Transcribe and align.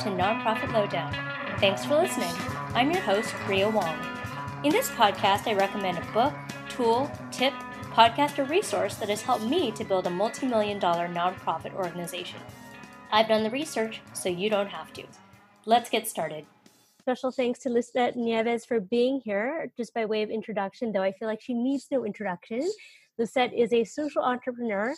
to 0.00 0.08
Nonprofit 0.08 0.72
Lowdown. 0.72 1.12
Thanks 1.58 1.84
for 1.84 1.96
listening. 1.96 2.32
I'm 2.72 2.90
your 2.90 3.02
host, 3.02 3.34
Ria 3.46 3.68
Wong. 3.68 3.98
In 4.64 4.72
this 4.72 4.88
podcast, 4.88 5.46
I 5.46 5.52
recommend 5.52 5.98
a 5.98 6.12
book, 6.12 6.32
tool, 6.70 7.10
tip, 7.30 7.52
podcast, 7.92 8.38
or 8.38 8.44
resource 8.44 8.94
that 8.94 9.10
has 9.10 9.20
helped 9.20 9.44
me 9.44 9.70
to 9.72 9.84
build 9.84 10.06
a 10.06 10.10
multi 10.10 10.46
million 10.46 10.78
dollar 10.78 11.06
nonprofit 11.06 11.74
organization. 11.74 12.40
I've 13.12 13.28
done 13.28 13.42
the 13.42 13.50
research, 13.50 14.00
so 14.14 14.30
you 14.30 14.48
don't 14.48 14.68
have 14.68 14.90
to. 14.94 15.02
Let's 15.66 15.90
get 15.90 16.08
started. 16.08 16.46
Special 17.00 17.30
thanks 17.30 17.58
to 17.60 17.68
Lisette 17.68 18.16
Nieves 18.16 18.64
for 18.64 18.80
being 18.80 19.20
here. 19.22 19.70
Just 19.76 19.92
by 19.92 20.06
way 20.06 20.22
of 20.22 20.30
introduction, 20.30 20.92
though 20.92 21.02
I 21.02 21.12
feel 21.12 21.28
like 21.28 21.42
she 21.42 21.52
needs 21.52 21.88
no 21.90 22.06
introduction. 22.06 22.66
Lisette 23.18 23.52
is 23.52 23.70
a 23.74 23.84
social 23.84 24.22
entrepreneur 24.22 24.94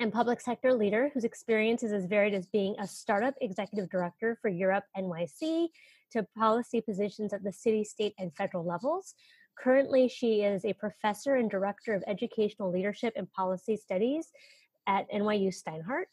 and 0.00 0.12
public 0.12 0.40
sector 0.40 0.74
leader 0.74 1.10
whose 1.12 1.24
experience 1.24 1.82
is 1.82 1.92
as 1.92 2.06
varied 2.06 2.34
as 2.34 2.46
being 2.46 2.74
a 2.78 2.86
startup 2.86 3.34
executive 3.40 3.88
director 3.90 4.38
for 4.40 4.48
Year 4.48 4.72
Up 4.72 4.84
NYC 4.96 5.68
to 6.12 6.26
policy 6.36 6.80
positions 6.80 7.32
at 7.32 7.42
the 7.42 7.52
city, 7.52 7.84
state, 7.84 8.14
and 8.18 8.34
federal 8.34 8.64
levels. 8.64 9.14
Currently, 9.58 10.08
she 10.08 10.42
is 10.42 10.64
a 10.64 10.72
professor 10.72 11.36
and 11.36 11.50
director 11.50 11.94
of 11.94 12.02
educational 12.06 12.72
leadership 12.72 13.12
and 13.16 13.30
policy 13.32 13.76
studies 13.76 14.30
at 14.86 15.10
NYU 15.10 15.54
Steinhardt 15.54 16.06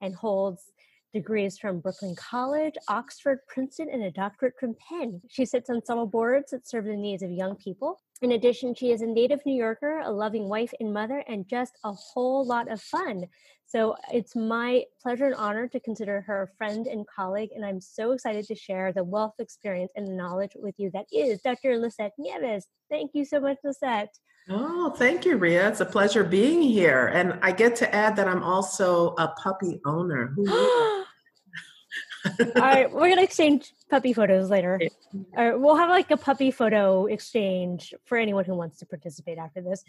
and 0.00 0.14
holds 0.14 0.72
degrees 1.12 1.58
from 1.58 1.80
Brooklyn 1.80 2.14
College, 2.16 2.74
Oxford, 2.88 3.38
Princeton, 3.46 3.88
and 3.90 4.02
a 4.02 4.10
doctorate 4.10 4.54
from 4.60 4.76
Penn. 4.88 5.22
She 5.28 5.46
sits 5.46 5.70
on 5.70 5.84
several 5.84 6.06
boards 6.06 6.50
that 6.50 6.68
serve 6.68 6.84
the 6.84 6.96
needs 6.96 7.22
of 7.22 7.30
young 7.30 7.56
people. 7.56 8.00
In 8.20 8.32
addition, 8.32 8.74
she 8.74 8.90
is 8.90 9.00
a 9.00 9.06
native 9.06 9.40
New 9.46 9.54
Yorker, 9.54 10.00
a 10.00 10.10
loving 10.10 10.48
wife 10.48 10.72
and 10.80 10.92
mother, 10.92 11.22
and 11.28 11.46
just 11.46 11.78
a 11.84 11.92
whole 11.92 12.44
lot 12.44 12.70
of 12.70 12.82
fun. 12.82 13.26
So 13.66 13.94
it's 14.12 14.34
my 14.34 14.84
pleasure 15.00 15.26
and 15.26 15.34
honor 15.34 15.68
to 15.68 15.78
consider 15.78 16.22
her 16.22 16.42
a 16.42 16.56
friend 16.56 16.86
and 16.86 17.06
colleague, 17.06 17.50
and 17.54 17.64
I'm 17.64 17.80
so 17.80 18.12
excited 18.12 18.46
to 18.46 18.56
share 18.56 18.92
the 18.92 19.04
wealth 19.04 19.34
of 19.38 19.44
experience 19.44 19.92
and 19.94 20.16
knowledge 20.16 20.52
with 20.56 20.74
you 20.78 20.90
that 20.94 21.06
is 21.12 21.40
Dr. 21.42 21.78
Lisette 21.78 22.14
Nieves. 22.18 22.66
Thank 22.90 23.12
you 23.14 23.24
so 23.24 23.38
much, 23.38 23.58
Lisette. 23.62 24.14
Oh, 24.50 24.90
thank 24.96 25.24
you, 25.24 25.36
Ria. 25.36 25.68
It's 25.68 25.80
a 25.80 25.84
pleasure 25.84 26.24
being 26.24 26.62
here. 26.62 27.08
And 27.08 27.38
I 27.42 27.52
get 27.52 27.76
to 27.76 27.94
add 27.94 28.16
that 28.16 28.26
I'm 28.26 28.42
also 28.42 29.14
a 29.18 29.28
puppy 29.28 29.80
owner. 29.84 30.34
All 32.40 32.62
right, 32.62 32.90
we're 32.92 33.08
gonna 33.08 33.22
exchange 33.22 33.72
puppy 33.90 34.12
photos 34.12 34.50
later. 34.50 34.80
Or 35.36 35.58
we'll 35.58 35.76
have 35.76 35.88
like 35.88 36.10
a 36.10 36.16
puppy 36.16 36.50
photo 36.50 37.06
exchange 37.06 37.94
for 38.04 38.18
anyone 38.18 38.44
who 38.44 38.54
wants 38.54 38.78
to 38.78 38.86
participate 38.86 39.38
after 39.38 39.60
this. 39.60 39.84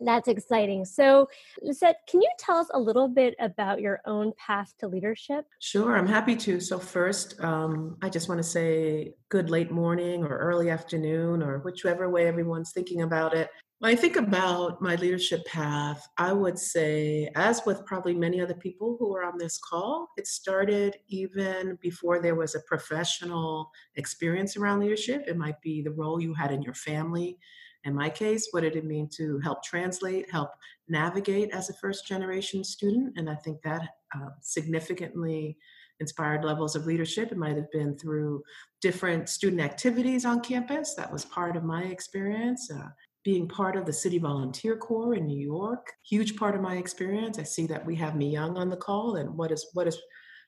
That's 0.00 0.28
exciting. 0.28 0.84
So, 0.84 1.28
Lisette, 1.62 2.00
can 2.08 2.22
you 2.22 2.30
tell 2.38 2.58
us 2.58 2.68
a 2.72 2.78
little 2.78 3.08
bit 3.08 3.34
about 3.40 3.80
your 3.80 4.00
own 4.06 4.32
path 4.36 4.74
to 4.78 4.88
leadership? 4.88 5.46
Sure, 5.58 5.96
I'm 5.96 6.06
happy 6.06 6.36
to. 6.36 6.60
So, 6.60 6.78
first, 6.78 7.40
um, 7.40 7.96
I 8.02 8.08
just 8.08 8.28
want 8.28 8.38
to 8.38 8.44
say 8.44 9.14
good 9.28 9.50
late 9.50 9.70
morning 9.70 10.24
or 10.24 10.38
early 10.38 10.70
afternoon 10.70 11.42
or 11.42 11.58
whichever 11.58 12.08
way 12.08 12.26
everyone's 12.26 12.72
thinking 12.72 13.02
about 13.02 13.34
it. 13.34 13.50
When 13.80 13.90
I 13.90 13.96
think 13.96 14.16
about 14.16 14.82
my 14.82 14.94
leadership 14.96 15.42
path, 15.46 16.06
I 16.18 16.34
would 16.34 16.58
say, 16.58 17.30
as 17.34 17.62
with 17.64 17.86
probably 17.86 18.14
many 18.14 18.38
other 18.38 18.52
people 18.52 18.96
who 18.98 19.16
are 19.16 19.24
on 19.24 19.38
this 19.38 19.56
call, 19.56 20.10
it 20.18 20.26
started 20.26 20.98
even 21.08 21.78
before 21.80 22.20
there 22.20 22.34
was 22.34 22.54
a 22.54 22.60
professional 22.60 23.70
experience 23.96 24.58
around 24.58 24.80
leadership. 24.80 25.24
It 25.26 25.38
might 25.38 25.58
be 25.62 25.80
the 25.80 25.92
role 25.92 26.20
you 26.20 26.34
had 26.34 26.52
in 26.52 26.60
your 26.60 26.74
family. 26.74 27.38
In 27.84 27.94
my 27.94 28.10
case, 28.10 28.48
what 28.50 28.64
did 28.64 28.76
it 28.76 28.84
mean 28.84 29.08
to 29.16 29.38
help 29.38 29.62
translate, 29.64 30.30
help 30.30 30.50
navigate 30.86 31.48
as 31.54 31.70
a 31.70 31.74
first 31.80 32.06
generation 32.06 32.62
student? 32.62 33.14
And 33.16 33.30
I 33.30 33.34
think 33.36 33.62
that 33.62 33.80
uh, 34.14 34.28
significantly 34.42 35.56
inspired 36.00 36.44
levels 36.44 36.76
of 36.76 36.84
leadership. 36.84 37.32
It 37.32 37.38
might 37.38 37.56
have 37.56 37.70
been 37.70 37.96
through 37.96 38.42
different 38.82 39.30
student 39.30 39.62
activities 39.62 40.26
on 40.26 40.40
campus. 40.40 40.94
That 40.94 41.10
was 41.10 41.24
part 41.24 41.56
of 41.56 41.64
my 41.64 41.84
experience. 41.84 42.70
Uh, 42.70 42.88
being 43.22 43.46
part 43.46 43.76
of 43.76 43.84
the 43.84 43.92
City 43.92 44.18
Volunteer 44.18 44.76
Corps 44.76 45.14
in 45.14 45.26
New 45.26 45.38
York, 45.38 45.92
huge 46.02 46.36
part 46.36 46.54
of 46.54 46.60
my 46.60 46.76
experience. 46.76 47.38
I 47.38 47.42
see 47.42 47.66
that 47.66 47.84
we 47.84 47.94
have 47.96 48.16
Mi 48.16 48.30
Young 48.30 48.56
on 48.56 48.68
the 48.68 48.76
call, 48.76 49.16
and 49.16 49.36
what 49.36 49.52
is 49.52 49.66
what 49.74 49.84
does 49.84 50.00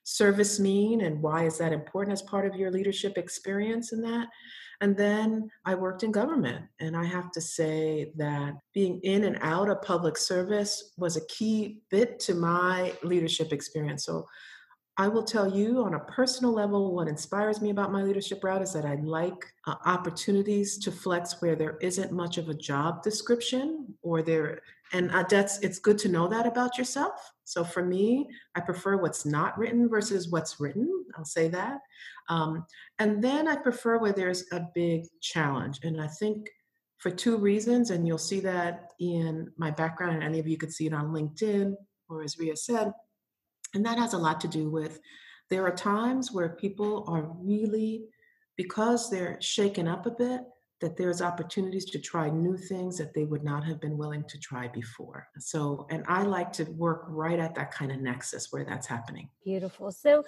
service 0.05 0.59
mean, 0.59 1.03
and 1.03 1.23
why 1.23 1.45
is 1.45 1.59
that 1.59 1.73
important 1.73 2.13
as 2.13 2.23
part 2.23 2.47
of 2.47 2.57
your 2.57 2.71
leadership 2.71 3.19
experience 3.19 3.93
in 3.93 4.01
that? 4.03 4.29
And 4.81 4.97
then 4.97 5.49
I 5.65 5.77
worked 5.77 6.03
in 6.03 6.11
government, 6.11 6.65
and 6.81 6.97
I 6.97 7.05
have 7.05 7.31
to 7.33 7.41
say 7.41 8.13
that 8.17 8.55
being 8.75 9.01
in 9.05 9.25
and 9.25 9.39
out 9.41 9.69
of 9.69 9.81
public 9.83 10.17
service 10.17 10.93
was 10.97 11.17
a 11.17 11.27
key 11.27 11.79
bit 11.91 12.19
to 12.21 12.35
my 12.35 12.93
leadership 13.05 13.53
experience. 13.53 14.05
So 14.07 14.27
I 14.99 15.09
will 15.09 15.23
tell 15.23 15.51
you 15.51 15.83
on 15.83 15.95
a 15.95 16.01
personal 16.01 16.53
level, 16.53 16.95
what 16.95 17.09
inspires 17.09 17.63
me 17.63 17.71
about 17.71 17.93
my 17.93 18.03
leadership 18.03 18.45
route 18.45 18.61
is 18.61 18.75
that 18.75 18.85
I 18.85 18.97
like 18.97 19.43
uh, 19.67 19.77
opportunities 19.87 20.77
to 20.79 20.93
flex 20.93 21.41
where 21.41 21.57
there 21.57 21.79
isn't 21.81 22.13
much 22.13 22.37
of 22.37 22.51
a 22.51 22.55
job 22.55 23.03
description 23.03 23.95
or 24.03 24.23
there, 24.23 24.61
and 24.93 25.11
uh, 25.11 25.25
that's, 25.29 25.59
it's 25.61 25.79
good 25.79 25.97
to 25.99 26.11
know 26.11 26.29
that 26.29 26.47
about 26.47 26.77
yourself. 26.77 27.33
So 27.45 27.65
for 27.65 27.83
me, 27.83 28.29
I 28.55 28.61
prefer 28.61 28.99
what's 28.99 29.25
not 29.25 29.57
written 29.57 29.89
versus 29.89 30.29
what's 30.29 30.61
written. 30.61 31.05
I'll 31.17 31.25
say 31.25 31.49
that. 31.49 31.79
Um, 32.29 32.67
and 32.99 33.25
then 33.25 33.49
I 33.49 33.57
prefer 33.57 33.99
where 33.99 34.13
there's 34.13 34.45
a 34.53 34.67
big 34.75 35.07
challenge. 35.21 35.81
And 35.83 36.01
I 36.01 36.07
think 36.07 36.49
for 36.99 37.11
two 37.11 37.37
reasons, 37.39 37.91
and 37.91 38.07
you'll 38.07 38.19
see 38.19 38.41
that 38.41 38.93
in 39.01 39.51
my 39.57 39.71
background, 39.71 40.15
and 40.15 40.23
any 40.23 40.39
of 40.39 40.47
you 40.47 40.57
could 40.59 40.73
see 40.73 40.87
it 40.87 40.95
on 40.95 41.13
LinkedIn, 41.13 41.75
or 42.09 42.23
as 42.23 42.39
Ria 42.39 42.57
said, 42.57 42.93
and 43.75 43.85
that 43.87 43.99
has 43.99 44.13
a 44.13 44.19
lot 44.19 44.41
to 44.43 44.49
do 44.49 44.71
with 44.71 45.01
there 45.51 45.67
are 45.67 45.75
times 45.75 46.33
where 46.33 46.49
people 46.49 47.05
are 47.09 47.31
really, 47.39 48.07
because 48.57 49.11
they're 49.11 49.37
shaken 49.43 49.87
up 49.87 50.07
a 50.07 50.11
bit, 50.11 50.41
that 50.81 50.97
there's 50.97 51.21
opportunities 51.21 51.85
to 51.85 51.99
try 51.99 52.31
new 52.31 52.57
things 52.57 52.97
that 52.99 53.13
they 53.15 53.25
would 53.25 53.45
not 53.45 53.63
have 53.63 53.81
been 53.81 53.99
willing 53.99 54.25
to 54.29 54.39
try 54.39 54.67
before. 54.69 55.29
So, 55.39 55.87
and 55.91 56.05
I 56.09 56.23
like 56.23 56.53
to 56.55 56.65
work 56.65 57.05
right 57.07 57.39
at 57.39 57.55
that 57.55 57.71
kind 57.71 57.93
of 57.93 58.01
nexus 58.01 58.49
where 58.51 58.65
that's 58.65 58.87
happening. 58.87 59.29
Beautiful. 59.45 59.93
So, 59.93 60.25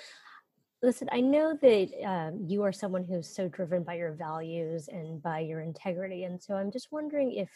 listen, 0.83 1.09
I 1.11 1.23
know 1.23 1.59
that 1.61 1.89
um, 2.05 2.45
you 2.47 2.63
are 2.63 2.73
someone 2.73 3.05
who's 3.05 3.27
so 3.27 3.49
driven 3.49 3.83
by 3.83 3.95
your 3.95 4.13
values 4.13 4.89
and 4.89 5.23
by 5.23 5.41
your 5.41 5.63
integrity. 5.63 6.25
And 6.25 6.41
so 6.41 6.55
I'm 6.55 6.71
just 6.71 6.93
wondering 6.93 7.33
if 7.33 7.49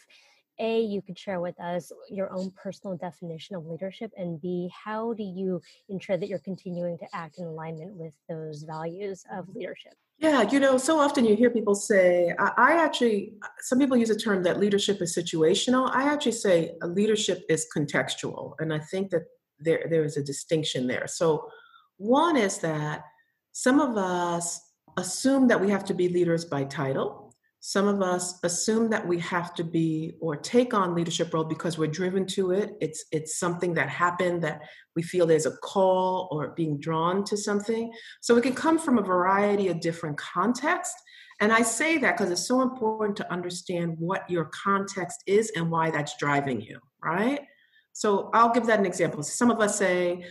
a 0.59 0.81
you 0.81 1.01
could 1.01 1.17
share 1.17 1.39
with 1.39 1.59
us 1.59 1.91
your 2.09 2.31
own 2.31 2.51
personal 2.51 2.95
definition 2.97 3.55
of 3.55 3.65
leadership 3.65 4.11
and 4.17 4.41
b 4.41 4.69
how 4.85 5.13
do 5.13 5.23
you 5.23 5.61
ensure 5.89 6.17
that 6.17 6.27
you're 6.27 6.39
continuing 6.39 6.97
to 6.97 7.05
act 7.13 7.37
in 7.37 7.45
alignment 7.45 7.93
with 7.93 8.13
those 8.27 8.63
values 8.63 9.23
of 9.33 9.47
leadership? 9.55 9.93
Yeah 10.19 10.41
you 10.43 10.59
know 10.59 10.77
so 10.77 10.99
often 10.99 11.25
you 11.25 11.35
hear 11.35 11.49
people 11.49 11.75
say 11.75 12.33
i, 12.39 12.51
I 12.57 12.71
actually 12.73 13.33
uh, 13.41 13.47
some 13.61 13.79
people 13.79 13.97
use 13.97 14.09
a 14.09 14.17
term 14.17 14.43
that 14.43 14.59
leadership 14.59 15.01
is 15.01 15.15
situational. 15.15 15.89
I 15.93 16.03
actually 16.03 16.33
say 16.33 16.75
uh, 16.81 16.87
leadership 16.87 17.43
is 17.49 17.67
contextual 17.75 18.53
and 18.59 18.73
i 18.73 18.79
think 18.79 19.11
that 19.11 19.23
there 19.59 19.85
there 19.89 20.03
is 20.03 20.17
a 20.17 20.23
distinction 20.23 20.87
there. 20.87 21.07
So 21.07 21.49
one 21.97 22.37
is 22.37 22.59
that 22.59 23.03
some 23.51 23.79
of 23.79 23.97
us 23.97 24.61
assume 24.97 25.47
that 25.47 25.59
we 25.59 25.69
have 25.69 25.85
to 25.85 25.93
be 25.93 26.09
leaders 26.09 26.45
by 26.45 26.63
title 26.63 27.28
some 27.61 27.87
of 27.87 28.01
us 28.01 28.39
assume 28.43 28.89
that 28.89 29.05
we 29.05 29.19
have 29.19 29.53
to 29.55 29.63
be 29.63 30.13
or 30.21 30.37
take 30.37 30.73
on 30.73 30.95
leadership 30.95 31.33
role 31.33 31.43
because 31.43 31.77
we're 31.77 31.87
driven 31.87 32.25
to 32.25 32.51
it. 32.51 32.71
It's 32.79 33.03
it's 33.11 33.37
something 33.37 33.73
that 33.73 33.89
happened 33.89 34.43
that 34.43 34.61
we 34.95 35.03
feel 35.03 35.27
there's 35.27 35.45
a 35.45 35.57
call 35.57 36.29
or 36.31 36.49
being 36.49 36.79
drawn 36.79 37.25
to 37.25 37.35
something. 37.35 37.91
So 38.21 38.37
it 38.37 38.43
can 38.43 38.55
come 38.55 38.79
from 38.79 38.97
a 38.97 39.01
variety 39.03 39.67
of 39.67 39.81
different 39.81 40.17
contexts. 40.17 40.95
And 41.41 41.51
I 41.51 41.61
say 41.61 41.97
that 41.97 42.17
because 42.17 42.31
it's 42.31 42.47
so 42.47 42.61
important 42.61 43.17
to 43.17 43.31
understand 43.31 43.95
what 43.97 44.29
your 44.29 44.45
context 44.45 45.23
is 45.27 45.51
and 45.55 45.69
why 45.69 45.91
that's 45.91 46.17
driving 46.17 46.61
you, 46.61 46.79
right? 47.03 47.41
So 47.93 48.29
I'll 48.33 48.53
give 48.53 48.67
that 48.67 48.79
an 48.79 48.85
example. 48.85 49.23
Some 49.23 49.51
of 49.51 49.59
us 49.59 49.77
say, 49.77 50.25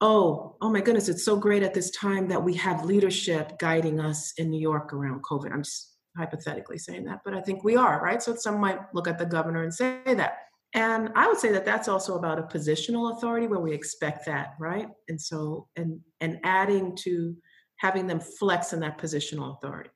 oh, 0.00 0.56
oh 0.60 0.70
my 0.70 0.80
goodness, 0.80 1.08
it's 1.08 1.24
so 1.24 1.36
great 1.36 1.62
at 1.62 1.74
this 1.74 1.90
time 1.92 2.28
that 2.28 2.42
we 2.42 2.54
have 2.54 2.84
leadership 2.84 3.58
guiding 3.58 4.00
us 4.00 4.32
in 4.36 4.50
New 4.50 4.60
York 4.60 4.92
around 4.92 5.22
COVID. 5.22 5.52
I'm 5.52 5.62
just 5.62 5.91
hypothetically 6.16 6.78
saying 6.78 7.04
that, 7.04 7.20
but 7.24 7.34
I 7.34 7.40
think 7.40 7.64
we 7.64 7.76
are, 7.76 8.02
right? 8.02 8.22
So 8.22 8.34
some 8.34 8.60
might 8.60 8.80
look 8.94 9.08
at 9.08 9.18
the 9.18 9.26
governor 9.26 9.62
and 9.62 9.72
say 9.72 10.00
that. 10.06 10.38
And 10.74 11.10
I 11.14 11.28
would 11.28 11.38
say 11.38 11.52
that 11.52 11.64
that's 11.64 11.88
also 11.88 12.16
about 12.16 12.38
a 12.38 12.42
positional 12.42 13.16
authority 13.16 13.46
where 13.46 13.60
we 13.60 13.72
expect 13.72 14.24
that, 14.26 14.54
right? 14.58 14.88
And 15.08 15.20
so, 15.20 15.68
and 15.76 16.00
and 16.20 16.38
adding 16.44 16.96
to 17.02 17.36
having 17.76 18.06
them 18.06 18.20
flex 18.20 18.72
in 18.72 18.80
that 18.80 18.98
positional 18.98 19.56
authority. 19.56 19.90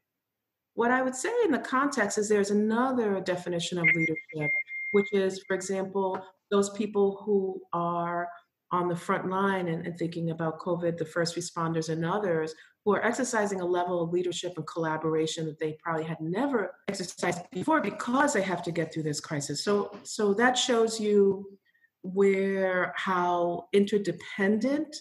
What 0.74 0.90
I 0.90 1.00
would 1.00 1.14
say 1.14 1.32
in 1.44 1.52
the 1.52 1.58
context 1.58 2.18
is 2.18 2.28
there's 2.28 2.50
another 2.50 3.20
definition 3.20 3.78
of 3.78 3.86
leadership, 3.94 4.50
which 4.92 5.06
is, 5.12 5.42
for 5.46 5.54
example, 5.54 6.20
those 6.50 6.68
people 6.70 7.22
who 7.24 7.62
are 7.72 8.28
on 8.72 8.88
the 8.88 8.96
front 8.96 9.30
line 9.30 9.68
and, 9.68 9.86
and, 9.86 9.96
thinking 9.96 10.30
about 10.30 10.58
COVID, 10.58 10.98
the 10.98 11.04
first 11.04 11.36
responders 11.36 11.88
and 11.88 12.04
others 12.04 12.52
who 12.86 12.94
are 12.94 13.04
exercising 13.04 13.60
a 13.60 13.66
level 13.66 14.00
of 14.00 14.12
leadership 14.12 14.52
and 14.56 14.64
collaboration 14.64 15.44
that 15.44 15.58
they 15.58 15.76
probably 15.82 16.04
had 16.04 16.20
never 16.20 16.76
exercised 16.86 17.40
before 17.50 17.80
because 17.80 18.32
they 18.32 18.40
have 18.40 18.62
to 18.62 18.70
get 18.70 18.94
through 18.94 19.02
this 19.02 19.18
crisis. 19.18 19.64
So, 19.64 19.98
so 20.04 20.32
that 20.34 20.56
shows 20.56 21.00
you 21.00 21.58
where 22.02 22.94
how 22.94 23.66
interdependent 23.72 24.94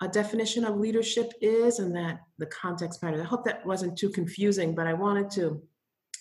a 0.00 0.06
definition 0.06 0.64
of 0.64 0.76
leadership 0.76 1.32
is 1.40 1.80
and 1.80 1.94
that 1.96 2.20
the 2.38 2.46
context 2.46 3.02
matters. 3.02 3.20
I 3.20 3.24
hope 3.24 3.44
that 3.46 3.66
wasn't 3.66 3.98
too 3.98 4.10
confusing, 4.10 4.72
but 4.72 4.86
I 4.86 4.92
wanted 4.92 5.28
to 5.32 5.60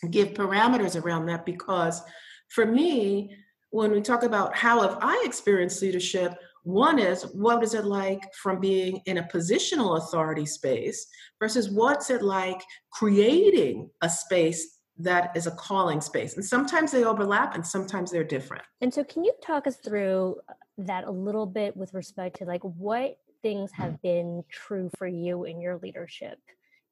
give 0.09 0.29
parameters 0.29 0.99
around 0.99 1.27
that 1.27 1.45
because 1.45 2.01
for 2.49 2.65
me, 2.65 3.37
when 3.69 3.91
we 3.91 4.01
talk 4.01 4.23
about 4.23 4.55
how 4.55 4.81
have 4.81 4.97
I 4.99 5.21
experienced 5.27 5.79
leadership, 5.83 6.33
one 6.63 6.97
is 6.97 7.23
what 7.33 7.61
is 7.61 7.73
it 7.73 7.85
like 7.85 8.33
from 8.33 8.59
being 8.59 9.01
in 9.05 9.17
a 9.17 9.23
positional 9.23 9.97
authority 9.97 10.45
space 10.45 11.05
versus 11.39 11.69
what's 11.69 12.09
it 12.09 12.21
like 12.21 12.61
creating 12.91 13.89
a 14.01 14.09
space 14.09 14.79
that 14.99 15.35
is 15.35 15.47
a 15.47 15.51
calling 15.51 16.01
space. 16.01 16.35
And 16.35 16.45
sometimes 16.45 16.91
they 16.91 17.03
overlap 17.03 17.55
and 17.55 17.65
sometimes 17.65 18.11
they're 18.11 18.23
different. 18.23 18.63
And 18.81 18.93
so 18.93 19.03
can 19.03 19.23
you 19.23 19.33
talk 19.43 19.67
us 19.67 19.77
through 19.77 20.37
that 20.77 21.03
a 21.05 21.11
little 21.11 21.45
bit 21.45 21.75
with 21.75 21.93
respect 21.93 22.37
to 22.37 22.45
like 22.45 22.61
what 22.61 23.17
things 23.41 23.71
have 23.73 24.01
been 24.01 24.43
true 24.49 24.89
for 24.97 25.07
you 25.07 25.43
in 25.43 25.59
your 25.59 25.77
leadership 25.77 26.39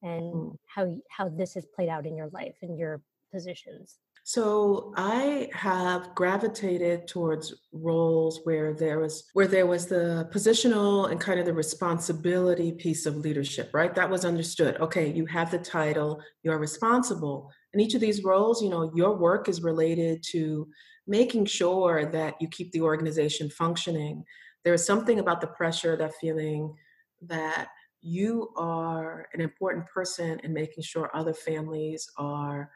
and 0.04 0.34
mm. 0.34 0.56
how 0.66 0.96
how 1.10 1.30
this 1.30 1.54
has 1.54 1.66
played 1.66 1.90
out 1.90 2.06
in 2.06 2.16
your 2.16 2.30
life 2.30 2.56
and 2.62 2.78
your 2.78 3.02
positions? 3.32 4.00
So 4.24 4.94
I 4.96 5.50
have 5.54 6.14
gravitated 6.14 7.08
towards 7.08 7.54
roles 7.74 8.40
where 8.44 8.74
there 8.74 9.00
was 9.00 9.24
where 9.34 9.48
there 9.48 9.66
was 9.66 9.88
the 9.88 10.30
positional 10.32 11.10
and 11.10 11.20
kind 11.20 11.40
of 11.40 11.46
the 11.46 11.54
responsibility 11.54 12.72
piece 12.72 13.06
of 13.06 13.18
leadership, 13.18 13.72
right? 13.74 13.94
That 13.96 14.10
was 14.10 14.24
understood. 14.24 14.80
Okay, 14.80 15.12
you 15.12 15.26
have 15.26 15.50
the 15.50 15.58
title, 15.58 16.22
you're 16.44 16.60
responsible. 16.60 17.52
And 17.74 17.82
each 17.82 17.96
of 17.96 18.02
these 18.02 18.24
roles, 18.24 18.62
you 18.62 18.70
know, 18.70 18.92
your 18.94 19.18
work 19.18 19.50
is 19.50 19.64
related 19.64 20.24
to 20.32 20.68
making 21.08 21.46
sure 21.46 22.06
that 22.06 22.36
you 22.40 22.48
keep 22.48 22.72
the 22.72 22.82
organization 22.82 23.50
functioning. 23.50 24.24
There 24.64 24.74
is 24.74 24.86
something 24.86 25.20
about 25.20 25.42
the 25.42 25.48
pressure, 25.48 25.98
that 25.98 26.14
feeling 26.22 26.76
that 27.24 27.70
you 28.02 28.50
are 28.56 29.28
an 29.34 29.42
important 29.42 29.88
person 29.88 30.40
in 30.44 30.54
making 30.54 30.84
sure 30.84 31.10
other 31.14 31.34
families 31.34 32.08
are 32.18 32.70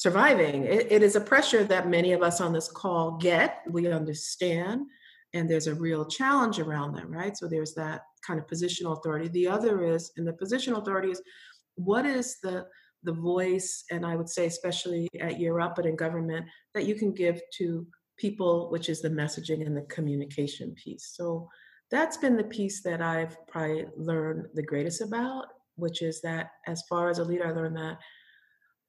surviving. 0.00 0.64
It, 0.64 0.90
it 0.90 1.02
is 1.02 1.14
a 1.14 1.20
pressure 1.20 1.62
that 1.64 1.90
many 1.90 2.14
of 2.14 2.22
us 2.22 2.40
on 2.40 2.54
this 2.54 2.68
call 2.68 3.18
get, 3.18 3.58
we 3.68 3.86
understand, 3.92 4.86
and 5.34 5.48
there's 5.48 5.66
a 5.66 5.74
real 5.74 6.06
challenge 6.06 6.58
around 6.58 6.94
that, 6.94 7.10
right? 7.10 7.36
So 7.36 7.46
there's 7.46 7.74
that 7.74 8.00
kind 8.26 8.40
of 8.40 8.46
positional 8.46 8.96
authority. 8.96 9.28
The 9.28 9.48
other 9.48 9.84
is, 9.84 10.10
and 10.16 10.26
the 10.26 10.32
positional 10.32 10.78
authority 10.80 11.10
is, 11.10 11.20
what 11.74 12.06
is 12.06 12.38
the 12.42 12.66
the 13.02 13.12
voice, 13.12 13.84
and 13.90 14.04
I 14.04 14.16
would 14.16 14.28
say, 14.28 14.46
especially 14.46 15.06
at 15.20 15.34
Up, 15.34 15.76
but 15.76 15.86
in 15.86 15.96
government, 15.96 16.46
that 16.74 16.86
you 16.86 16.94
can 16.94 17.12
give 17.12 17.40
to 17.58 17.86
people, 18.18 18.70
which 18.70 18.88
is 18.88 19.00
the 19.00 19.08
messaging 19.08 19.66
and 19.66 19.76
the 19.76 19.86
communication 19.96 20.74
piece. 20.82 21.12
So 21.14 21.48
that's 21.90 22.18
been 22.18 22.36
the 22.36 22.44
piece 22.58 22.82
that 22.82 23.00
I've 23.00 23.36
probably 23.48 23.86
learned 23.96 24.46
the 24.54 24.62
greatest 24.62 25.00
about, 25.00 25.46
which 25.76 26.02
is 26.02 26.20
that 26.22 26.50
as 26.66 26.82
far 26.90 27.08
as 27.08 27.18
a 27.18 27.24
leader, 27.24 27.46
I 27.46 27.52
learned 27.52 27.76
that 27.76 27.98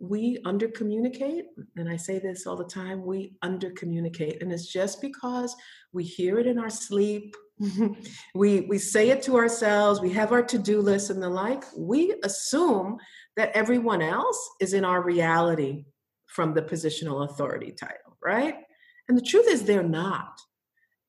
we 0.01 0.39
under 0.45 0.67
communicate 0.67 1.45
and 1.77 1.87
i 1.87 1.95
say 1.95 2.17
this 2.17 2.47
all 2.47 2.55
the 2.55 2.65
time 2.65 3.05
we 3.05 3.35
under 3.43 3.69
communicate 3.71 4.41
and 4.41 4.51
it's 4.51 4.65
just 4.65 4.99
because 4.99 5.55
we 5.93 6.03
hear 6.03 6.39
it 6.39 6.47
in 6.47 6.57
our 6.57 6.71
sleep 6.71 7.35
we 8.35 8.61
we 8.61 8.79
say 8.79 9.09
it 9.09 9.21
to 9.21 9.37
ourselves 9.37 10.01
we 10.01 10.11
have 10.11 10.31
our 10.31 10.41
to-do 10.41 10.81
list 10.81 11.11
and 11.11 11.21
the 11.21 11.29
like 11.29 11.63
we 11.77 12.15
assume 12.23 12.97
that 13.37 13.51
everyone 13.53 14.01
else 14.01 14.49
is 14.59 14.73
in 14.73 14.83
our 14.83 15.03
reality 15.03 15.85
from 16.25 16.55
the 16.55 16.61
positional 16.61 17.29
authority 17.29 17.71
title 17.71 18.17
right? 18.23 18.55
And 19.07 19.17
the 19.17 19.23
truth 19.23 19.47
is 19.47 19.63
they're 19.63 19.83
not. 19.83 20.39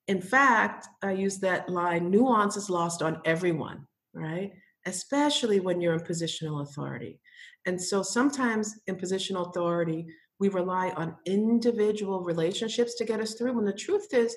In 0.06 0.20
fact 0.20 0.86
i 1.02 1.12
use 1.12 1.38
that 1.38 1.70
line 1.70 2.10
nuance 2.10 2.58
is 2.58 2.68
lost 2.68 3.00
on 3.00 3.22
everyone 3.24 3.86
right? 4.12 4.52
Especially 4.84 5.60
when 5.60 5.80
you're 5.80 5.94
in 5.94 6.00
positional 6.00 6.60
authority 6.60 7.21
and 7.66 7.80
so 7.80 8.02
sometimes 8.02 8.74
in 8.86 8.96
positional 8.96 9.48
authority, 9.48 10.06
we 10.38 10.48
rely 10.48 10.90
on 10.90 11.16
individual 11.26 12.22
relationships 12.22 12.94
to 12.96 13.04
get 13.04 13.20
us 13.20 13.34
through. 13.34 13.54
When 13.54 13.64
the 13.64 13.72
truth 13.72 14.12
is, 14.12 14.34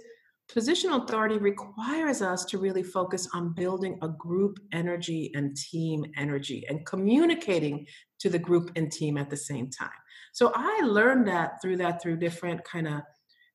positional 0.51 1.03
authority 1.03 1.37
requires 1.37 2.21
us 2.21 2.45
to 2.45 2.59
really 2.59 2.83
focus 2.83 3.27
on 3.33 3.53
building 3.55 3.97
a 4.03 4.09
group 4.09 4.59
energy 4.71 5.31
and 5.33 5.57
team 5.57 6.05
energy 6.17 6.63
and 6.69 6.85
communicating 6.85 7.87
to 8.19 8.29
the 8.29 8.37
group 8.37 8.71
and 8.75 8.91
team 8.91 9.17
at 9.17 9.29
the 9.29 9.37
same 9.37 9.69
time. 9.69 9.89
So 10.33 10.51
I 10.55 10.81
learned 10.83 11.27
that 11.27 11.61
through 11.61 11.77
that 11.77 12.01
through 12.01 12.17
different 12.17 12.63
kind 12.63 12.87
of 12.87 13.01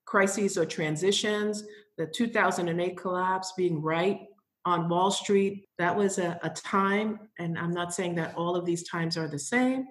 crises 0.04 0.58
or 0.58 0.66
transitions, 0.66 1.62
the 1.96 2.06
2008 2.06 2.96
collapse 2.96 3.52
being 3.56 3.80
right 3.80 4.18
on 4.64 4.88
Wall 4.88 5.10
Street. 5.10 5.66
That 5.78 5.96
was 5.96 6.18
a, 6.18 6.38
a, 6.42 6.50
time, 6.50 7.18
and 7.38 7.58
I'm 7.58 7.72
not 7.72 7.94
saying 7.94 8.14
that 8.16 8.34
all 8.36 8.56
of 8.56 8.64
these 8.64 8.88
times 8.88 9.16
are 9.16 9.28
the 9.28 9.38
same, 9.38 9.86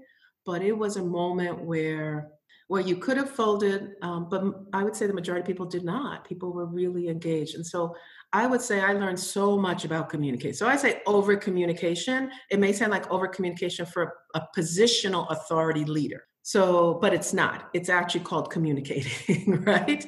but 0.46 0.62
it 0.62 0.78
was 0.78 0.98
a 0.98 1.04
moment 1.04 1.62
where 1.62 2.32
where 2.68 2.82
you 2.82 2.98
could 2.98 3.18
have 3.18 3.32
folded, 3.32 3.94
um, 4.04 4.28
but 4.30 4.44
I 4.74 4.84
would 4.84 4.96
say 4.96 5.08
the 5.08 5.14
majority 5.14 5.42
of 5.42 5.48
people 5.48 5.66
did 5.66 5.84
not. 5.84 6.24
People 6.24 6.54
were 6.54 6.68
really 6.68 7.08
engaged, 7.08 7.56
and 7.56 7.66
so 7.66 7.96
I 8.32 8.46
would 8.46 8.62
say 8.62 8.80
I 8.80 8.94
learned 8.94 9.20
so 9.20 9.58
much 9.58 9.86
about 9.86 10.08
communication. 10.10 10.54
So 10.54 10.68
I 10.68 10.76
say 10.76 11.02
over 11.08 11.36
communication. 11.36 12.30
It 12.52 12.60
may 12.60 12.72
sound 12.72 12.92
like 12.92 13.10
over 13.10 13.28
communication 13.28 13.88
for 13.88 14.14
a, 14.36 14.40
a 14.40 14.48
positional 14.56 15.30
authority 15.32 15.84
leader. 15.84 16.26
So, 16.44 17.00
but 17.02 17.14
it's 17.14 17.34
not. 17.34 17.70
It's 17.74 17.90
actually 17.90 18.22
called 18.22 18.52
communicating, 18.52 19.62
right? 19.66 20.06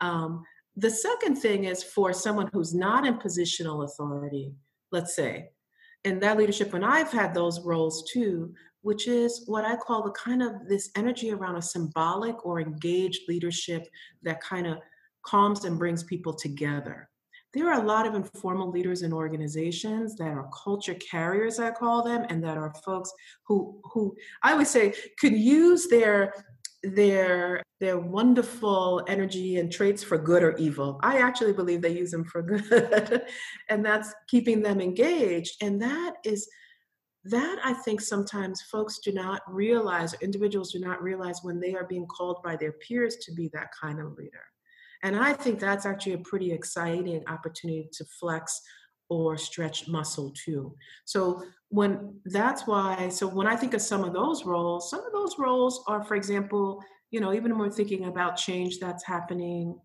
Um, 0.00 0.44
the 0.76 0.90
second 0.90 1.36
thing 1.36 1.64
is 1.64 1.82
for 1.82 2.12
someone 2.12 2.50
who's 2.52 2.74
not 2.74 3.06
in 3.06 3.14
positional 3.14 3.84
authority, 3.84 4.52
let's 4.90 5.14
say, 5.14 5.50
in 6.04 6.20
that 6.20 6.36
leadership, 6.36 6.74
and 6.74 6.84
I've 6.84 7.12
had 7.12 7.32
those 7.32 7.60
roles 7.60 8.10
too, 8.10 8.52
which 8.82 9.08
is 9.08 9.44
what 9.46 9.64
I 9.64 9.76
call 9.76 10.02
the 10.02 10.10
kind 10.10 10.42
of 10.42 10.68
this 10.68 10.90
energy 10.96 11.30
around 11.32 11.56
a 11.56 11.62
symbolic 11.62 12.44
or 12.44 12.60
engaged 12.60 13.22
leadership 13.28 13.86
that 14.22 14.42
kind 14.42 14.66
of 14.66 14.78
calms 15.24 15.64
and 15.64 15.78
brings 15.78 16.02
people 16.02 16.34
together. 16.34 17.08
There 17.54 17.72
are 17.72 17.80
a 17.80 17.86
lot 17.86 18.06
of 18.06 18.16
informal 18.16 18.68
leaders 18.68 19.02
in 19.02 19.12
organizations 19.12 20.16
that 20.16 20.28
are 20.28 20.50
culture 20.52 20.94
carriers, 20.94 21.60
I 21.60 21.70
call 21.70 22.02
them, 22.02 22.26
and 22.28 22.42
that 22.42 22.58
are 22.58 22.74
folks 22.84 23.12
who 23.46 23.80
who 23.84 24.16
I 24.42 24.54
would 24.54 24.66
say 24.66 24.92
could 25.18 25.32
use 25.32 25.86
their 25.86 26.34
their 26.92 27.62
their 27.80 27.98
wonderful 27.98 29.04
energy 29.08 29.58
and 29.58 29.70
traits 29.70 30.02
for 30.02 30.16
good 30.16 30.42
or 30.42 30.56
evil. 30.56 30.98
I 31.02 31.18
actually 31.18 31.52
believe 31.52 31.82
they 31.82 31.98
use 31.98 32.10
them 32.10 32.24
for 32.24 32.42
good. 32.42 33.22
and 33.68 33.84
that's 33.84 34.14
keeping 34.28 34.62
them 34.62 34.80
engaged. 34.80 35.62
And 35.62 35.82
that 35.82 36.14
is 36.24 36.48
that 37.24 37.58
I 37.64 37.72
think 37.72 38.00
sometimes 38.00 38.62
folks 38.62 38.98
do 38.98 39.12
not 39.12 39.42
realize, 39.48 40.14
individuals 40.20 40.72
do 40.72 40.78
not 40.78 41.02
realize 41.02 41.40
when 41.42 41.58
they 41.58 41.74
are 41.74 41.86
being 41.86 42.06
called 42.06 42.42
by 42.44 42.56
their 42.56 42.72
peers 42.72 43.16
to 43.22 43.32
be 43.32 43.48
that 43.54 43.68
kind 43.78 43.98
of 43.98 44.12
leader. 44.16 44.44
And 45.02 45.16
I 45.16 45.32
think 45.32 45.58
that's 45.58 45.86
actually 45.86 46.14
a 46.14 46.18
pretty 46.18 46.52
exciting 46.52 47.22
opportunity 47.26 47.88
to 47.92 48.04
flex 48.18 48.60
or 49.08 49.36
stretch 49.36 49.88
muscle 49.88 50.32
too. 50.32 50.74
So 51.04 51.42
when 51.68 52.20
that's 52.26 52.66
why, 52.66 53.08
so 53.08 53.26
when 53.26 53.46
I 53.46 53.56
think 53.56 53.74
of 53.74 53.82
some 53.82 54.04
of 54.04 54.12
those 54.12 54.44
roles, 54.44 54.90
some 54.90 55.04
of 55.04 55.12
those 55.12 55.36
roles 55.38 55.82
are, 55.86 56.02
for 56.02 56.14
example, 56.14 56.82
you 57.10 57.20
know, 57.20 57.32
even 57.32 57.52
when 57.52 57.68
we're 57.68 57.70
thinking 57.70 58.06
about 58.06 58.36
change 58.36 58.78
that's 58.78 59.04
happening 59.04 59.78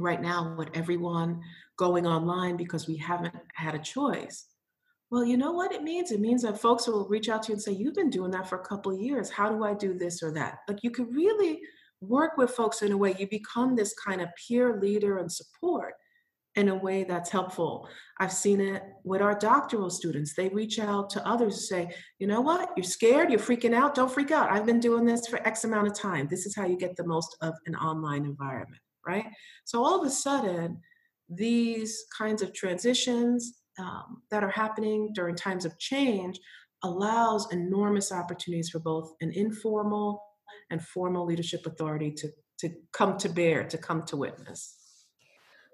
right 0.00 0.20
now 0.20 0.54
with 0.58 0.68
everyone 0.74 1.40
going 1.78 2.06
online 2.06 2.56
because 2.56 2.86
we 2.86 2.96
haven't 2.96 3.34
had 3.54 3.74
a 3.74 3.78
choice. 3.78 4.46
Well, 5.10 5.24
you 5.24 5.36
know 5.36 5.52
what 5.52 5.72
it 5.72 5.82
means? 5.82 6.10
It 6.10 6.20
means 6.20 6.42
that 6.42 6.60
folks 6.60 6.88
will 6.88 7.06
reach 7.08 7.28
out 7.28 7.44
to 7.44 7.48
you 7.48 7.54
and 7.54 7.62
say, 7.62 7.72
You've 7.72 7.94
been 7.94 8.10
doing 8.10 8.30
that 8.32 8.48
for 8.48 8.58
a 8.58 8.64
couple 8.64 8.98
years. 8.98 9.30
How 9.30 9.48
do 9.48 9.62
I 9.64 9.74
do 9.74 9.96
this 9.96 10.22
or 10.22 10.32
that? 10.32 10.58
Like 10.68 10.82
you 10.82 10.90
could 10.90 11.14
really 11.14 11.60
work 12.00 12.36
with 12.36 12.50
folks 12.50 12.82
in 12.82 12.92
a 12.92 12.96
way 12.96 13.14
you 13.18 13.28
become 13.28 13.76
this 13.76 13.94
kind 13.94 14.20
of 14.20 14.28
peer 14.36 14.80
leader 14.80 15.18
and 15.18 15.30
support 15.30 15.94
in 16.56 16.68
a 16.68 16.74
way 16.74 17.04
that's 17.04 17.30
helpful. 17.30 17.88
I've 18.20 18.32
seen 18.32 18.60
it 18.60 18.82
with 19.02 19.20
our 19.20 19.36
doctoral 19.36 19.90
students. 19.90 20.34
They 20.34 20.48
reach 20.48 20.78
out 20.78 21.10
to 21.10 21.26
others 21.26 21.54
and 21.54 21.62
say, 21.62 21.94
you 22.18 22.26
know 22.26 22.40
what, 22.40 22.70
you're 22.76 22.84
scared, 22.84 23.30
you're 23.30 23.40
freaking 23.40 23.74
out, 23.74 23.94
don't 23.94 24.12
freak 24.12 24.30
out. 24.30 24.50
I've 24.50 24.66
been 24.66 24.80
doing 24.80 25.04
this 25.04 25.26
for 25.26 25.44
X 25.46 25.64
amount 25.64 25.88
of 25.88 25.94
time. 25.94 26.28
This 26.30 26.46
is 26.46 26.54
how 26.54 26.66
you 26.66 26.76
get 26.76 26.96
the 26.96 27.06
most 27.06 27.36
of 27.40 27.54
an 27.66 27.74
online 27.74 28.24
environment, 28.24 28.80
right? 29.06 29.26
So 29.64 29.84
all 29.84 30.00
of 30.00 30.06
a 30.06 30.10
sudden, 30.10 30.80
these 31.28 32.04
kinds 32.16 32.42
of 32.42 32.52
transitions 32.52 33.60
um, 33.78 34.22
that 34.30 34.44
are 34.44 34.50
happening 34.50 35.10
during 35.14 35.34
times 35.34 35.64
of 35.64 35.76
change 35.78 36.38
allows 36.84 37.50
enormous 37.50 38.12
opportunities 38.12 38.68
for 38.68 38.78
both 38.78 39.12
an 39.20 39.32
informal 39.32 40.22
and 40.70 40.82
formal 40.82 41.26
leadership 41.26 41.66
authority 41.66 42.12
to, 42.12 42.28
to 42.60 42.70
come 42.92 43.16
to 43.18 43.28
bear, 43.28 43.64
to 43.64 43.78
come 43.78 44.02
to 44.04 44.16
witness. 44.16 44.76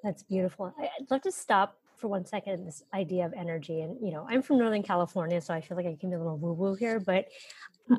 That's 0.02 0.23
beautiful. 0.23 0.75
I'd 0.78 1.11
love 1.11 1.23
to 1.23 1.33
stop 1.33 1.76
for 2.00 2.09
one 2.09 2.25
second 2.25 2.66
this 2.66 2.83
idea 2.95 3.26
of 3.26 3.35
energy. 3.35 3.83
And, 3.83 3.97
you 4.02 4.11
know, 4.11 4.26
I'm 4.28 4.40
from 4.40 4.59
Northern 4.59 4.83
California, 4.83 5.40
so 5.40 5.52
I 5.52 5.61
feel 5.61 5.76
like 5.76 5.87
I 5.87 5.97
can 6.00 6.09
be 6.09 6.16
a 6.16 6.19
little 6.19 6.38
woo 6.38 6.54
woo 6.54 6.75
here, 6.75 6.99
but 6.99 7.26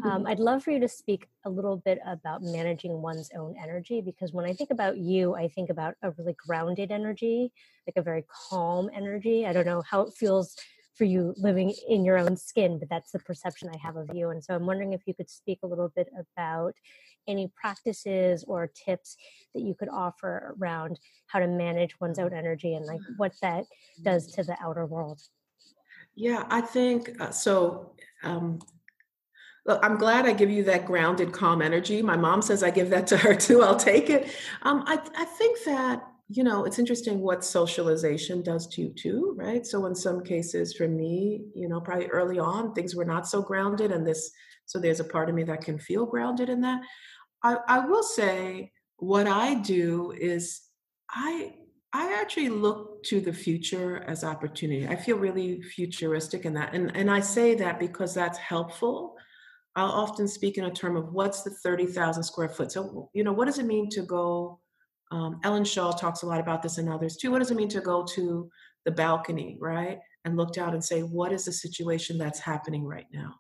um, 0.03 0.25
I'd 0.27 0.39
love 0.39 0.63
for 0.63 0.72
you 0.72 0.79
to 0.79 0.88
speak 0.88 1.27
a 1.46 1.50
little 1.50 1.77
bit 1.77 2.00
about 2.05 2.41
managing 2.41 3.01
one's 3.01 3.29
own 3.38 3.55
energy 3.62 4.01
because 4.01 4.34
when 4.34 4.46
I 4.46 4.53
think 4.53 4.72
about 4.72 4.98
you, 4.98 5.36
I 5.36 5.48
think 5.48 5.70
about 5.70 5.93
a 6.01 6.12
really 6.12 6.36
grounded 6.36 6.91
energy, 6.91 7.53
like 7.88 7.96
a 7.96 8.01
very 8.01 8.25
calm 8.50 8.89
energy. 8.93 9.46
I 9.46 9.53
don't 9.53 9.67
know 9.67 9.84
how 9.88 10.01
it 10.01 10.13
feels 10.15 10.55
for 10.96 11.05
you 11.05 11.34
living 11.38 11.74
in 11.88 12.03
your 12.03 12.17
own 12.17 12.36
skin, 12.36 12.79
but 12.79 12.89
that's 12.89 13.12
the 13.12 13.20
perception 13.20 13.70
I 13.70 13.77
have 13.77 13.96
of 13.96 14.10
you. 14.13 14.29
And 14.29 14.43
so 14.43 14.55
I'm 14.55 14.65
wondering 14.65 14.93
if 14.93 15.01
you 15.05 15.13
could 15.13 15.29
speak 15.29 15.60
a 15.63 15.67
little 15.67 15.89
bit 15.96 16.10
about 16.20 16.74
any 17.27 17.51
practices 17.55 18.43
or 18.47 18.67
tips 18.67 19.17
that 19.53 19.61
you 19.61 19.73
could 19.73 19.89
offer 19.89 20.55
around 20.59 20.99
how 21.27 21.39
to 21.39 21.47
manage 21.47 21.99
one's 21.99 22.19
own 22.19 22.33
energy 22.33 22.73
and 22.73 22.85
like 22.85 22.99
what 23.17 23.33
that 23.41 23.65
does 24.03 24.27
to 24.33 24.43
the 24.43 24.57
outer 24.61 24.85
world. 24.85 25.21
Yeah, 26.15 26.45
I 26.49 26.61
think 26.61 27.11
uh, 27.19 27.31
so. 27.31 27.93
Um, 28.23 28.59
Look, 29.65 29.79
I'm 29.83 29.97
glad 29.97 30.25
I 30.25 30.33
give 30.33 30.49
you 30.49 30.63
that 30.63 30.85
grounded, 30.85 31.33
calm 31.33 31.61
energy. 31.61 32.01
My 32.01 32.17
mom 32.17 32.41
says 32.41 32.63
I 32.63 32.71
give 32.71 32.89
that 32.89 33.05
to 33.07 33.17
her 33.17 33.35
too. 33.47 33.61
I'll 33.61 33.75
take 33.75 34.09
it. 34.09 34.35
Um, 34.63 34.83
I, 34.87 34.99
I 35.15 35.25
think 35.25 35.63
that 35.65 36.03
you 36.29 36.43
know 36.43 36.63
it's 36.63 36.79
interesting 36.79 37.19
what 37.19 37.43
socialization 37.43 38.41
does 38.41 38.65
to 38.69 38.81
you 38.81 38.89
too, 38.89 39.35
right? 39.37 39.65
So 39.65 39.85
in 39.85 39.93
some 39.93 40.23
cases, 40.23 40.73
for 40.73 40.87
me, 40.87 41.43
you 41.53 41.69
know, 41.69 41.79
probably 41.79 42.07
early 42.07 42.39
on, 42.39 42.73
things 42.73 42.95
were 42.95 43.05
not 43.05 43.27
so 43.27 43.41
grounded, 43.41 43.91
and 43.91 44.05
this. 44.05 44.31
So 44.65 44.79
there's 44.79 45.01
a 45.01 45.05
part 45.05 45.27
of 45.29 45.35
me 45.35 45.43
that 45.43 45.63
can 45.63 45.77
feel 45.77 46.05
grounded 46.05 46.49
in 46.49 46.61
that. 46.61 46.81
I, 47.43 47.57
I 47.67 47.79
will 47.86 48.03
say 48.03 48.71
what 48.98 49.27
I 49.27 49.55
do 49.55 50.12
is 50.12 50.62
I 51.10 51.55
I 51.93 52.13
actually 52.21 52.50
look 52.50 53.03
to 53.05 53.19
the 53.19 53.33
future 53.33 54.03
as 54.07 54.24
opportunity. 54.24 54.88
I 54.88 54.95
feel 54.95 55.17
really 55.17 55.62
futuristic 55.62 56.45
in 56.45 56.53
that. 56.53 56.74
And, 56.74 56.95
and 56.95 57.12
I 57.12 57.19
say 57.19 57.53
that 57.55 57.79
because 57.79 58.13
that's 58.13 58.38
helpful 58.38 59.17
I'll 59.75 59.91
often 59.91 60.27
speak 60.27 60.57
in 60.57 60.65
a 60.65 60.71
term 60.71 60.98
of 60.98 61.13
what's 61.13 61.43
the 61.43 61.50
30,000 61.50 62.24
square 62.24 62.50
foot. 62.50 62.71
So, 62.71 63.10
you 63.13 63.24
know, 63.24 63.31
what 63.31 63.45
does 63.45 63.60
it 63.60 63.65
mean 63.65 63.89
to 63.91 64.01
go? 64.01 64.60
Um, 65.12 65.39
Ellen 65.43 65.63
Shaw 65.63 65.91
talks 65.91 66.24
a 66.24 66.25
lot 66.25 66.39
about 66.39 66.62
this 66.62 66.77
and 66.77 66.89
others 66.89 67.17
too. 67.17 67.31
What 67.31 67.39
does 67.39 67.51
it 67.51 67.57
mean 67.57 67.69
to 67.69 67.81
go 67.81 68.05
to 68.15 68.50
the 68.86 68.91
balcony, 68.91 69.57
right? 69.60 70.00
And 70.25 70.38
look 70.38 70.57
out 70.57 70.74
and 70.74 70.83
say, 70.83 71.01
what 71.01 71.31
is 71.31 71.45
the 71.45 71.51
situation 71.51 72.17
that's 72.17 72.39
happening 72.39 72.86
right 72.86 73.07
now? 73.13 73.36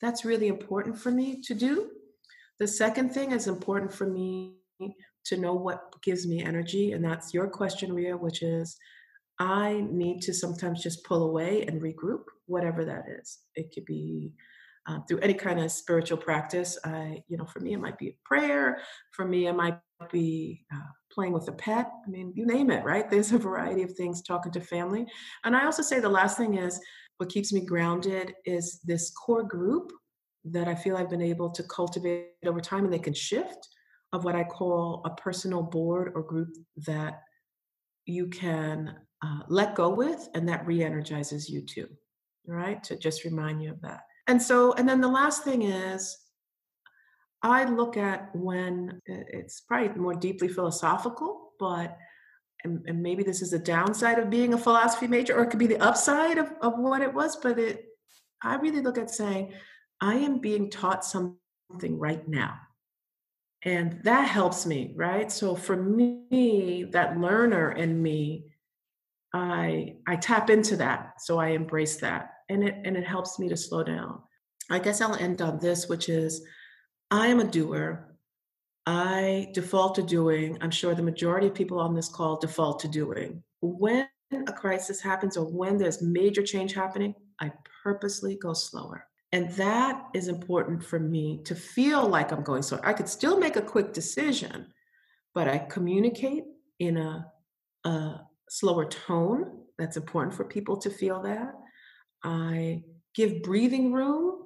That's 0.00 0.24
really 0.24 0.48
important 0.48 0.98
for 0.98 1.10
me 1.10 1.40
to 1.42 1.54
do. 1.54 1.90
The 2.58 2.68
second 2.68 3.10
thing 3.10 3.32
is 3.32 3.46
important 3.46 3.92
for 3.92 4.06
me 4.06 4.54
to 5.26 5.36
know 5.36 5.54
what 5.54 6.00
gives 6.02 6.26
me 6.26 6.42
energy. 6.42 6.92
And 6.92 7.04
that's 7.04 7.34
your 7.34 7.48
question, 7.48 7.92
Ria, 7.92 8.16
which 8.16 8.42
is 8.42 8.76
I 9.38 9.84
need 9.90 10.22
to 10.22 10.34
sometimes 10.34 10.82
just 10.82 11.04
pull 11.04 11.24
away 11.24 11.64
and 11.66 11.82
regroup, 11.82 12.24
whatever 12.46 12.84
that 12.84 13.04
is. 13.20 13.38
It 13.56 13.72
could 13.74 13.84
be 13.84 14.32
uh, 14.86 15.00
through 15.08 15.20
any 15.20 15.34
kind 15.34 15.60
of 15.60 15.72
spiritual 15.72 16.18
practice. 16.18 16.78
I, 16.84 17.22
you 17.26 17.36
know, 17.36 17.46
for 17.46 17.60
me, 17.60 17.72
it 17.72 17.80
might 17.80 17.98
be 17.98 18.16
prayer. 18.24 18.78
For 19.12 19.24
me, 19.24 19.46
it 19.46 19.54
might 19.54 19.78
be 20.12 20.64
uh, 20.72 20.78
playing 21.10 21.32
with 21.32 21.48
a 21.48 21.52
pet. 21.52 21.90
I 22.06 22.10
mean, 22.10 22.32
you 22.36 22.46
name 22.46 22.70
it, 22.70 22.84
right? 22.84 23.10
There's 23.10 23.32
a 23.32 23.38
variety 23.38 23.82
of 23.82 23.94
things, 23.94 24.22
talking 24.22 24.52
to 24.52 24.60
family. 24.60 25.06
And 25.44 25.56
I 25.56 25.64
also 25.64 25.82
say 25.82 26.00
the 26.00 26.08
last 26.08 26.36
thing 26.36 26.54
is 26.54 26.78
what 27.16 27.30
keeps 27.30 27.52
me 27.52 27.64
grounded 27.64 28.34
is 28.44 28.80
this 28.84 29.10
core 29.10 29.44
group 29.44 29.90
that 30.44 30.68
I 30.68 30.74
feel 30.74 30.96
I've 30.96 31.10
been 31.10 31.22
able 31.22 31.50
to 31.50 31.62
cultivate 31.62 32.28
over 32.44 32.60
time 32.60 32.84
and 32.84 32.92
they 32.92 32.98
can 32.98 33.14
shift 33.14 33.68
of 34.12 34.24
what 34.24 34.36
I 34.36 34.44
call 34.44 35.02
a 35.04 35.10
personal 35.10 35.62
board 35.62 36.12
or 36.14 36.22
group 36.22 36.54
that 36.86 37.22
you 38.06 38.28
can 38.28 38.94
uh, 39.22 39.40
let 39.48 39.74
go 39.74 39.88
with 39.88 40.28
and 40.34 40.48
that 40.48 40.66
re 40.66 40.82
energizes 40.82 41.48
you 41.48 41.62
too, 41.62 41.88
right? 42.46 42.82
To 42.84 42.96
just 42.96 43.24
remind 43.24 43.62
you 43.62 43.72
of 43.72 43.80
that. 43.80 44.00
And 44.26 44.40
so, 44.40 44.72
and 44.74 44.88
then 44.88 45.00
the 45.00 45.08
last 45.08 45.44
thing 45.44 45.62
is, 45.62 46.16
I 47.42 47.64
look 47.64 47.96
at 47.96 48.34
when 48.34 49.00
it's 49.06 49.60
probably 49.60 50.00
more 50.00 50.14
deeply 50.14 50.48
philosophical, 50.48 51.52
but 51.58 51.96
and, 52.64 52.82
and, 52.86 53.02
maybe 53.02 53.22
this 53.22 53.42
is 53.42 53.52
a 53.52 53.58
downside 53.58 54.18
of 54.18 54.30
being 54.30 54.54
a 54.54 54.58
philosophy 54.58 55.06
major, 55.06 55.36
or 55.36 55.42
it 55.42 55.50
could 55.50 55.58
be 55.58 55.66
the 55.66 55.82
upside 55.82 56.38
of, 56.38 56.50
of 56.62 56.78
what 56.78 57.02
it 57.02 57.12
was. 57.12 57.36
But 57.36 57.58
it, 57.58 57.84
I 58.42 58.54
really 58.56 58.80
look 58.80 58.96
at 58.96 59.10
saying, 59.10 59.52
I 60.04 60.16
am 60.16 60.38
being 60.38 60.68
taught 60.68 61.02
something 61.02 61.98
right 61.98 62.28
now. 62.28 62.58
And 63.62 64.02
that 64.04 64.28
helps 64.28 64.66
me, 64.66 64.92
right? 64.94 65.32
So 65.32 65.54
for 65.54 65.74
me, 65.76 66.84
that 66.92 67.18
learner 67.18 67.72
in 67.72 68.02
me, 68.02 68.52
I 69.32 69.96
I 70.06 70.16
tap 70.16 70.50
into 70.50 70.76
that. 70.76 71.22
So 71.22 71.38
I 71.38 71.48
embrace 71.48 71.96
that 71.96 72.34
and 72.50 72.62
it 72.68 72.74
and 72.84 72.98
it 72.98 73.06
helps 73.06 73.38
me 73.38 73.48
to 73.48 73.56
slow 73.56 73.82
down. 73.82 74.20
I 74.70 74.78
guess 74.78 75.00
I'll 75.00 75.16
end 75.16 75.40
on 75.40 75.58
this, 75.58 75.88
which 75.88 76.10
is 76.10 76.44
I 77.10 77.28
am 77.28 77.40
a 77.40 77.44
doer. 77.44 78.14
I 78.84 79.48
default 79.54 79.94
to 79.94 80.02
doing. 80.02 80.58
I'm 80.60 80.70
sure 80.70 80.94
the 80.94 81.10
majority 81.12 81.46
of 81.46 81.54
people 81.54 81.80
on 81.80 81.94
this 81.94 82.10
call 82.10 82.36
default 82.36 82.80
to 82.80 82.88
doing. 82.88 83.42
When 83.62 84.06
a 84.32 84.52
crisis 84.52 85.00
happens 85.00 85.38
or 85.38 85.46
when 85.46 85.78
there's 85.78 86.02
major 86.02 86.42
change 86.42 86.74
happening, 86.74 87.14
I 87.40 87.52
purposely 87.82 88.36
go 88.36 88.52
slower. 88.52 89.06
And 89.34 89.50
that 89.54 90.00
is 90.14 90.28
important 90.28 90.84
for 90.84 91.00
me 91.00 91.40
to 91.42 91.56
feel 91.56 92.08
like 92.08 92.30
I'm 92.30 92.44
going 92.44 92.62
slow. 92.62 92.78
I 92.84 92.92
could 92.92 93.08
still 93.08 93.36
make 93.36 93.56
a 93.56 93.62
quick 93.62 93.92
decision, 93.92 94.68
but 95.34 95.48
I 95.48 95.58
communicate 95.58 96.44
in 96.78 96.96
a, 96.96 97.26
a 97.84 98.20
slower 98.48 98.84
tone. 98.84 99.58
That's 99.76 99.96
important 99.96 100.36
for 100.36 100.44
people 100.44 100.76
to 100.76 100.88
feel 100.88 101.20
that. 101.22 101.52
I 102.22 102.84
give 103.12 103.42
breathing 103.42 103.92
room 103.92 104.44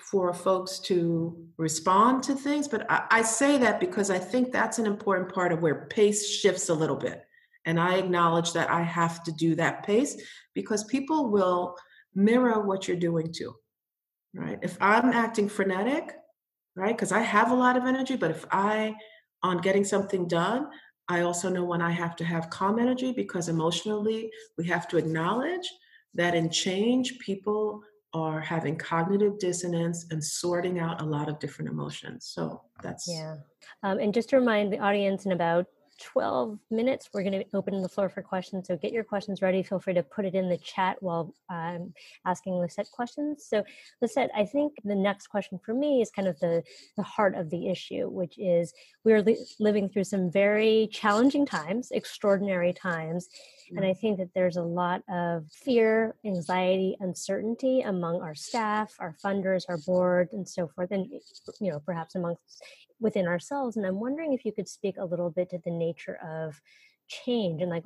for 0.00 0.32
folks 0.32 0.78
to 0.78 1.46
respond 1.58 2.22
to 2.22 2.34
things. 2.34 2.68
But 2.68 2.90
I, 2.90 3.04
I, 3.10 3.22
say 3.22 3.58
that 3.58 3.80
because 3.80 4.08
I 4.08 4.18
think 4.18 4.50
that's 4.50 4.78
an 4.78 4.86
important 4.86 5.30
part 5.30 5.52
of 5.52 5.60
where 5.60 5.88
pace 5.90 6.26
shifts 6.26 6.70
a 6.70 6.74
little 6.74 6.96
bit. 6.96 7.26
And 7.66 7.78
I 7.78 7.96
acknowledge 7.96 8.54
that 8.54 8.70
I 8.70 8.80
have 8.80 9.22
to 9.24 9.32
do 9.32 9.54
that 9.56 9.84
pace 9.84 10.16
because 10.54 10.84
people 10.84 11.30
will 11.30 11.76
mirror 12.14 12.62
what 12.62 12.88
you're 12.88 12.96
doing 12.96 13.30
too. 13.30 13.54
Right? 14.34 14.58
If 14.62 14.76
I'm 14.80 15.12
acting 15.12 15.48
frenetic, 15.48 16.14
right? 16.74 16.94
Because 16.94 17.12
I 17.12 17.20
have 17.20 17.50
a 17.50 17.54
lot 17.54 17.76
of 17.76 17.84
energy, 17.84 18.16
but 18.16 18.30
if 18.30 18.44
I 18.50 18.94
on 19.42 19.58
getting 19.58 19.84
something 19.84 20.28
done, 20.28 20.68
I 21.08 21.20
also 21.20 21.48
know 21.48 21.64
when 21.64 21.80
I 21.80 21.90
have 21.90 22.16
to 22.16 22.24
have 22.24 22.50
calm 22.50 22.78
energy 22.78 23.12
because 23.12 23.48
emotionally 23.48 24.30
we 24.58 24.66
have 24.66 24.88
to 24.88 24.96
acknowledge 24.96 25.68
that 26.14 26.34
in 26.34 26.50
change, 26.50 27.18
people 27.18 27.82
are 28.12 28.40
having 28.40 28.76
cognitive 28.76 29.38
dissonance 29.38 30.06
and 30.10 30.22
sorting 30.22 30.78
out 30.78 31.00
a 31.02 31.04
lot 31.04 31.28
of 31.28 31.38
different 31.38 31.70
emotions. 31.70 32.30
So 32.32 32.62
that's. 32.82 33.06
Yeah. 33.08 33.36
Um, 33.82 33.98
and 33.98 34.12
just 34.12 34.30
to 34.30 34.38
remind 34.38 34.72
the 34.72 34.78
audience 34.78 35.26
in 35.26 35.32
about 35.32 35.66
12 35.98 36.58
minutes, 36.70 37.10
we're 37.12 37.22
going 37.22 37.40
to 37.40 37.44
open 37.54 37.82
the 37.82 37.88
floor 37.88 38.08
for 38.08 38.22
questions. 38.22 38.68
So 38.68 38.76
get 38.76 38.92
your 38.92 39.04
questions 39.04 39.42
ready. 39.42 39.62
Feel 39.62 39.80
free 39.80 39.94
to 39.94 40.02
put 40.02 40.24
it 40.24 40.34
in 40.34 40.48
the 40.48 40.58
chat 40.58 41.02
while 41.02 41.34
I'm 41.48 41.94
asking 42.24 42.54
Lisette 42.54 42.90
questions. 42.92 43.44
So 43.48 43.64
Lisette, 44.00 44.30
I 44.34 44.44
think 44.44 44.74
the 44.84 44.94
next 44.94 45.28
question 45.28 45.58
for 45.64 45.74
me 45.74 46.02
is 46.02 46.10
kind 46.10 46.28
of 46.28 46.38
the, 46.40 46.62
the 46.96 47.02
heart 47.02 47.34
of 47.34 47.50
the 47.50 47.68
issue, 47.68 48.08
which 48.08 48.38
is 48.38 48.72
we're 49.04 49.22
li- 49.22 49.46
living 49.58 49.88
through 49.88 50.04
some 50.04 50.30
very 50.30 50.88
challenging 50.92 51.46
times, 51.46 51.90
extraordinary 51.90 52.72
times. 52.72 53.28
And 53.74 53.84
I 53.84 53.90
mm. 53.90 53.98
think 53.98 54.18
that 54.18 54.30
there's 54.34 54.56
a 54.56 54.62
lot 54.62 55.02
of 55.08 55.44
fear, 55.50 56.14
anxiety, 56.24 56.96
uncertainty 57.00 57.80
among 57.80 58.20
our 58.20 58.34
staff, 58.34 58.94
our 58.98 59.14
funders, 59.24 59.64
our 59.68 59.78
board, 59.78 60.28
and 60.32 60.48
so 60.48 60.68
forth, 60.68 60.90
and 60.90 61.06
you 61.60 61.72
know, 61.72 61.80
perhaps 61.80 62.14
amongst 62.14 62.62
within 63.00 63.26
ourselves. 63.26 63.76
And 63.76 63.84
I'm 63.84 64.00
wondering 64.00 64.32
if 64.32 64.44
you 64.44 64.52
could 64.52 64.68
speak 64.68 64.96
a 64.98 65.04
little 65.04 65.30
bit 65.30 65.50
to 65.50 65.58
the 65.64 65.70
nature 65.70 66.18
of 66.24 66.60
change 67.08 67.62
and 67.62 67.70
like 67.70 67.84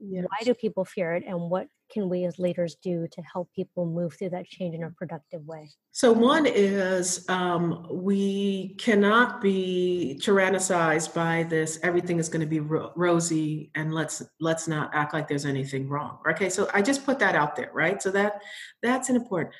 yes. 0.00 0.24
why 0.28 0.44
do 0.44 0.54
people 0.54 0.84
fear 0.84 1.14
it 1.14 1.24
and 1.26 1.38
what 1.38 1.66
can 1.92 2.08
we 2.08 2.24
as 2.24 2.38
leaders 2.38 2.76
do 2.82 3.06
to 3.12 3.22
help 3.22 3.48
people 3.54 3.86
move 3.86 4.14
through 4.14 4.30
that 4.30 4.46
change 4.46 4.74
in 4.74 4.82
a 4.82 4.90
productive 4.90 5.44
way 5.46 5.68
so 5.92 6.12
one 6.12 6.46
is 6.46 7.28
um, 7.28 7.86
we 7.90 8.74
cannot 8.78 9.40
be 9.40 10.18
tyrannicized 10.22 11.14
by 11.14 11.42
this 11.44 11.78
everything 11.82 12.18
is 12.18 12.28
going 12.28 12.40
to 12.40 12.46
be 12.46 12.60
ro- 12.60 12.92
rosy 12.96 13.70
and 13.74 13.94
let's 13.94 14.22
let's 14.40 14.66
not 14.66 14.90
act 14.94 15.12
like 15.12 15.28
there's 15.28 15.46
anything 15.46 15.88
wrong 15.88 16.18
okay 16.28 16.48
so 16.48 16.68
i 16.74 16.80
just 16.80 17.04
put 17.04 17.18
that 17.18 17.34
out 17.34 17.56
there 17.56 17.70
right 17.72 18.02
so 18.02 18.10
that 18.10 18.42
that's 18.82 19.08
an 19.08 19.16
important 19.16 19.54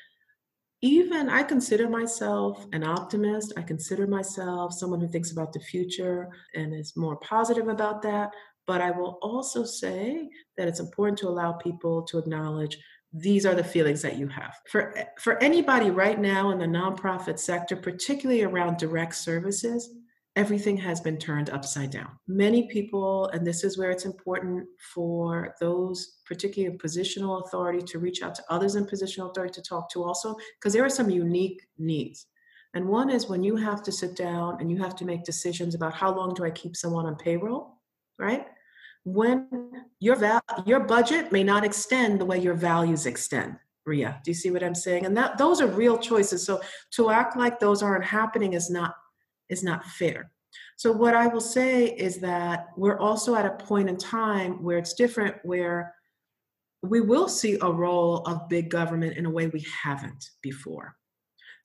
even 0.85 1.29
I 1.29 1.41
consider 1.41 1.89
myself 1.89 2.63
an 2.71 2.83
optimist. 2.83 3.53
I 3.57 3.63
consider 3.63 4.05
myself 4.05 4.71
someone 4.71 4.99
who 4.99 5.07
thinks 5.07 5.31
about 5.31 5.51
the 5.51 5.59
future 5.59 6.29
and 6.53 6.75
is 6.75 6.95
more 6.95 7.15
positive 7.15 7.69
about 7.69 8.03
that. 8.03 8.31
But 8.67 8.81
I 8.81 8.91
will 8.91 9.19
also 9.21 9.63
say 9.63 10.29
that 10.57 10.67
it's 10.67 10.79
important 10.79 11.17
to 11.19 11.27
allow 11.27 11.53
people 11.53 12.03
to 12.03 12.17
acknowledge 12.17 12.77
these 13.13 13.45
are 13.45 13.55
the 13.55 13.63
feelings 13.63 14.01
that 14.01 14.17
you 14.17 14.27
have. 14.27 14.55
For, 14.69 14.97
eh, 14.97 15.05
for 15.19 15.41
anybody 15.41 15.89
right 15.89 16.19
now 16.19 16.51
in 16.51 16.59
the 16.59 16.65
nonprofit 16.65 17.39
sector, 17.39 17.75
particularly 17.75 18.43
around 18.43 18.77
direct 18.77 19.15
services, 19.15 19.89
everything 20.35 20.75
has 20.75 20.99
been 20.99 21.17
turned 21.17 21.49
upside 21.49 21.91
down. 21.91 22.09
Many 22.27 22.67
people, 22.67 23.27
and 23.27 23.47
this 23.47 23.63
is 23.63 23.77
where 23.77 23.89
it's 23.89 24.05
important 24.05 24.67
for 24.93 25.55
those, 25.61 26.17
particularly 26.25 26.73
in 26.73 26.77
positional 26.77 27.45
authority, 27.45 27.81
to 27.85 27.99
reach 27.99 28.21
out 28.21 28.35
to 28.35 28.43
others 28.49 28.75
in 28.75 28.85
positional 28.85 29.31
authority 29.31 29.53
to 29.53 29.61
talk 29.61 29.89
to 29.91 30.03
also, 30.03 30.35
because 30.59 30.73
there 30.73 30.83
are 30.83 30.89
some 30.89 31.09
unique 31.09 31.61
needs. 31.77 32.27
And 32.73 32.89
one 32.89 33.09
is 33.09 33.29
when 33.29 33.43
you 33.43 33.55
have 33.55 33.81
to 33.83 33.91
sit 33.91 34.17
down 34.17 34.57
and 34.59 34.69
you 34.69 34.77
have 34.79 34.97
to 34.97 35.05
make 35.05 35.23
decisions 35.23 35.73
about 35.73 35.93
how 35.93 36.13
long 36.13 36.33
do 36.33 36.43
I 36.43 36.51
keep 36.51 36.75
someone 36.75 37.05
on 37.05 37.15
payroll, 37.15 37.79
right? 38.19 38.45
When 39.05 39.47
your 39.99 40.15
val- 40.17 40.43
your 40.65 40.81
budget 40.81 41.31
may 41.31 41.43
not 41.43 41.63
extend 41.63 42.19
the 42.19 42.25
way 42.25 42.39
your 42.39 42.55
values 42.55 43.05
extend. 43.05 43.55
Ria. 43.85 44.19
Do 44.23 44.31
you 44.31 44.35
see 44.35 44.51
what 44.51 44.63
I'm 44.63 44.75
saying? 44.75 45.05
And 45.05 45.15
that 45.15 45.37
those 45.37 45.61
are 45.61 45.67
real 45.67 45.97
choices. 45.97 46.43
So 46.43 46.61
to 46.91 47.11
act 47.11 47.37
like 47.37 47.59
those 47.59 47.83
aren't 47.83 48.03
happening 48.03 48.53
is 48.53 48.69
not 48.69 48.95
is 49.47 49.63
not 49.63 49.85
fair. 49.85 50.31
So 50.77 50.91
what 50.91 51.13
I 51.13 51.27
will 51.27 51.41
say 51.41 51.85
is 51.85 52.19
that 52.19 52.67
we're 52.75 52.97
also 52.97 53.35
at 53.35 53.45
a 53.45 53.63
point 53.63 53.89
in 53.89 53.97
time 53.97 54.63
where 54.63 54.77
it's 54.77 54.93
different 54.93 55.35
where 55.43 55.93
we 56.81 57.01
will 57.01 57.27
see 57.27 57.57
a 57.61 57.71
role 57.71 58.17
of 58.25 58.49
big 58.49 58.69
government 58.69 59.17
in 59.17 59.25
a 59.25 59.29
way 59.29 59.47
we 59.47 59.65
haven't 59.83 60.31
before. 60.41 60.95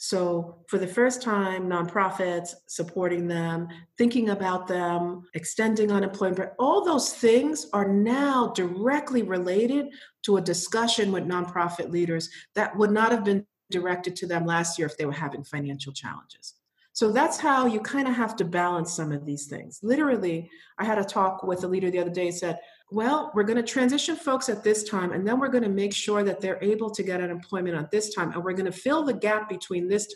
So, 0.02 0.64
for 0.66 0.78
the 0.78 0.86
first 0.86 1.20
time, 1.20 1.68
nonprofits 1.68 2.54
supporting 2.66 3.28
them, 3.28 3.68
thinking 3.98 4.30
about 4.30 4.66
them, 4.66 5.24
extending 5.34 5.92
unemployment, 5.92 6.52
all 6.58 6.82
those 6.82 7.12
things 7.12 7.66
are 7.74 7.86
now 7.86 8.50
directly 8.56 9.22
related 9.22 9.88
to 10.22 10.38
a 10.38 10.40
discussion 10.40 11.12
with 11.12 11.28
nonprofit 11.28 11.90
leaders 11.90 12.30
that 12.54 12.74
would 12.78 12.90
not 12.90 13.12
have 13.12 13.24
been 13.24 13.44
directed 13.70 14.16
to 14.16 14.26
them 14.26 14.46
last 14.46 14.78
year 14.78 14.86
if 14.86 14.96
they 14.96 15.04
were 15.04 15.12
having 15.12 15.44
financial 15.44 15.92
challenges. 15.92 16.54
So 16.94 17.12
that's 17.12 17.36
how 17.36 17.66
you 17.66 17.80
kind 17.80 18.08
of 18.08 18.14
have 18.14 18.34
to 18.36 18.44
balance 18.46 18.94
some 18.94 19.12
of 19.12 19.26
these 19.26 19.48
things. 19.48 19.80
Literally, 19.82 20.50
I 20.78 20.84
had 20.86 20.98
a 20.98 21.04
talk 21.04 21.42
with 21.42 21.62
a 21.62 21.68
leader 21.68 21.90
the 21.90 21.98
other 21.98 22.10
day 22.10 22.30
said, 22.30 22.58
well, 22.90 23.30
we're 23.34 23.44
going 23.44 23.56
to 23.56 23.62
transition 23.62 24.16
folks 24.16 24.48
at 24.48 24.64
this 24.64 24.84
time, 24.84 25.12
and 25.12 25.26
then 25.26 25.38
we're 25.38 25.48
going 25.48 25.62
to 25.62 25.70
make 25.70 25.94
sure 25.94 26.24
that 26.24 26.40
they're 26.40 26.62
able 26.62 26.90
to 26.90 27.02
get 27.02 27.20
unemployment 27.20 27.76
at 27.76 27.90
this 27.90 28.12
time, 28.12 28.32
and 28.32 28.42
we're 28.42 28.52
going 28.52 28.70
to 28.70 28.72
fill 28.72 29.04
the 29.04 29.14
gap 29.14 29.48
between 29.48 29.88
this. 29.88 30.12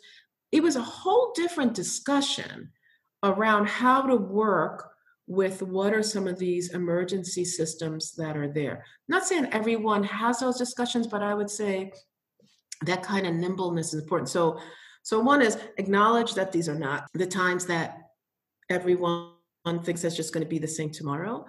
It 0.51 0.63
was 0.63 0.77
a 0.77 0.83
whole 0.83 1.33
different 1.35 1.75
discussion 1.75 2.71
around 3.23 3.69
how 3.69 4.03
to 4.03 4.17
work 4.17 4.91
with 5.27 5.63
what 5.63 5.95
are 5.95 6.03
some 6.03 6.27
of 6.27 6.39
these 6.39 6.75
emergency 6.75 7.45
systems 7.45 8.13
that 8.17 8.37
are 8.37 8.53
there. 8.53 8.75
I'm 8.75 8.83
not 9.09 9.25
saying 9.25 9.49
everyone 9.53 10.05
has 10.05 10.41
those 10.41 10.59
discussions, 10.59 11.07
but 11.07 11.23
I 11.23 11.33
would 11.33 11.49
say 11.49 11.93
that 12.85 13.03
kind 13.03 13.27
of 13.27 13.35
nimbleness 13.35 13.95
is 13.95 14.03
important. 14.03 14.29
So, 14.29 14.59
so 15.03 15.21
one 15.21 15.41
is 15.41 15.59
acknowledge 15.79 16.35
that 16.35 16.53
these 16.53 16.69
are 16.69 16.75
not 16.75 17.07
the 17.15 17.27
times 17.27 17.67
that 17.67 17.99
everyone 18.69 19.31
thinks 19.83 20.03
that's 20.03 20.17
just 20.17 20.35
going 20.35 20.45
to 20.45 20.51
be 20.51 20.59
the 20.59 20.69
same 20.69 20.91
tomorrow 20.91 21.47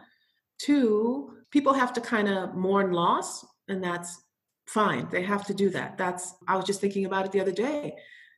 Two, 0.57 1.33
people 1.51 1.73
have 1.73 1.93
to 1.93 2.01
kind 2.01 2.27
of 2.27 2.55
mourn 2.55 2.91
loss, 2.91 3.45
and 3.67 3.83
that's 3.83 4.23
fine. 4.67 5.07
They 5.11 5.23
have 5.23 5.45
to 5.45 5.53
do 5.53 5.69
that. 5.71 5.97
That's, 5.97 6.33
I 6.47 6.55
was 6.55 6.65
just 6.65 6.81
thinking 6.81 7.05
about 7.05 7.25
it 7.25 7.31
the 7.31 7.41
other 7.41 7.51
day. 7.51 7.95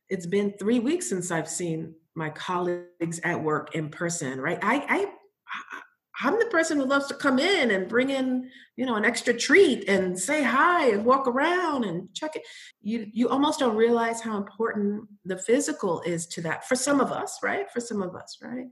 It's 0.08 0.26
been 0.26 0.52
three 0.58 0.78
weeks 0.78 1.08
since 1.08 1.30
I've 1.30 1.48
seen 1.48 1.94
my 2.14 2.30
colleagues 2.30 3.20
at 3.24 3.42
work 3.42 3.74
in 3.74 3.88
person, 3.90 4.40
right? 4.40 4.58
I, 4.62 4.84
I, 4.88 5.06
I'm 6.20 6.38
the 6.38 6.46
person 6.46 6.78
who 6.78 6.84
loves 6.84 7.06
to 7.08 7.14
come 7.14 7.38
in 7.38 7.70
and 7.70 7.88
bring 7.88 8.10
in, 8.10 8.50
you 8.76 8.84
know, 8.84 8.96
an 8.96 9.04
extra 9.04 9.32
treat 9.32 9.88
and 9.88 10.18
say 10.18 10.42
hi 10.42 10.90
and 10.90 11.04
walk 11.04 11.28
around 11.28 11.84
and 11.84 12.12
check 12.14 12.34
it. 12.34 12.42
You 12.82 13.06
you 13.12 13.28
almost 13.28 13.60
don't 13.60 13.76
realize 13.76 14.20
how 14.20 14.36
important 14.36 15.08
the 15.24 15.38
physical 15.38 16.02
is 16.02 16.26
to 16.28 16.40
that 16.42 16.66
for 16.66 16.74
some 16.74 17.00
of 17.00 17.12
us, 17.12 17.38
right? 17.42 17.70
For 17.70 17.80
some 17.80 18.02
of 18.02 18.16
us, 18.16 18.38
right? 18.42 18.66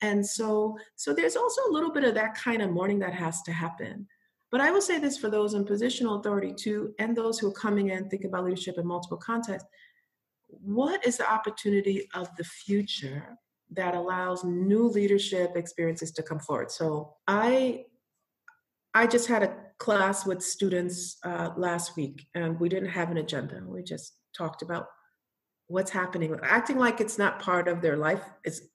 And 0.00 0.24
so, 0.24 0.76
so 0.96 1.12
there's 1.12 1.36
also 1.36 1.62
a 1.68 1.72
little 1.72 1.92
bit 1.92 2.04
of 2.04 2.14
that 2.14 2.34
kind 2.34 2.62
of 2.62 2.70
mourning 2.70 3.00
that 3.00 3.14
has 3.14 3.42
to 3.42 3.52
happen. 3.52 4.06
But 4.50 4.60
I 4.60 4.70
will 4.70 4.80
say 4.80 4.98
this 4.98 5.18
for 5.18 5.28
those 5.28 5.54
in 5.54 5.64
positional 5.64 6.20
authority 6.20 6.54
too, 6.54 6.94
and 6.98 7.16
those 7.16 7.38
who 7.38 7.48
are 7.48 7.52
coming 7.52 7.90
in, 7.90 8.08
think 8.08 8.24
about 8.24 8.44
leadership 8.44 8.78
in 8.78 8.86
multiple 8.86 9.18
contexts. 9.18 9.68
What 10.46 11.06
is 11.06 11.18
the 11.18 11.30
opportunity 11.30 12.08
of 12.14 12.34
the 12.36 12.44
future 12.44 13.36
that 13.72 13.94
allows 13.94 14.44
new 14.44 14.88
leadership 14.88 15.56
experiences 15.56 16.12
to 16.12 16.22
come 16.22 16.38
forward? 16.38 16.70
So 16.70 17.14
I, 17.26 17.84
I 18.94 19.06
just 19.06 19.28
had 19.28 19.42
a 19.42 19.54
class 19.78 20.26
with 20.26 20.42
students 20.42 21.18
uh, 21.24 21.50
last 21.56 21.96
week, 21.96 22.26
and 22.34 22.58
we 22.58 22.68
didn't 22.68 22.90
have 22.90 23.10
an 23.10 23.18
agenda. 23.18 23.62
We 23.66 23.82
just 23.82 24.14
talked 24.36 24.62
about 24.62 24.88
what's 25.68 25.90
happening, 25.90 26.36
acting 26.42 26.78
like 26.78 27.00
it's 27.00 27.18
not 27.18 27.40
part 27.40 27.68
of 27.68 27.80
their 27.80 27.96
life. 27.96 28.22
is 28.44 28.68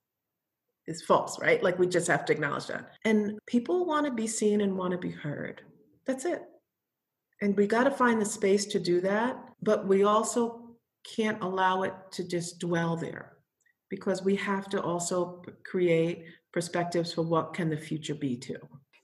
is 0.88 1.02
false, 1.02 1.40
right? 1.40 1.64
Like 1.64 1.80
we 1.80 1.88
just 1.88 2.08
have 2.08 2.26
to 2.26 2.34
acknowledge 2.34 2.68
that. 2.68 2.92
And 3.06 3.40
people 3.48 3.86
want 3.86 4.06
to 4.06 4.12
be 4.12 4.28
seen 4.28 4.62
and 4.62 4.78
want 4.78 4.92
to 4.92 4.98
be 4.98 5.12
heard. 5.12 5.62
That's 6.06 6.26
it. 6.26 6.42
And 7.42 7.56
we 7.56 7.68
got 7.68 7.86
to 7.86 7.92
find 7.92 8.22
the 8.22 8.26
space 8.26 8.66
to 8.68 8.80
do 8.80 9.02
that, 9.02 9.38
but 9.62 9.88
we 9.88 10.04
also 10.04 10.76
can't 11.04 11.42
allow 11.42 11.84
it 11.84 11.94
to 12.12 12.28
just 12.28 12.60
dwell 12.60 12.96
there 12.96 13.33
because 13.94 14.24
we 14.24 14.36
have 14.36 14.68
to 14.68 14.82
also 14.82 15.44
create 15.64 16.26
perspectives 16.52 17.14
for 17.14 17.22
what 17.22 17.54
can 17.54 17.70
the 17.70 17.78
future 17.78 18.16
be 18.16 18.36
too. 18.36 18.58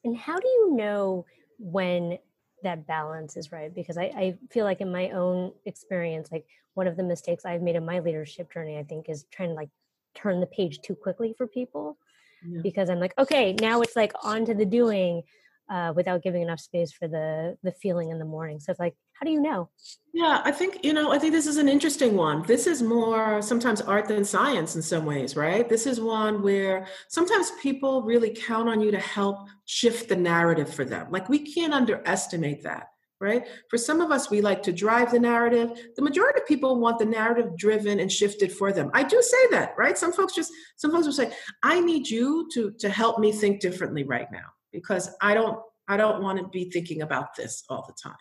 And 0.03 0.17
how 0.17 0.35
do 0.39 0.47
you 0.47 0.75
know 0.75 1.27
when 1.59 2.17
that 2.63 2.87
balance 2.87 3.37
is 3.37 3.51
right? 3.51 3.71
Because 3.71 3.99
I, 3.99 4.05
I 4.05 4.37
feel 4.49 4.65
like 4.65 4.81
in 4.81 4.91
my 4.91 5.11
own 5.11 5.51
experience, 5.67 6.31
like 6.31 6.47
one 6.73 6.87
of 6.87 6.97
the 6.97 7.03
mistakes 7.03 7.45
I've 7.45 7.61
made 7.61 7.75
in 7.75 7.85
my 7.85 7.99
leadership 7.99 8.51
journey, 8.51 8.79
I 8.79 8.83
think, 8.83 9.09
is 9.09 9.25
trying 9.31 9.49
to 9.49 9.53
like 9.53 9.69
turn 10.15 10.39
the 10.39 10.47
page 10.47 10.79
too 10.81 10.95
quickly 10.95 11.35
for 11.37 11.45
people 11.45 11.99
yeah. 12.43 12.61
because 12.63 12.89
I'm 12.89 12.99
like, 12.99 13.13
okay, 13.19 13.53
now 13.61 13.81
it's 13.81 13.95
like 13.95 14.13
on 14.23 14.43
to 14.45 14.55
the 14.55 14.65
doing 14.65 15.21
uh, 15.69 15.93
without 15.95 16.23
giving 16.23 16.41
enough 16.41 16.61
space 16.61 16.91
for 16.91 17.07
the 17.07 17.55
the 17.61 17.73
feeling 17.73 18.09
in 18.09 18.17
the 18.17 18.25
morning. 18.25 18.59
So 18.59 18.71
it's 18.71 18.79
like, 18.79 18.95
how 19.19 19.25
do 19.25 19.31
you 19.31 19.41
know? 19.41 19.69
Yeah, 20.13 20.41
I 20.45 20.51
think 20.51 20.79
you 20.83 20.93
know. 20.93 21.11
I 21.11 21.19
think 21.19 21.33
this 21.33 21.45
is 21.45 21.57
an 21.57 21.67
interesting 21.67 22.15
one. 22.15 22.41
This 22.43 22.67
is 22.67 22.81
more 22.81 23.41
sometimes 23.41 23.81
art 23.81 24.07
than 24.07 24.23
science 24.23 24.75
in 24.75 24.81
some 24.81 25.05
ways, 25.05 25.35
right? 25.35 25.67
This 25.67 25.85
is 25.85 25.99
one 25.99 26.41
where 26.41 26.87
sometimes 27.09 27.51
people 27.61 28.01
really 28.03 28.31
count 28.31 28.69
on 28.69 28.81
you 28.81 28.91
to 28.91 28.99
help 28.99 29.47
shift 29.65 30.09
the 30.09 30.15
narrative 30.15 30.73
for 30.73 30.85
them. 30.85 31.07
Like 31.11 31.29
we 31.29 31.39
can't 31.39 31.73
underestimate 31.73 32.63
that 32.63 32.87
right? 33.21 33.47
For 33.69 33.77
some 33.77 33.99
of 33.99 34.11
us, 34.11 34.29
we 34.29 34.39
like 34.39 34.63
to 34.63 34.71
drive 34.71 35.11
the 35.11 35.19
narrative. 35.19 35.71
The 35.95 36.01
majority 36.01 36.39
of 36.39 36.47
people 36.47 36.79
want 36.79 36.99
the 36.99 37.05
narrative 37.05 37.57
driven 37.57 37.99
and 37.99 38.11
shifted 38.11 38.51
for 38.51 38.71
them. 38.71 38.89
I 38.93 39.03
do 39.03 39.21
say 39.21 39.47
that, 39.51 39.73
right? 39.77 39.97
Some 39.97 40.13
folks 40.13 40.33
just, 40.33 40.51
some 40.77 40.91
folks 40.91 41.05
will 41.05 41.11
say, 41.13 41.31
I 41.61 41.81
need 41.81 42.09
you 42.09 42.47
to, 42.53 42.71
to 42.79 42.89
help 42.89 43.19
me 43.19 43.31
think 43.31 43.59
differently 43.59 44.03
right 44.03 44.31
now 44.31 44.45
because 44.71 45.09
I 45.21 45.33
don't, 45.33 45.59
I 45.89 45.97
don't 45.97 46.21
want 46.21 46.39
to 46.39 46.47
be 46.47 46.69
thinking 46.69 47.01
about 47.01 47.35
this 47.35 47.63
all 47.67 47.83
the 47.87 47.93
time. 48.01 48.15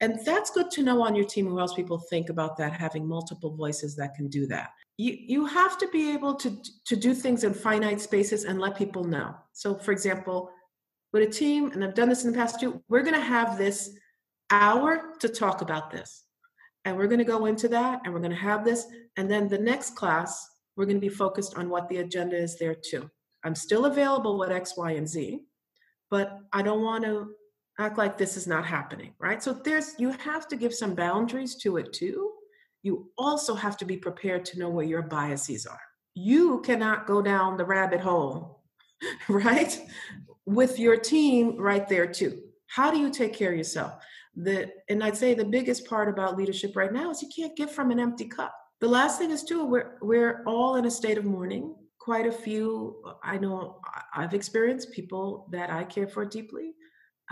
And 0.00 0.18
that's 0.24 0.50
good 0.50 0.70
to 0.72 0.82
know 0.82 1.02
on 1.02 1.14
your 1.14 1.24
team 1.24 1.46
who 1.46 1.60
else 1.60 1.74
people 1.74 1.98
think 1.98 2.28
about 2.28 2.56
that, 2.58 2.72
having 2.72 3.06
multiple 3.06 3.54
voices 3.54 3.94
that 3.96 4.14
can 4.14 4.28
do 4.28 4.46
that. 4.48 4.70
You, 4.96 5.16
you 5.18 5.46
have 5.46 5.78
to 5.78 5.88
be 5.88 6.12
able 6.12 6.34
to, 6.36 6.56
to 6.86 6.96
do 6.96 7.14
things 7.14 7.44
in 7.44 7.54
finite 7.54 8.00
spaces 8.00 8.44
and 8.44 8.60
let 8.60 8.76
people 8.76 9.04
know. 9.04 9.34
So, 9.52 9.74
for 9.74 9.92
example, 9.92 10.50
with 11.12 11.22
a 11.22 11.30
team, 11.30 11.72
and 11.72 11.84
I've 11.84 11.94
done 11.94 12.08
this 12.08 12.24
in 12.24 12.32
the 12.32 12.36
past 12.36 12.60
too, 12.60 12.82
we're 12.88 13.02
going 13.02 13.14
to 13.14 13.20
have 13.20 13.56
this 13.56 13.96
hour 14.50 15.12
to 15.20 15.28
talk 15.28 15.62
about 15.62 15.90
this. 15.90 16.24
And 16.84 16.96
we're 16.96 17.06
going 17.06 17.18
to 17.18 17.24
go 17.24 17.46
into 17.46 17.68
that 17.68 18.02
and 18.04 18.12
we're 18.12 18.20
going 18.20 18.30
to 18.30 18.36
have 18.36 18.64
this. 18.64 18.86
And 19.16 19.30
then 19.30 19.48
the 19.48 19.58
next 19.58 19.96
class, 19.96 20.48
we're 20.76 20.84
going 20.84 20.96
to 20.96 21.00
be 21.00 21.08
focused 21.08 21.56
on 21.56 21.70
what 21.70 21.88
the 21.88 21.98
agenda 21.98 22.36
is 22.36 22.58
there 22.58 22.74
too. 22.74 23.08
I'm 23.44 23.54
still 23.54 23.86
available 23.86 24.38
with 24.38 24.50
X, 24.50 24.76
Y, 24.76 24.92
and 24.92 25.08
Z, 25.08 25.40
but 26.10 26.40
I 26.52 26.62
don't 26.62 26.82
want 26.82 27.04
to 27.04 27.30
act 27.78 27.98
like 27.98 28.16
this 28.16 28.36
is 28.36 28.46
not 28.46 28.64
happening, 28.64 29.12
right? 29.18 29.42
So 29.42 29.52
there's, 29.52 29.94
you 29.98 30.10
have 30.10 30.46
to 30.48 30.56
give 30.56 30.74
some 30.74 30.94
boundaries 30.94 31.56
to 31.56 31.76
it 31.76 31.92
too. 31.92 32.32
You 32.82 33.10
also 33.18 33.54
have 33.54 33.76
to 33.78 33.84
be 33.84 33.96
prepared 33.96 34.44
to 34.46 34.58
know 34.58 34.70
where 34.70 34.84
your 34.84 35.02
biases 35.02 35.66
are. 35.66 35.80
You 36.14 36.60
cannot 36.60 37.06
go 37.06 37.22
down 37.22 37.56
the 37.56 37.64
rabbit 37.64 38.00
hole, 38.00 38.62
right? 39.28 39.80
With 40.46 40.78
your 40.78 40.96
team 40.96 41.56
right 41.56 41.88
there 41.88 42.06
too. 42.06 42.42
How 42.66 42.90
do 42.90 42.98
you 42.98 43.10
take 43.10 43.32
care 43.32 43.52
of 43.52 43.58
yourself? 43.58 43.94
the 44.36 44.70
and 44.88 45.02
i'd 45.04 45.16
say 45.16 45.32
the 45.34 45.44
biggest 45.44 45.86
part 45.86 46.08
about 46.08 46.36
leadership 46.36 46.74
right 46.74 46.92
now 46.92 47.10
is 47.10 47.22
you 47.22 47.28
can't 47.34 47.56
give 47.56 47.70
from 47.70 47.90
an 47.90 48.00
empty 48.00 48.26
cup 48.26 48.54
the 48.80 48.88
last 48.88 49.18
thing 49.18 49.30
is 49.30 49.44
too 49.44 49.64
we're 49.64 49.96
we're 50.02 50.42
all 50.46 50.76
in 50.76 50.86
a 50.86 50.90
state 50.90 51.18
of 51.18 51.24
mourning 51.24 51.74
quite 51.98 52.26
a 52.26 52.32
few 52.32 53.00
i 53.22 53.38
know 53.38 53.80
i've 54.14 54.34
experienced 54.34 54.92
people 54.92 55.48
that 55.52 55.70
i 55.70 55.84
care 55.84 56.08
for 56.08 56.24
deeply 56.24 56.72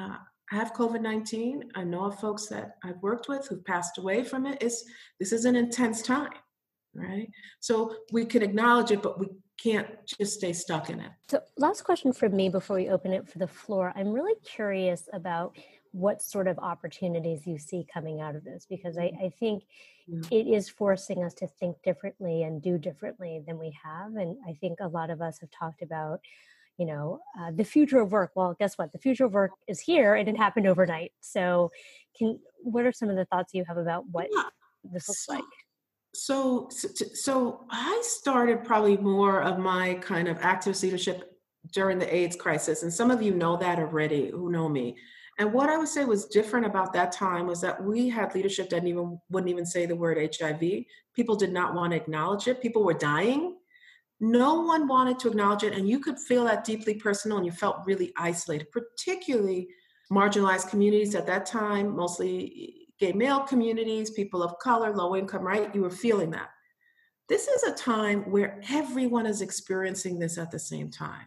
uh, 0.01 0.17
have 0.53 0.73
covid-19 0.75 1.63
i 1.75 1.83
know 1.83 2.05
of 2.05 2.19
folks 2.19 2.47
that 2.47 2.77
i've 2.85 3.01
worked 3.03 3.29
with 3.29 3.47
who've 3.49 3.65
passed 3.65 3.99
away 3.99 4.23
from 4.23 4.47
it. 4.47 4.59
It's 4.61 4.85
this 5.19 5.33
is 5.33 5.45
an 5.45 5.57
intense 5.57 6.03
time 6.03 6.33
right? 6.95 7.31
So 7.61 7.97
we 8.11 8.25
can 8.25 8.43
acknowledge 8.43 8.91
it 8.91 9.03
but 9.03 9.19
we 9.19 9.29
can't 9.63 9.89
just 10.07 10.35
stay 10.35 10.53
stuck 10.53 10.91
in 10.91 11.01
it. 11.01 11.11
So 11.29 11.41
last 11.57 11.83
question 11.83 12.13
for 12.13 12.29
me 12.29 12.49
before 12.49 12.77
we 12.77 12.89
open 12.89 13.13
it 13.13 13.29
for 13.29 13.39
the 13.39 13.47
floor. 13.47 13.93
I'm 13.95 14.13
really 14.13 14.35
curious 14.45 15.09
about 15.13 15.57
what 15.93 16.23
sort 16.23 16.49
of 16.49 16.59
opportunities 16.59 17.47
you 17.47 17.59
see 17.59 17.87
coming 17.93 18.21
out 18.21 18.35
of 18.35 18.45
this 18.45 18.67
because 18.69 18.97
I, 18.97 19.09
mm-hmm. 19.09 19.27
I 19.27 19.29
think 19.29 19.65
yeah. 20.07 20.21
it 20.31 20.47
is 20.47 20.69
forcing 20.69 21.23
us 21.23 21.35
to 21.35 21.47
think 21.47 21.77
differently 21.83 22.43
and 22.43 22.63
do 22.63 22.79
differently 22.79 23.43
than 23.47 23.59
we 23.59 23.77
have. 23.85 24.17
And 24.17 24.39
I 24.49 24.55
think 24.55 24.81
a 24.81 24.89
lot 24.89 25.11
of 25.11 25.21
us 25.21 25.39
have 25.41 25.51
talked 25.51 25.83
about, 25.83 26.21
you 26.79 26.87
know, 26.87 27.21
uh, 27.39 27.51
the 27.55 27.65
future 27.65 28.01
of 28.01 28.13
work. 28.13 28.33
Well, 28.35 28.57
guess 28.59 28.77
what? 28.79 28.93
The 28.93 28.99
future 28.99 29.27
of 29.27 29.33
work 29.33 29.53
is 29.69 29.81
here 29.81 30.15
and 30.15 30.29
it 30.29 30.37
happened 30.37 30.67
overnight. 30.67 31.13
So, 31.21 31.71
can 32.17 32.39
what 32.63 32.87
are 32.87 32.93
some 32.93 33.09
of 33.09 33.17
the 33.17 33.25
thoughts 33.27 33.53
you 33.55 33.65
have 33.67 33.77
about 33.77 34.05
what 34.11 34.29
yeah. 34.33 34.45
this 34.93 35.09
looks 35.09 35.27
so, 35.27 35.35
like? 35.35 35.45
So, 36.15 36.69
so, 36.71 36.89
so 37.15 37.67
I 37.71 38.01
started 38.05 38.65
probably 38.65 38.97
more 38.97 39.43
of 39.43 39.59
my 39.59 39.95
kind 39.95 40.29
of 40.29 40.39
activist 40.41 40.83
leadership 40.83 41.33
during 41.73 41.99
the 41.99 42.15
AIDS 42.15 42.37
crisis, 42.37 42.83
and 42.83 42.93
some 42.93 43.11
of 43.11 43.23
you 43.23 43.33
know 43.33 43.57
that 43.57 43.79
already 43.79 44.31
who 44.31 44.51
know 44.51 44.69
me. 44.69 44.97
And 45.39 45.53
what 45.53 45.71
I 45.71 45.79
would 45.79 45.89
say 45.89 46.05
was 46.05 46.27
different 46.27 46.67
about 46.67 46.93
that 46.93 47.13
time 47.13 47.47
was 47.47 47.61
that 47.63 47.83
we 47.83 48.09
had 48.09 48.35
leadership 48.35 48.69
that 48.71 48.87
even 48.87 49.19
wouldn't 49.31 49.51
even 49.51 49.65
say 49.65 49.87
the 49.87 49.97
word 49.97 50.19
HIV. 50.19 50.85
People 51.15 51.37
did 51.37 51.53
not 51.53 51.75
want 51.75 51.93
to 51.93 51.97
acknowledge 51.97 52.49
it. 52.49 52.61
People 52.61 52.85
were 52.85 52.95
dying. 52.95 53.57
No 54.25 54.63
one 54.63 54.87
wanted 54.87 55.19
to 55.19 55.29
acknowledge 55.29 55.65
it, 55.65 55.75
and 55.75 55.89
you 55.89 55.99
could 55.99 56.17
feel 56.17 56.45
that 56.45 56.65
deeply 56.65 56.95
personal, 56.95 57.39
and 57.39 57.45
you 57.45 57.51
felt 57.51 57.85
really 57.85 58.13
isolated, 58.17 58.71
particularly 58.71 59.69
marginalized 60.13 60.71
communities 60.71 61.17
at 61.17 61.27
that 61.27 61.45
time, 61.45 61.97
mostly 61.97 62.87
gay 63.01 63.13
male 63.13 63.41
communities, 63.41 64.11
people 64.13 64.41
of 64.41 64.57
color, 64.61 64.95
low 64.95 65.17
income, 65.17 65.43
right? 65.43 65.75
You 65.75 65.83
were 65.83 65.91
feeling 65.91 66.31
that. 66.31 66.51
This 67.29 67.49
is 67.49 67.65
a 67.65 67.75
time 67.75 68.31
where 68.31 68.61
everyone 68.71 69.27
is 69.27 69.41
experiencing 69.41 70.21
this 70.21 70.39
at 70.39 70.53
the 70.53 70.59
same 70.59 70.89
time. 70.89 71.27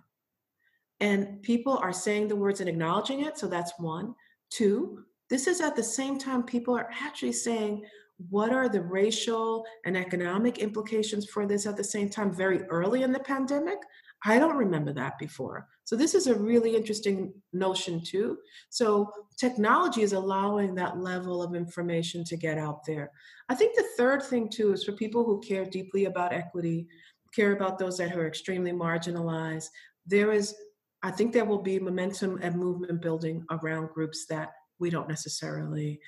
And 1.01 1.41
people 1.41 1.77
are 1.77 1.91
saying 1.91 2.29
the 2.29 2.35
words 2.37 2.61
and 2.61 2.69
acknowledging 2.69 3.25
it. 3.25 3.37
So 3.37 3.47
that's 3.47 3.73
one. 3.77 4.15
Two, 4.51 5.03
this 5.29 5.47
is 5.47 5.59
at 5.59 5.75
the 5.75 5.83
same 5.83 6.17
time 6.17 6.43
people 6.43 6.77
are 6.77 6.89
actually 7.01 7.33
saying, 7.33 7.83
what 8.29 8.51
are 8.51 8.69
the 8.69 8.81
racial 8.81 9.65
and 9.85 9.97
economic 9.97 10.59
implications 10.59 11.25
for 11.25 11.45
this 11.45 11.65
at 11.65 11.75
the 11.75 11.83
same 11.83 12.09
time 12.09 12.33
very 12.33 12.63
early 12.63 13.03
in 13.03 13.11
the 13.11 13.19
pandemic? 13.19 13.77
I 14.25 14.39
don't 14.39 14.57
remember 14.57 14.93
that 14.93 15.19
before. 15.19 15.67
So 15.83 15.95
this 15.95 16.15
is 16.15 16.27
a 16.27 16.35
really 16.35 16.75
interesting 16.75 17.33
notion 17.53 18.01
too. 18.03 18.37
So 18.69 19.11
technology 19.37 20.01
is 20.01 20.13
allowing 20.13 20.73
that 20.75 20.97
level 20.97 21.43
of 21.43 21.53
information 21.53 22.23
to 22.25 22.37
get 22.37 22.57
out 22.57 22.85
there. 22.85 23.11
I 23.49 23.55
think 23.55 23.75
the 23.75 23.85
third 23.97 24.23
thing 24.23 24.49
too 24.49 24.73
is 24.73 24.83
for 24.83 24.93
people 24.93 25.23
who 25.23 25.41
care 25.41 25.65
deeply 25.65 26.05
about 26.05 26.33
equity, 26.33 26.87
care 27.35 27.51
about 27.51 27.77
those 27.77 27.97
that 27.97 28.15
are 28.15 28.27
extremely 28.27 28.71
marginalized, 28.71 29.69
there 30.05 30.31
is 30.31 30.55
I 31.03 31.11
think 31.11 31.33
there 31.33 31.45
will 31.45 31.61
be 31.61 31.77
momentum 31.77 32.39
and 32.41 32.55
movement 32.55 32.99
building 32.99 33.45
around 33.51 33.89
groups 33.93 34.25
that 34.27 34.53
we 34.79 34.89
don't 34.89 35.07
necessarily 35.07 35.99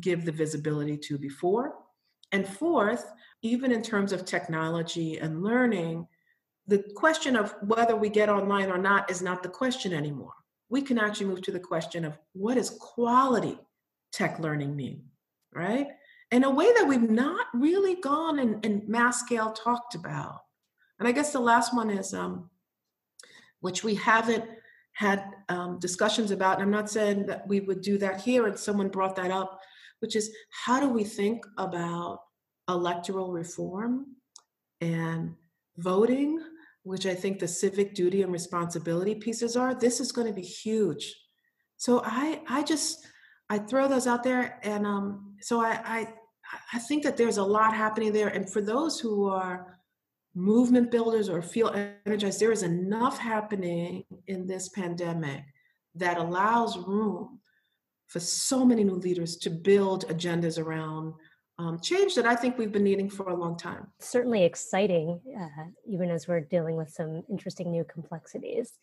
give 0.00 0.24
the 0.24 0.32
visibility 0.32 0.96
to 0.96 1.18
before. 1.18 1.74
And 2.32 2.46
fourth, 2.46 3.10
even 3.42 3.72
in 3.72 3.82
terms 3.82 4.12
of 4.12 4.24
technology 4.24 5.18
and 5.18 5.42
learning, 5.42 6.06
the 6.66 6.84
question 6.94 7.36
of 7.36 7.54
whether 7.62 7.96
we 7.96 8.10
get 8.10 8.28
online 8.28 8.70
or 8.70 8.78
not 8.78 9.10
is 9.10 9.22
not 9.22 9.42
the 9.42 9.48
question 9.48 9.92
anymore. 9.94 10.34
We 10.68 10.82
can 10.82 10.98
actually 10.98 11.26
move 11.26 11.42
to 11.42 11.52
the 11.52 11.60
question 11.60 12.04
of 12.04 12.18
what 12.34 12.54
does 12.54 12.70
quality 12.70 13.58
tech 14.12 14.38
learning 14.38 14.76
mean, 14.76 15.04
right? 15.54 15.86
In 16.30 16.44
a 16.44 16.50
way 16.50 16.70
that 16.74 16.86
we've 16.86 17.10
not 17.10 17.46
really 17.54 17.94
gone 17.94 18.38
and, 18.38 18.62
and 18.64 18.86
mass 18.86 19.20
scale 19.20 19.52
talked 19.52 19.94
about. 19.94 20.40
And 20.98 21.08
I 21.08 21.12
guess 21.12 21.32
the 21.32 21.40
last 21.40 21.74
one 21.74 21.88
is, 21.88 22.12
um, 22.12 22.50
which 23.60 23.82
we 23.82 23.94
haven't 23.94 24.44
had 24.92 25.24
um, 25.48 25.78
discussions 25.78 26.32
about. 26.32 26.56
And 26.56 26.64
I'm 26.64 26.70
not 26.70 26.90
saying 26.90 27.26
that 27.26 27.46
we 27.46 27.60
would 27.60 27.80
do 27.80 27.98
that 27.98 28.20
here, 28.20 28.46
and 28.46 28.58
someone 28.58 28.88
brought 28.88 29.16
that 29.16 29.30
up, 29.30 29.60
which 30.00 30.16
is 30.16 30.30
how 30.50 30.80
do 30.80 30.88
we 30.88 31.04
think 31.04 31.44
about 31.56 32.20
electoral 32.68 33.32
reform 33.32 34.06
and 34.80 35.34
voting 35.78 36.40
which 36.88 37.04
I 37.04 37.14
think 37.14 37.38
the 37.38 37.46
civic 37.46 37.94
duty 37.94 38.22
and 38.22 38.32
responsibility 38.32 39.14
pieces 39.14 39.56
are, 39.56 39.74
this 39.74 40.00
is 40.00 40.10
going 40.10 40.26
to 40.26 40.32
be 40.32 40.40
huge. 40.40 41.14
So 41.76 42.00
I 42.02 42.40
I 42.48 42.62
just 42.62 43.06
I 43.50 43.58
throw 43.58 43.88
those 43.88 44.06
out 44.06 44.22
there, 44.22 44.58
and 44.62 44.86
um, 44.86 45.36
so 45.40 45.60
I, 45.60 45.80
I 45.84 46.08
I 46.72 46.78
think 46.78 47.02
that 47.04 47.18
there's 47.18 47.36
a 47.36 47.42
lot 47.44 47.74
happening 47.74 48.12
there. 48.12 48.28
And 48.28 48.50
for 48.50 48.62
those 48.62 48.98
who 48.98 49.28
are 49.28 49.78
movement 50.34 50.90
builders 50.90 51.28
or 51.28 51.42
feel 51.42 51.74
energized, 52.06 52.40
there 52.40 52.52
is 52.52 52.62
enough 52.62 53.18
happening 53.18 54.04
in 54.26 54.46
this 54.46 54.70
pandemic 54.70 55.42
that 55.94 56.16
allows 56.16 56.78
room 56.78 57.38
for 58.08 58.20
so 58.20 58.64
many 58.64 58.84
new 58.84 58.94
leaders 58.94 59.36
to 59.36 59.50
build 59.50 60.08
agendas 60.08 60.58
around 60.58 61.14
um, 61.60 61.80
change 61.80 62.14
that 62.14 62.24
I 62.24 62.36
think 62.36 62.56
we've 62.56 62.70
been 62.70 62.84
needing 62.84 63.10
for 63.10 63.30
a 63.30 63.34
long 63.34 63.58
time. 63.58 63.88
Certainly 63.98 64.44
exciting, 64.44 65.20
uh, 65.36 65.64
even 65.88 66.08
as 66.08 66.28
we're 66.28 66.40
dealing 66.40 66.76
with 66.76 66.88
some 66.88 67.22
interesting 67.28 67.72
new 67.72 67.84
complexities. 67.84 68.78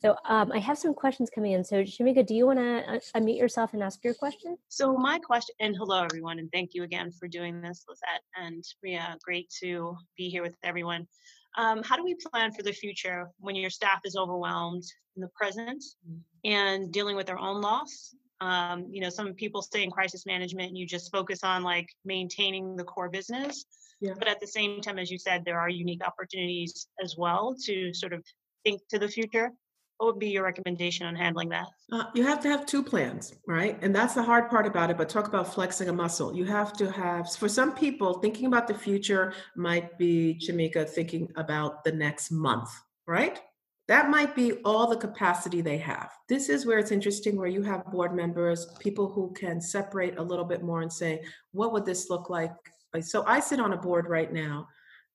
So 0.00 0.14
um, 0.28 0.52
I 0.52 0.58
have 0.58 0.76
some 0.76 0.92
questions 0.92 1.30
coming 1.30 1.52
in. 1.52 1.64
So 1.64 1.82
Shamika, 1.82 2.26
do 2.26 2.34
you 2.34 2.46
want 2.46 2.58
to 2.58 2.84
uh, 2.86 2.98
unmute 3.16 3.38
yourself 3.38 3.72
and 3.72 3.82
ask 3.82 4.04
your 4.04 4.12
question? 4.12 4.58
So 4.68 4.92
my 4.92 5.18
question, 5.18 5.54
and 5.58 5.74
hello 5.74 6.04
everyone, 6.04 6.38
and 6.38 6.52
thank 6.52 6.74
you 6.74 6.82
again 6.82 7.10
for 7.10 7.28
doing 7.28 7.62
this, 7.62 7.84
Lisette 7.88 8.22
and 8.36 8.62
Ria. 8.82 9.16
Great 9.24 9.50
to 9.62 9.96
be 10.16 10.28
here 10.28 10.42
with 10.42 10.54
everyone. 10.62 11.08
Um, 11.56 11.82
how 11.82 11.96
do 11.96 12.04
we 12.04 12.14
plan 12.14 12.52
for 12.52 12.62
the 12.62 12.72
future 12.72 13.26
when 13.38 13.56
your 13.56 13.70
staff 13.70 14.00
is 14.04 14.16
overwhelmed 14.16 14.84
in 15.16 15.22
the 15.22 15.30
present 15.34 15.82
mm. 16.08 16.20
and 16.44 16.92
dealing 16.92 17.16
with 17.16 17.26
their 17.26 17.38
own 17.38 17.62
loss 17.62 18.14
um, 18.40 18.86
you 18.90 19.00
know 19.00 19.10
some 19.10 19.34
people 19.34 19.62
stay 19.62 19.82
in 19.82 19.90
crisis 19.90 20.26
management 20.26 20.68
and 20.68 20.78
you 20.78 20.86
just 20.86 21.10
focus 21.10 21.42
on 21.42 21.62
like 21.62 21.88
maintaining 22.04 22.76
the 22.76 22.84
core 22.84 23.08
business 23.08 23.64
yeah. 24.00 24.12
but 24.18 24.28
at 24.28 24.40
the 24.40 24.46
same 24.46 24.80
time 24.80 24.98
as 24.98 25.10
you 25.10 25.18
said 25.18 25.44
there 25.44 25.58
are 25.58 25.68
unique 25.68 26.02
opportunities 26.06 26.86
as 27.02 27.16
well 27.16 27.54
to 27.64 27.92
sort 27.92 28.12
of 28.12 28.22
think 28.64 28.80
to 28.88 28.98
the 28.98 29.08
future. 29.08 29.50
What 29.98 30.14
would 30.14 30.20
be 30.20 30.28
your 30.28 30.44
recommendation 30.44 31.06
on 31.06 31.16
handling 31.16 31.48
that? 31.48 31.66
Uh, 31.90 32.04
you 32.14 32.22
have 32.22 32.40
to 32.42 32.48
have 32.48 32.66
two 32.66 32.84
plans 32.84 33.34
right? 33.48 33.76
And 33.82 33.92
that's 33.94 34.14
the 34.14 34.22
hard 34.22 34.48
part 34.48 34.66
about 34.66 34.90
it 34.90 34.96
but 34.96 35.08
talk 35.08 35.26
about 35.26 35.52
flexing 35.52 35.88
a 35.88 35.92
muscle. 35.92 36.34
You 36.36 36.44
have 36.44 36.72
to 36.74 36.90
have 36.92 37.32
for 37.34 37.48
some 37.48 37.74
people 37.74 38.14
thinking 38.14 38.46
about 38.46 38.68
the 38.68 38.74
future 38.74 39.32
might 39.56 39.98
be 39.98 40.40
Shamika 40.40 40.88
thinking 40.88 41.32
about 41.36 41.82
the 41.82 41.92
next 41.92 42.30
month 42.30 42.70
right 43.06 43.40
that 43.88 44.10
might 44.10 44.36
be 44.36 44.52
all 44.64 44.86
the 44.86 44.96
capacity 44.96 45.62
they 45.62 45.78
have. 45.78 46.10
This 46.28 46.50
is 46.50 46.66
where 46.66 46.78
it's 46.78 46.92
interesting 46.92 47.36
where 47.36 47.48
you 47.48 47.62
have 47.62 47.86
board 47.86 48.14
members, 48.14 48.66
people 48.78 49.10
who 49.10 49.32
can 49.32 49.60
separate 49.60 50.18
a 50.18 50.22
little 50.22 50.44
bit 50.44 50.62
more 50.62 50.82
and 50.82 50.92
say, 50.92 51.24
what 51.52 51.72
would 51.72 51.86
this 51.86 52.10
look 52.10 52.28
like? 52.28 52.52
So 53.00 53.24
I 53.26 53.40
sit 53.40 53.60
on 53.60 53.72
a 53.72 53.78
board 53.78 54.06
right 54.08 54.32
now, 54.32 54.68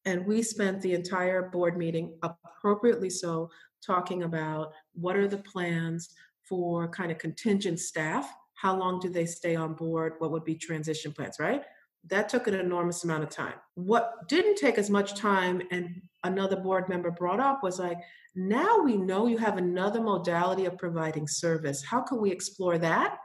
and 0.05 0.25
we 0.25 0.41
spent 0.41 0.81
the 0.81 0.93
entire 0.93 1.49
board 1.49 1.77
meeting, 1.77 2.17
appropriately 2.23 3.09
so, 3.09 3.49
talking 3.85 4.23
about 4.23 4.71
what 4.93 5.15
are 5.15 5.27
the 5.27 5.37
plans 5.37 6.09
for 6.43 6.87
kind 6.87 7.11
of 7.11 7.17
contingent 7.19 7.79
staff. 7.79 8.33
How 8.55 8.75
long 8.77 8.99
do 8.99 9.09
they 9.09 9.25
stay 9.25 9.55
on 9.55 9.73
board? 9.73 10.13
What 10.17 10.31
would 10.31 10.45
be 10.45 10.55
transition 10.55 11.11
plans, 11.11 11.37
right? 11.39 11.63
That 12.09 12.27
took 12.29 12.47
an 12.47 12.53
enormous 12.53 13.03
amount 13.03 13.23
of 13.23 13.29
time. 13.29 13.53
What 13.75 14.27
didn't 14.27 14.57
take 14.57 14.77
as 14.77 14.89
much 14.89 15.15
time, 15.15 15.61
and 15.71 16.01
another 16.23 16.57
board 16.57 16.89
member 16.89 17.11
brought 17.11 17.39
up, 17.39 17.63
was 17.63 17.79
like, 17.79 17.97
now 18.35 18.79
we 18.79 18.97
know 18.97 19.27
you 19.27 19.37
have 19.37 19.57
another 19.57 20.01
modality 20.01 20.65
of 20.65 20.77
providing 20.77 21.27
service. 21.27 21.83
How 21.83 22.01
can 22.01 22.19
we 22.19 22.31
explore 22.31 22.77
that 22.79 23.17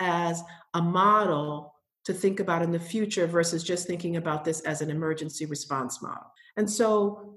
as 0.00 0.42
a 0.74 0.82
model 0.82 1.74
to 2.04 2.14
think 2.14 2.40
about 2.40 2.62
in 2.62 2.70
the 2.70 2.80
future 2.80 3.26
versus 3.26 3.62
just 3.62 3.86
thinking 3.86 4.16
about 4.16 4.44
this 4.44 4.60
as 4.60 4.80
an 4.80 4.90
emergency 4.90 5.46
response 5.46 6.02
model? 6.02 6.26
And 6.56 6.68
so 6.68 7.36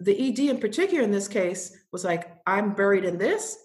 the 0.00 0.28
ED 0.28 0.40
in 0.50 0.58
particular 0.58 1.02
in 1.02 1.12
this 1.12 1.28
case 1.28 1.76
was 1.92 2.04
like, 2.04 2.32
I'm 2.46 2.74
buried 2.74 3.04
in 3.04 3.18
this. 3.18 3.56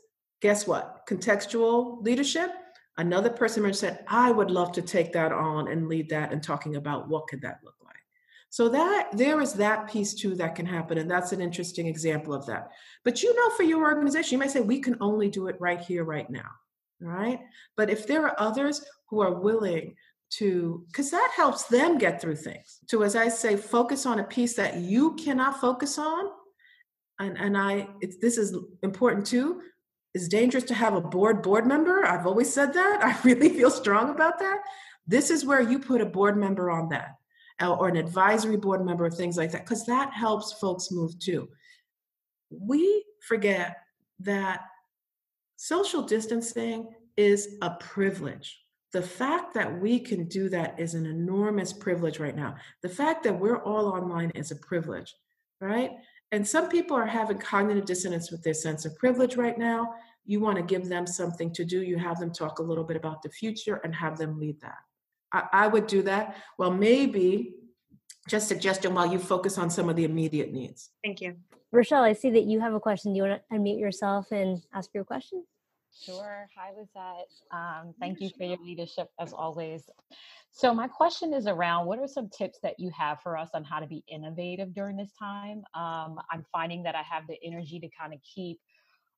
Guess 0.41 0.67
what? 0.67 1.07
Contextual 1.09 2.03
leadership. 2.03 2.51
Another 2.97 3.29
person 3.29 3.71
said, 3.73 4.03
I 4.07 4.31
would 4.31 4.49
love 4.49 4.71
to 4.73 4.81
take 4.81 5.13
that 5.13 5.31
on 5.31 5.67
and 5.67 5.87
lead 5.87 6.09
that 6.09 6.33
and 6.33 6.41
talking 6.41 6.77
about 6.77 7.07
what 7.07 7.27
could 7.27 7.41
that 7.41 7.59
look 7.63 7.75
like. 7.83 7.95
So 8.49 8.69
that 8.69 9.09
there 9.13 9.39
is 9.41 9.53
that 9.53 9.89
piece 9.89 10.13
too 10.13 10.33
that 10.35 10.55
can 10.55 10.65
happen, 10.65 10.97
and 10.97 11.09
that's 11.09 11.31
an 11.31 11.41
interesting 11.41 11.87
example 11.87 12.33
of 12.33 12.45
that. 12.47 12.71
But 13.03 13.21
you 13.21 13.35
know, 13.35 13.49
for 13.51 13.63
your 13.63 13.83
organization, 13.83 14.33
you 14.33 14.39
might 14.39 14.51
say 14.51 14.61
we 14.61 14.79
can 14.79 14.97
only 14.99 15.29
do 15.29 15.47
it 15.47 15.57
right 15.59 15.79
here, 15.79 16.03
right 16.05 16.29
now, 16.29 16.49
right? 16.99 17.39
But 17.75 17.89
if 17.89 18.07
there 18.07 18.25
are 18.25 18.39
others 18.39 18.83
who 19.09 19.21
are 19.21 19.33
willing 19.33 19.95
to, 20.29 20.83
because 20.87 21.11
that 21.11 21.31
helps 21.35 21.65
them 21.65 21.97
get 21.97 22.21
through 22.21 22.37
things. 22.37 22.79
To, 22.87 23.03
as 23.03 23.15
I 23.15 23.27
say, 23.27 23.55
focus 23.55 24.05
on 24.05 24.19
a 24.19 24.23
piece 24.23 24.55
that 24.55 24.77
you 24.77 25.15
cannot 25.15 25.61
focus 25.61 25.97
on, 25.97 26.25
and 27.19 27.37
and 27.37 27.57
I, 27.57 27.87
this 28.21 28.37
is 28.37 28.55
important 28.81 29.25
too. 29.25 29.61
It's 30.17 30.27
dangerous 30.27 30.63
to 30.63 30.73
have 30.73 30.95
a 30.95 31.01
board 31.01 31.43
board 31.43 31.67
member. 31.67 32.03
I've 32.03 32.25
always 32.25 32.51
said 32.51 32.73
that. 32.73 33.03
I 33.03 33.15
really 33.23 33.49
feel 33.49 33.69
strong 33.69 34.09
about 34.09 34.39
that. 34.39 34.61
This 35.05 35.29
is 35.29 35.45
where 35.45 35.61
you 35.61 35.77
put 35.77 36.01
a 36.01 36.07
board 36.07 36.35
member 36.35 36.71
on 36.71 36.89
that 36.89 37.17
uh, 37.61 37.75
or 37.75 37.87
an 37.87 37.97
advisory 37.97 38.57
board 38.57 38.83
member 38.83 39.05
or 39.05 39.11
things 39.11 39.37
like 39.37 39.51
that, 39.51 39.63
because 39.63 39.85
that 39.85 40.11
helps 40.11 40.53
folks 40.53 40.89
move 40.89 41.19
too. 41.19 41.47
We 42.49 43.05
forget 43.27 43.77
that 44.21 44.61
social 45.55 46.01
distancing 46.01 46.87
is 47.15 47.55
a 47.61 47.69
privilege. 47.79 48.59
The 48.93 49.03
fact 49.03 49.53
that 49.53 49.79
we 49.79 49.99
can 49.99 50.27
do 50.27 50.49
that 50.49 50.79
is 50.79 50.95
an 50.95 51.05
enormous 51.05 51.73
privilege 51.73 52.17
right 52.17 52.35
now. 52.35 52.55
The 52.81 52.89
fact 52.89 53.21
that 53.25 53.39
we're 53.39 53.61
all 53.61 53.85
online 53.85 54.31
is 54.31 54.49
a 54.49 54.55
privilege, 54.55 55.13
right? 55.61 55.91
And 56.31 56.45
some 56.45 56.69
people 56.69 56.97
are 56.97 57.05
having 57.05 57.37
cognitive 57.37 57.85
dissonance 57.85 58.31
with 58.31 58.43
their 58.43 58.53
sense 58.53 58.85
of 58.85 58.97
privilege 58.97 59.37
right 59.37 59.57
now. 59.57 59.93
You 60.27 60.41
want 60.41 60.57
to 60.57 60.63
give 60.63 60.89
them 60.89 61.07
something 61.07 61.51
to 61.53 61.63
do, 61.63 61.81
you 61.81 61.97
have 61.97 62.19
them 62.19 62.31
talk 62.31 62.59
a 62.59 62.63
little 62.63 62.83
bit 62.83 62.97
about 62.97 63.21
the 63.21 63.29
future 63.29 63.77
and 63.83 63.95
have 63.95 64.17
them 64.17 64.37
lead 64.37 64.59
that. 64.61 64.77
I, 65.33 65.43
I 65.53 65.67
would 65.67 65.87
do 65.87 66.03
that. 66.03 66.35
Well, 66.59 66.69
maybe 66.69 67.55
just 68.27 68.49
suggestion 68.49 68.93
while 68.93 69.11
you 69.11 69.19
focus 69.19 69.57
on 69.57 69.69
some 69.69 69.87
of 69.89 69.95
the 69.95 70.03
immediate 70.03 70.51
needs. 70.51 70.91
Thank 71.03 71.21
you. 71.21 71.37
Rochelle, 71.71 72.03
I 72.03 72.11
see 72.11 72.29
that 72.31 72.43
you 72.43 72.59
have 72.59 72.73
a 72.73 72.79
question. 72.79 73.13
Do 73.13 73.17
you 73.17 73.23
want 73.23 73.41
to 73.49 73.55
unmute 73.55 73.79
yourself 73.79 74.31
and 74.31 74.61
ask 74.73 74.93
your 74.93 75.05
question? 75.05 75.45
Sure. 76.03 76.47
Hi, 76.55 76.71
Lisette. 76.77 77.31
Um, 77.51 77.93
thank 77.99 78.19
you 78.19 78.29
for 78.37 78.43
your 78.43 78.57
leadership 78.63 79.09
as 79.19 79.33
always. 79.33 79.89
So, 80.51 80.73
my 80.73 80.87
question 80.87 81.33
is 81.33 81.47
around 81.47 81.87
what 81.87 81.99
are 81.99 82.07
some 82.07 82.29
tips 82.29 82.59
that 82.63 82.79
you 82.79 82.91
have 82.97 83.21
for 83.21 83.37
us 83.37 83.49
on 83.53 83.63
how 83.63 83.79
to 83.79 83.87
be 83.87 84.03
innovative 84.07 84.73
during 84.73 84.95
this 84.95 85.11
time? 85.17 85.63
Um, 85.73 86.19
I'm 86.31 86.45
finding 86.51 86.83
that 86.83 86.95
I 86.95 87.01
have 87.01 87.25
the 87.27 87.37
energy 87.43 87.79
to 87.79 87.89
kind 87.99 88.13
of 88.13 88.19
keep 88.21 88.59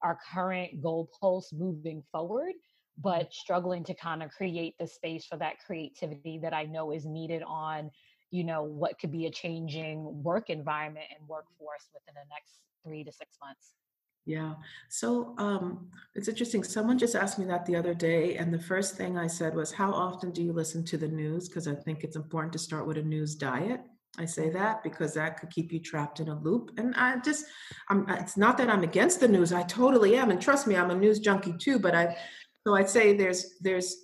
our 0.03 0.17
current 0.33 0.81
goalposts 0.81 1.53
moving 1.53 2.03
forward, 2.11 2.53
but 2.97 3.33
struggling 3.33 3.83
to 3.85 3.93
kind 3.93 4.21
of 4.23 4.31
create 4.31 4.75
the 4.79 4.87
space 4.87 5.25
for 5.25 5.37
that 5.37 5.55
creativity 5.65 6.39
that 6.39 6.53
I 6.53 6.63
know 6.63 6.91
is 6.91 7.05
needed 7.05 7.43
on, 7.45 7.91
you 8.31 8.43
know, 8.43 8.63
what 8.63 8.99
could 8.99 9.11
be 9.11 9.25
a 9.25 9.31
changing 9.31 10.23
work 10.23 10.49
environment 10.49 11.05
and 11.17 11.27
workforce 11.27 11.89
within 11.93 12.15
the 12.15 12.27
next 12.29 12.59
three 12.83 13.03
to 13.03 13.11
six 13.11 13.37
months. 13.41 13.73
Yeah. 14.25 14.55
So 14.89 15.33
um, 15.39 15.89
it's 16.13 16.27
interesting. 16.27 16.63
Someone 16.63 16.99
just 16.99 17.15
asked 17.15 17.39
me 17.39 17.45
that 17.45 17.65
the 17.65 17.75
other 17.75 17.95
day, 17.95 18.37
and 18.37 18.53
the 18.53 18.59
first 18.59 18.95
thing 18.95 19.17
I 19.17 19.27
said 19.27 19.55
was, 19.55 19.71
How 19.71 19.91
often 19.91 20.31
do 20.31 20.43
you 20.43 20.53
listen 20.53 20.85
to 20.85 20.97
the 20.97 21.07
news? 21.07 21.47
Because 21.47 21.67
I 21.67 21.73
think 21.73 22.03
it's 22.03 22.15
important 22.15 22.53
to 22.53 22.59
start 22.59 22.85
with 22.85 22.97
a 22.97 23.01
news 23.01 23.33
diet. 23.33 23.81
I 24.17 24.25
say 24.25 24.49
that 24.49 24.83
because 24.83 25.13
that 25.13 25.39
could 25.39 25.49
keep 25.49 25.71
you 25.71 25.79
trapped 25.79 26.19
in 26.19 26.29
a 26.29 26.39
loop. 26.39 26.71
And 26.77 26.95
I 26.95 27.19
just, 27.19 27.45
I'm, 27.89 28.07
it's 28.09 28.37
not 28.37 28.57
that 28.57 28.69
I'm 28.69 28.83
against 28.83 29.19
the 29.19 29.27
news. 29.27 29.53
I 29.53 29.63
totally 29.63 30.17
am. 30.17 30.31
And 30.31 30.41
trust 30.41 30.67
me, 30.67 30.75
I'm 30.75 30.91
a 30.91 30.95
news 30.95 31.19
junkie 31.19 31.55
too. 31.57 31.79
But 31.79 31.95
I, 31.95 32.17
so 32.65 32.75
I'd 32.75 32.89
say 32.89 33.15
there's, 33.15 33.55
there's, 33.61 33.95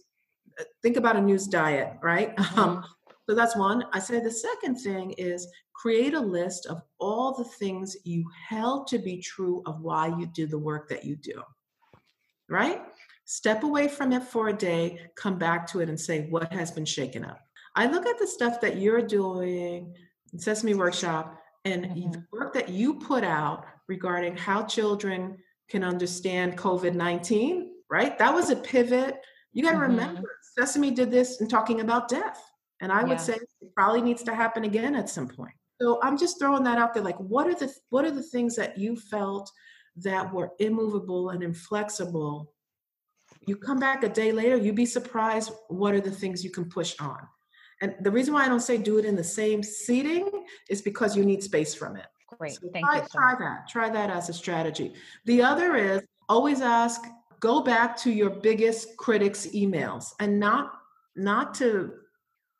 uh, 0.59 0.63
think 0.81 0.97
about 0.97 1.17
a 1.17 1.21
news 1.21 1.47
diet, 1.47 1.93
right? 2.01 2.33
Um, 2.55 2.77
mm-hmm. 2.77 2.85
so 3.27 3.35
that's 3.35 3.55
one. 3.57 3.85
I 3.91 3.99
say 3.99 4.19
the 4.19 4.31
second 4.31 4.75
thing 4.75 5.11
is 5.17 5.47
create 5.73 6.13
a 6.13 6.19
list 6.19 6.65
of 6.67 6.81
all 6.99 7.33
the 7.33 7.43
things 7.43 7.97
you 8.03 8.25
held 8.47 8.87
to 8.87 8.97
be 8.97 9.17
true 9.17 9.61
of 9.65 9.81
why 9.81 10.07
you 10.07 10.25
do 10.27 10.47
the 10.47 10.57
work 10.57 10.87
that 10.89 11.03
you 11.03 11.15
do, 11.15 11.41
right? 12.47 12.81
Step 13.25 13.63
away 13.63 13.87
from 13.87 14.13
it 14.13 14.23
for 14.23 14.47
a 14.47 14.53
day, 14.53 14.99
come 15.15 15.37
back 15.37 15.67
to 15.67 15.81
it 15.81 15.89
and 15.89 15.99
say, 15.99 16.27
what 16.29 16.53
has 16.53 16.71
been 16.71 16.85
shaken 16.85 17.25
up? 17.25 17.44
I 17.75 17.87
look 17.87 18.05
at 18.05 18.17
the 18.17 18.27
stuff 18.27 18.61
that 18.61 18.77
you're 18.77 19.01
doing, 19.01 19.93
Sesame 20.37 20.73
Workshop, 20.73 21.37
and 21.65 21.85
mm-hmm. 21.85 22.11
the 22.11 22.23
work 22.31 22.53
that 22.53 22.69
you 22.69 22.99
put 22.99 23.23
out 23.23 23.65
regarding 23.87 24.37
how 24.37 24.63
children 24.63 25.37
can 25.69 25.83
understand 25.83 26.57
COVID 26.57 26.93
19, 26.93 27.71
right? 27.89 28.17
That 28.17 28.33
was 28.33 28.49
a 28.49 28.55
pivot. 28.55 29.19
You 29.53 29.63
got 29.63 29.71
to 29.71 29.77
mm-hmm. 29.77 29.91
remember, 29.91 30.29
Sesame 30.57 30.91
did 30.91 31.11
this 31.11 31.41
in 31.41 31.47
talking 31.47 31.81
about 31.81 32.07
death. 32.07 32.41
And 32.81 32.91
I 32.91 33.03
would 33.03 33.21
say 33.21 33.35
it 33.35 33.75
probably 33.75 34.01
needs 34.01 34.21
to 34.23 34.35
happen 34.35 34.65
again 34.65 34.95
at 34.95 35.09
some 35.09 35.27
point. 35.27 35.53
So 35.81 35.99
I'm 36.01 36.17
just 36.17 36.39
throwing 36.39 36.63
that 36.63 36.77
out 36.77 36.93
there. 36.93 37.03
Like, 37.03 37.17
what 37.17 37.47
are 37.47 37.55
the 37.55 37.73
what 37.89 38.05
are 38.05 38.11
the 38.11 38.23
things 38.23 38.55
that 38.57 38.77
you 38.77 38.95
felt 38.95 39.49
that 39.97 40.33
were 40.33 40.51
immovable 40.59 41.29
and 41.29 41.41
inflexible? 41.41 42.53
You 43.47 43.55
come 43.57 43.79
back 43.79 44.03
a 44.03 44.09
day 44.09 44.31
later, 44.31 44.57
you'd 44.57 44.75
be 44.75 44.85
surprised 44.85 45.51
what 45.67 45.93
are 45.93 46.01
the 46.01 46.11
things 46.11 46.43
you 46.43 46.51
can 46.51 46.65
push 46.65 46.95
on. 46.99 47.19
And 47.81 47.95
the 48.01 48.11
reason 48.11 48.33
why 48.33 48.45
I 48.45 48.47
don't 48.47 48.61
say 48.61 48.77
do 48.77 48.97
it 48.97 49.05
in 49.05 49.15
the 49.15 49.23
same 49.23 49.61
seating 49.61 50.29
is 50.69 50.81
because 50.81 51.15
you 51.15 51.25
need 51.25 51.43
space 51.43 51.75
from 51.75 51.97
it. 51.97 52.05
Great. 52.37 52.53
So 52.53 52.69
Thank 52.71 52.85
try, 52.85 52.97
you. 52.97 53.03
So 53.03 53.19
try 53.19 53.35
that. 53.39 53.67
Try 53.67 53.89
that 53.89 54.09
as 54.09 54.29
a 54.29 54.33
strategy. 54.33 54.93
The 55.25 55.41
other 55.41 55.75
is 55.75 56.01
always 56.29 56.61
ask, 56.61 57.01
go 57.39 57.61
back 57.61 57.97
to 57.97 58.11
your 58.11 58.29
biggest 58.29 58.97
critics' 58.97 59.47
emails 59.47 60.13
and 60.19 60.39
not 60.39 60.73
not 61.15 61.53
to 61.55 61.93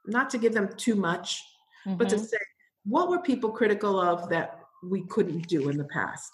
not 0.06 0.30
to 0.30 0.38
give 0.38 0.54
them 0.54 0.70
too 0.78 0.96
much, 0.96 1.44
mm-hmm. 1.86 1.98
but 1.98 2.10
to 2.10 2.16
mm-hmm. 2.16 2.26
say, 2.26 2.38
what 2.86 3.10
were 3.10 3.20
people 3.20 3.52
critical 3.52 4.00
of 4.00 4.30
that 4.30 4.60
we 4.84 5.04
couldn't 5.08 5.48
do 5.48 5.70
in 5.70 5.78
the 5.78 5.86
past? 5.86 6.32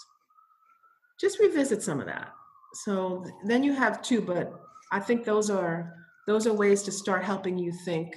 Just 1.19 1.39
revisit 1.39 1.81
some 1.81 1.99
of 1.99 2.07
that. 2.07 2.33
So 2.73 3.25
then 3.45 3.63
you 3.63 3.73
have 3.73 4.01
two, 4.01 4.21
but 4.21 4.53
I 4.91 4.99
think 4.99 5.23
those 5.23 5.49
are 5.49 5.93
those 6.27 6.45
are 6.47 6.53
ways 6.53 6.83
to 6.83 6.91
start 6.91 7.23
helping 7.23 7.57
you 7.57 7.71
think 7.85 8.15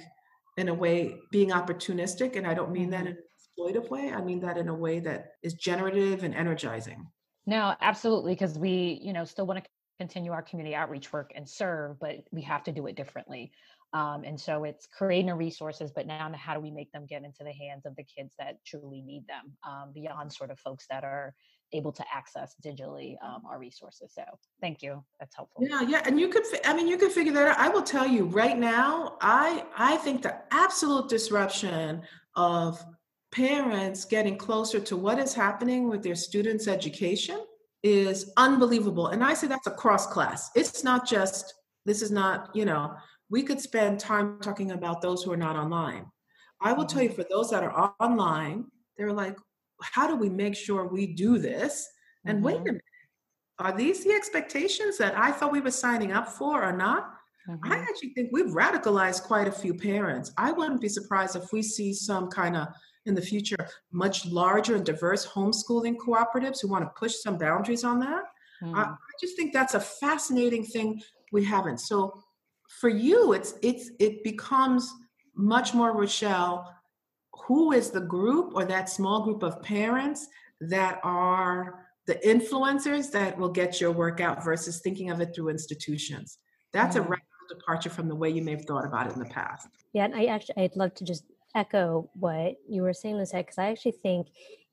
in 0.57 0.69
a 0.69 0.73
way 0.73 1.17
being 1.31 1.49
opportunistic 1.49 2.35
and 2.35 2.47
i 2.47 2.53
don't 2.53 2.71
mean 2.71 2.89
that 2.89 3.05
mm-hmm. 3.05 3.07
in 3.07 3.17
an 3.17 3.73
exploitive 3.75 3.89
way 3.89 4.11
i 4.11 4.21
mean 4.21 4.39
that 4.39 4.57
in 4.57 4.67
a 4.67 4.73
way 4.73 4.99
that 4.99 5.31
is 5.43 5.53
generative 5.53 6.23
and 6.23 6.33
energizing 6.35 7.05
no 7.45 7.73
absolutely 7.81 8.33
because 8.33 8.57
we 8.57 8.99
you 9.01 9.13
know 9.13 9.25
still 9.25 9.45
want 9.45 9.63
to 9.63 9.69
continue 9.99 10.31
our 10.31 10.41
community 10.41 10.75
outreach 10.75 11.13
work 11.13 11.31
and 11.35 11.47
serve 11.47 11.99
but 11.99 12.15
we 12.31 12.41
have 12.41 12.63
to 12.63 12.71
do 12.71 12.85
it 12.87 12.95
differently 12.95 13.51
um, 13.93 14.25
and 14.25 14.37
so 14.37 14.65
it's 14.65 14.87
creating 14.87 15.27
the 15.27 15.35
resources 15.35 15.91
but 15.95 16.05
now 16.05 16.29
how 16.35 16.53
do 16.53 16.59
we 16.59 16.71
make 16.71 16.91
them 16.91 17.05
get 17.05 17.23
into 17.23 17.43
the 17.45 17.53
hands 17.53 17.85
of 17.85 17.95
the 17.95 18.03
kids 18.03 18.33
that 18.37 18.57
truly 18.65 19.01
need 19.01 19.25
them 19.27 19.55
um, 19.65 19.91
beyond 19.93 20.33
sort 20.33 20.51
of 20.51 20.59
folks 20.59 20.85
that 20.89 21.03
are 21.05 21.33
able 21.73 21.91
to 21.91 22.03
access 22.13 22.55
digitally 22.63 23.15
um, 23.23 23.43
our 23.49 23.59
resources. 23.59 24.13
So 24.13 24.23
thank 24.61 24.81
you. 24.81 25.03
That's 25.19 25.35
helpful. 25.35 25.65
Yeah, 25.67 25.81
yeah, 25.81 26.01
and 26.05 26.19
you 26.19 26.29
could. 26.29 26.43
I 26.63 26.73
mean, 26.73 26.87
you 26.87 26.97
could 26.97 27.11
figure 27.11 27.33
that 27.33 27.47
out. 27.47 27.57
I 27.59 27.69
will 27.69 27.83
tell 27.83 28.07
you 28.07 28.25
right 28.25 28.57
now. 28.57 29.17
I 29.21 29.65
I 29.77 29.97
think 29.97 30.21
the 30.21 30.35
absolute 30.51 31.09
disruption 31.09 32.01
of 32.35 32.83
parents 33.31 34.05
getting 34.05 34.37
closer 34.37 34.79
to 34.79 34.95
what 34.95 35.19
is 35.19 35.33
happening 35.33 35.89
with 35.89 36.01
their 36.03 36.15
students' 36.15 36.67
education 36.67 37.39
is 37.83 38.31
unbelievable. 38.37 39.07
And 39.07 39.23
I 39.23 39.33
say 39.33 39.47
that's 39.47 39.67
across 39.67 40.07
class. 40.07 40.51
It's 40.55 40.83
not 40.83 41.07
just. 41.07 41.53
This 41.85 42.01
is 42.01 42.11
not. 42.11 42.49
You 42.53 42.65
know, 42.65 42.95
we 43.29 43.43
could 43.43 43.59
spend 43.59 43.99
time 43.99 44.39
talking 44.41 44.71
about 44.71 45.01
those 45.01 45.23
who 45.23 45.31
are 45.31 45.37
not 45.37 45.55
online. 45.55 46.05
I 46.61 46.73
will 46.73 46.85
tell 46.85 47.01
you 47.01 47.09
mm-hmm. 47.09 47.21
for 47.21 47.27
those 47.29 47.49
that 47.51 47.63
are 47.63 47.93
online, 47.99 48.65
they're 48.97 49.13
like, 49.13 49.37
how 49.81 50.07
do 50.07 50.15
we 50.15 50.29
make 50.29 50.55
sure 50.55 50.87
we 50.87 51.07
do 51.07 51.37
this? 51.37 51.87
And 52.25 52.37
mm-hmm. 52.37 52.45
wait 52.45 52.55
a 52.55 52.57
mm-hmm. 52.59 52.65
minute, 52.65 52.81
are 53.59 53.75
these 53.75 54.03
the 54.03 54.11
expectations 54.11 54.97
that 54.97 55.17
I 55.17 55.31
thought 55.31 55.51
we 55.51 55.61
were 55.61 55.71
signing 55.71 56.11
up 56.11 56.27
for 56.27 56.63
or 56.63 56.73
not? 56.73 57.11
Mm-hmm. 57.47 57.71
I 57.71 57.77
actually 57.77 58.09
think 58.09 58.29
we've 58.31 58.47
radicalized 58.47 59.23
quite 59.23 59.47
a 59.47 59.51
few 59.51 59.73
parents. 59.73 60.31
I 60.37 60.51
wouldn't 60.51 60.81
be 60.81 60.89
surprised 60.89 61.35
if 61.35 61.51
we 61.53 61.61
see 61.61 61.93
some 61.93 62.29
kind 62.29 62.57
of 62.57 62.67
in 63.05 63.13
the 63.13 63.21
future 63.21 63.67
much 63.91 64.25
larger 64.25 64.75
and 64.75 64.85
diverse 64.85 65.27
homeschooling 65.27 65.95
cooperatives 65.95 66.61
who 66.61 66.67
want 66.67 66.83
to 66.83 66.91
push 66.99 67.15
some 67.15 67.37
boundaries 67.37 67.83
on 67.83 67.99
that. 67.99 68.23
Mm-hmm. 68.63 68.75
I, 68.75 68.83
I 68.83 69.13
just 69.21 69.35
think 69.35 69.53
that's 69.53 69.75
a 69.75 69.79
fascinating 69.79 70.65
thing 70.65 71.01
we 71.31 71.43
haven't. 71.43 71.79
So 71.79 72.23
for 72.79 72.89
you, 72.89 73.33
it's 73.33 73.55
it's 73.61 73.91
it 73.99 74.23
becomes 74.23 74.91
much 75.35 75.73
more 75.73 75.95
Rochelle 75.95 76.74
who 77.43 77.71
is 77.71 77.91
the 77.91 78.01
group 78.01 78.53
or 78.55 78.65
that 78.65 78.89
small 78.89 79.23
group 79.23 79.43
of 79.43 79.61
parents 79.61 80.27
that 80.61 80.99
are 81.03 81.85
the 82.07 82.15
influencers 82.25 83.11
that 83.11 83.37
will 83.37 83.49
get 83.49 83.81
your 83.81 83.91
work 83.91 84.21
out 84.21 84.43
versus 84.43 84.79
thinking 84.79 85.09
of 85.09 85.21
it 85.21 85.35
through 85.35 85.49
institutions. 85.49 86.37
That's 86.71 86.95
mm-hmm. 86.95 87.07
a 87.07 87.09
radical 87.09 87.29
departure 87.49 87.89
from 87.89 88.07
the 88.07 88.15
way 88.15 88.29
you 88.29 88.43
may 88.43 88.51
have 88.51 88.65
thought 88.65 88.85
about 88.85 89.07
it 89.07 89.13
in 89.13 89.19
the 89.19 89.29
past. 89.29 89.67
Yeah, 89.93 90.05
and 90.05 90.15
I 90.15 90.25
actually 90.25 90.63
I'd 90.63 90.75
love 90.75 90.93
to 90.95 91.03
just 91.03 91.23
echo 91.55 92.09
what 92.13 92.55
you 92.67 92.81
were 92.81 92.93
saying, 92.93 93.15
Lisette, 93.15 93.45
because 93.45 93.57
I 93.57 93.71
actually 93.71 93.93
think 93.93 94.27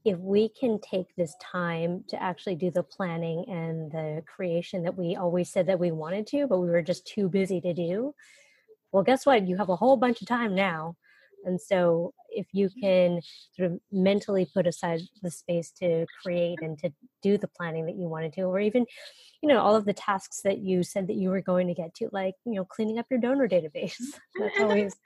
if 0.05 0.19
we 0.19 0.49
can 0.49 0.81
take 0.81 1.15
this 1.15 1.35
time 1.41 2.05
to 2.09 2.21
actually 2.21 2.57
do 2.57 2.71
the 2.71 2.83
planning 2.83 3.45
and 3.49 3.91
the 3.93 4.23
creation 4.27 4.83
that 4.83 4.99
we 4.99 5.15
always 5.15 5.49
said 5.49 5.67
that 5.69 5.79
we 5.79 5.93
wanted 5.93 6.27
to, 6.29 6.49
but 6.49 6.59
we 6.59 6.69
were 6.69 6.83
just 6.83 7.07
too 7.07 7.29
busy 7.29 7.61
to 7.61 7.73
do, 7.73 8.15
well, 8.91 9.05
guess 9.05 9.25
what? 9.25 9.47
You 9.47 9.57
have 9.59 9.69
a 9.69 9.77
whole 9.77 9.97
bunch 9.97 10.21
of 10.21 10.27
time 10.27 10.57
now 10.57 10.97
and 11.45 11.61
so, 11.61 12.15
if 12.35 12.47
you 12.53 12.71
can 12.81 13.21
sort 13.57 13.73
of 13.73 13.81
mentally 13.91 14.49
put 14.53 14.67
aside 14.67 15.01
the 15.23 15.31
space 15.31 15.71
to 15.81 16.07
create 16.23 16.61
and 16.63 16.79
to 16.79 16.93
do 17.23 17.39
the 17.39 17.49
planning 17.49 17.87
that 17.87 17.97
you 17.97 18.09
wanted 18.09 18.33
to 18.35 18.43
or 18.43 18.61
even, 18.61 18.87
you 19.43 19.49
know, 19.49 19.61
all 19.61 19.77
of 19.77 19.85
the 19.85 19.93
tasks 19.93 20.41
that 20.43 20.59
you 20.59 20.83
said 20.83 21.07
that 21.09 21.17
you 21.17 21.31
were 21.31 21.41
going 21.41 21.69
to 21.69 21.75
get 21.75 21.95
to, 21.95 22.09
like, 22.13 22.35
you 22.45 22.55
know, 22.55 22.65
cleaning 22.65 22.99
up 22.99 23.07
your 23.11 23.21
donor 23.21 23.49
database. 23.49 23.97
That's 24.39 24.57
and, 24.57 24.65
always. 24.65 24.97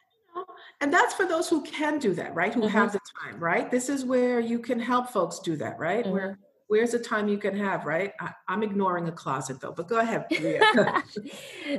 And 0.83 0.93
that's 0.93 1.15
for 1.15 1.25
those 1.25 1.49
who 1.49 1.63
can 1.63 1.99
do 1.99 2.13
that, 2.15 2.35
right? 2.35 2.53
Who 2.53 2.61
mm-hmm. 2.61 2.69
have 2.69 2.93
the 2.93 3.01
time, 3.25 3.43
right? 3.43 3.71
This 3.71 3.89
is 3.89 4.05
where 4.05 4.39
you 4.39 4.59
can 4.59 4.79
help 4.79 5.09
folks 5.09 5.39
do 5.39 5.57
that, 5.57 5.79
right? 5.79 6.05
Mm-hmm. 6.05 6.13
Where 6.13 6.39
where's 6.69 6.93
the 6.93 6.99
time 6.99 7.29
you 7.29 7.39
can 7.39 7.57
have, 7.57 7.87
right? 7.87 8.13
I, 8.21 8.33
am 8.49 8.63
ignoring 8.63 9.09
a 9.09 9.13
closet 9.13 9.61
though, 9.61 9.73
but 9.73 9.89
go 9.89 9.99
ahead. 9.99 10.27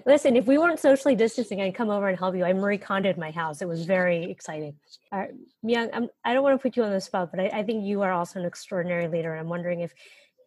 Listen, 0.05 0.35
if 0.35 0.45
we 0.45 0.57
weren't 0.57 0.79
socially 0.79 1.15
distancing, 1.15 1.61
I'd 1.61 1.75
come 1.75 1.89
over 1.89 2.07
and 2.07 2.17
help 2.17 2.35
you. 2.35 2.45
I 2.45 2.53
Marie 2.53 2.77
Kondoed 2.77 3.17
my 3.17 3.31
house. 3.31 3.61
It 3.61 3.67
was 3.67 3.85
very 3.85 4.29
exciting. 4.31 4.75
Uh, 5.11 5.25
Myung, 5.65 5.89
I'm, 5.93 6.09
I 6.23 6.31
do 6.31 6.35
not 6.35 6.43
want 6.43 6.59
to 6.59 6.61
put 6.61 6.77
you 6.77 6.83
on 6.83 6.91
the 6.91 7.01
spot, 7.01 7.31
but 7.31 7.39
I, 7.39 7.59
I 7.59 7.63
think 7.63 7.85
you 7.85 8.01
are 8.01 8.11
also 8.11 8.39
an 8.39 8.45
extraordinary 8.45 9.07
leader. 9.07 9.35
I'm 9.35 9.49
wondering 9.49 9.81
if 9.81 9.93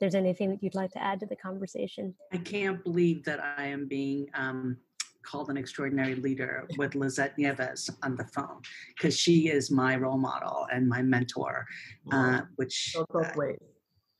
there's 0.00 0.14
anything 0.14 0.50
that 0.50 0.62
you'd 0.62 0.74
like 0.74 0.90
to 0.92 1.02
add 1.02 1.20
to 1.20 1.26
the 1.26 1.36
conversation. 1.36 2.14
I 2.32 2.38
can't 2.38 2.82
believe 2.82 3.24
that 3.24 3.40
I 3.58 3.66
am 3.66 3.86
being 3.86 4.28
um, 4.32 4.78
called 5.22 5.50
an 5.50 5.58
extraordinary 5.58 6.14
leader 6.14 6.66
with 6.78 6.94
Lisette 6.94 7.36
Nieves 7.36 7.90
on 8.02 8.16
the 8.16 8.24
phone 8.24 8.62
because 8.96 9.18
she 9.18 9.48
is 9.48 9.70
my 9.70 9.96
role 9.96 10.16
model 10.16 10.66
and 10.72 10.88
my 10.88 11.02
mentor, 11.02 11.66
uh, 12.10 12.40
which. 12.56 12.96
both 13.10 13.36
ways 13.36 13.58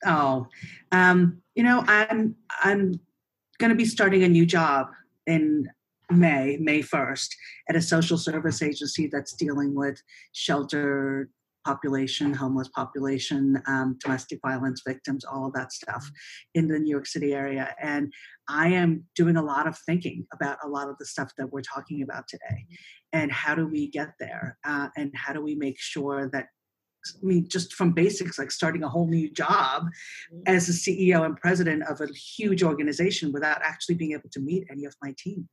Oh, 0.05 0.47
um, 0.93 1.43
you 1.55 1.63
know, 1.63 1.85
I'm 1.87 2.37
I'm 2.63 3.01
going 3.59 3.71
to 3.71 3.77
be 3.77 3.85
starting 3.85 4.23
a 4.23 4.29
new 4.29 4.47
job 4.47 4.89
in 5.27 5.69
May, 6.11 6.57
May 6.59 6.81
1st, 6.81 7.29
at 7.69 7.77
a 7.77 7.83
social 7.83 8.19
service 8.19 8.63
agency 8.63 9.07
that's 9.07 9.35
dealing 9.35 9.75
with 9.75 10.03
shelter 10.33 11.29
population, 11.65 12.33
homeless 12.33 12.69
population, 12.69 13.63
um, 13.67 13.97
domestic 14.03 14.41
violence 14.43 14.83
victims, 14.87 15.25
all 15.25 15.47
of 15.47 15.53
that 15.53 15.73
stuff 15.73 16.11
in 16.55 16.69
the 16.69 16.79
New 16.79 16.91
York 16.91 17.07
City 17.07 17.35
area. 17.35 17.75
And 17.81 18.13
I 18.49 18.69
am 18.69 19.05
doing 19.15 19.37
a 19.37 19.43
lot 19.43 19.67
of 19.67 19.79
thinking 19.87 20.27
about 20.33 20.59
a 20.65 20.69
lot 20.69 20.89
of 20.89 20.97
the 20.99 21.05
stuff 21.05 21.33
that 21.39 21.53
we're 21.53 21.61
talking 21.61 22.03
about 22.03 22.29
today. 22.29 22.67
And 23.13 23.31
how 23.31 23.55
do 23.55 23.67
we 23.67 23.89
get 23.91 24.15
there? 24.19 24.59
Uh, 24.67 24.89
and 24.97 25.13
how 25.15 25.33
do 25.33 25.43
we 25.43 25.55
make 25.55 25.79
sure 25.79 26.31
that 26.33 26.47
I 27.07 27.25
mean, 27.25 27.49
just 27.49 27.75
from 27.75 27.93
basics, 27.93 28.39
like 28.39 28.51
starting 28.51 28.83
a 28.83 28.89
whole 28.89 29.07
new 29.07 29.31
job 29.31 29.85
mm-hmm. 29.85 30.43
as 30.47 30.69
a 30.69 30.73
CEO 30.73 31.25
and 31.25 31.37
president 31.37 31.85
of 31.85 32.01
a 32.01 32.07
huge 32.13 32.63
organization 32.63 33.33
without 33.33 33.61
actually 33.63 33.95
being 33.95 34.13
able 34.13 34.29
to 34.31 34.41
meet 34.41 34.67
any 34.71 34.85
of 34.85 34.95
my 35.03 35.15
team 35.19 35.49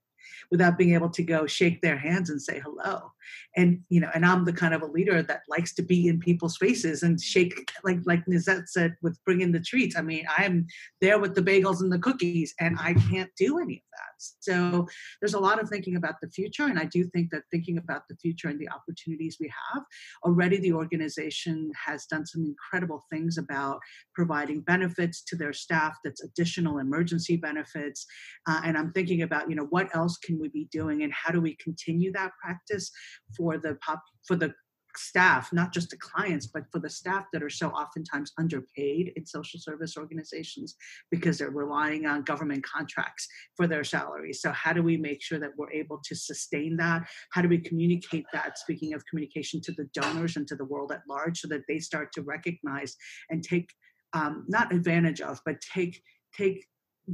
without 0.52 0.78
being 0.78 0.94
able 0.94 1.10
to 1.10 1.24
go 1.24 1.46
shake 1.46 1.82
their 1.82 1.98
hands 1.98 2.30
and 2.30 2.42
say 2.42 2.60
hello 2.60 3.12
and 3.56 3.80
you 3.90 4.00
know 4.00 4.10
and 4.14 4.26
i'm 4.26 4.46
the 4.46 4.54
kind 4.54 4.74
of 4.74 4.82
a 4.82 4.86
leader 4.86 5.22
that 5.22 5.42
likes 5.48 5.74
to 5.74 5.82
be 5.82 6.08
in 6.08 6.20
people's 6.20 6.58
faces 6.58 7.04
and 7.04 7.22
shake 7.22 7.72
like 7.84 8.00
like 8.06 8.26
Nizette 8.26 8.68
said 8.68 8.96
with 9.02 9.18
bringing 9.26 9.52
the 9.52 9.60
treats. 9.60 9.98
I 9.98 10.02
mean 10.02 10.26
i'm 10.38 10.66
there 11.02 11.20
with 11.20 11.36
the 11.36 11.42
bagels 11.42 11.82
and 11.82 11.92
the 11.92 12.00
cookies 12.00 12.54
and 12.60 12.78
i 12.80 12.94
can't 12.94 13.30
do 13.38 13.60
any 13.60 13.76
of 13.76 13.90
that. 13.92 14.14
So 14.40 14.88
there's 15.22 15.34
a 15.34 15.40
lot 15.40 15.62
of 15.62 15.70
thinking 15.70 15.96
about 15.96 16.16
the 16.22 16.30
future 16.30 16.64
and 16.64 16.80
i 16.80 16.86
do 16.86 17.04
think 17.06 17.32
that 17.32 17.44
thinking 17.52 17.78
about 17.78 18.04
the 18.10 18.16
future 18.16 18.48
and 18.48 18.60
the 18.60 18.70
opportunities 18.70 19.38
we 19.40 19.52
have 19.74 19.84
already 20.26 20.58
the 20.58 20.74
organization 20.74 21.72
has 21.86 22.06
done 22.06 22.26
some 22.26 22.44
incredible 22.44 23.06
things 23.10 23.38
about 23.38 23.80
providing 24.14 24.62
benefits 24.62 25.24
to 25.24 25.36
their 25.36 25.54
staff 25.54 25.96
that's 26.04 26.24
additional 26.24 26.80
emergency 26.80 27.36
benefits. 27.36 28.06
Uh, 28.48 28.62
and 28.64 28.78
i'm 28.78 28.92
thinking 28.92 29.22
about 29.22 29.50
you 29.50 29.56
know 29.56 29.68
what 29.70 29.94
else 29.96 30.18
can 30.18 30.40
we 30.40 30.48
be 30.50 30.68
doing 30.72 31.04
and 31.04 31.14
how 31.14 31.32
do 31.32 31.42
we 31.42 31.56
continue 31.56 32.12
that 32.12 32.32
practice 32.44 32.92
for 33.36 33.58
the 33.58 33.76
pop 33.76 34.04
for 34.26 34.36
the 34.36 34.54
staff, 34.98 35.54
not 35.54 35.74
just 35.74 35.90
the 35.90 35.98
clients, 35.98 36.48
but 36.48 36.64
for 36.72 36.80
the 36.80 36.90
staff 36.90 37.26
that 37.32 37.44
are 37.44 37.50
so 37.50 37.70
oftentimes 37.70 38.32
underpaid 38.38 39.14
in 39.16 39.26
social 39.26 39.60
service 39.60 39.98
organizations 39.98 40.76
because 41.12 41.38
they're 41.38 41.50
relying 41.50 42.06
on 42.06 42.24
government 42.24 42.64
contracts 42.64 43.28
for 43.56 43.68
their 43.68 43.84
salaries. 43.84 44.42
So, 44.42 44.52
how 44.52 44.74
do 44.74 44.82
we 44.82 44.98
make 44.98 45.22
sure 45.22 45.40
that 45.40 45.52
we're 45.58 45.72
able 45.72 46.00
to 46.04 46.16
sustain 46.16 46.78
that? 46.78 47.08
How 47.32 47.42
do 47.42 47.48
we 47.48 47.60
communicate 47.60 48.26
that? 48.34 48.58
Speaking 48.58 48.94
of 48.94 49.06
communication 49.06 49.62
to 49.62 49.72
the 49.72 49.90
donors 49.94 50.36
and 50.36 50.48
to 50.48 50.56
the 50.56 50.66
world 50.66 50.92
at 50.92 51.02
large, 51.08 51.40
so 51.40 51.48
that 51.50 51.62
they 51.68 51.80
start 51.80 52.12
to 52.14 52.22
recognize 52.22 52.96
and 53.30 53.44
take 53.44 53.70
um, 54.14 54.46
not 54.48 54.74
advantage 54.74 55.22
of, 55.22 55.42
but 55.46 55.62
take 55.62 56.02
take 56.36 56.66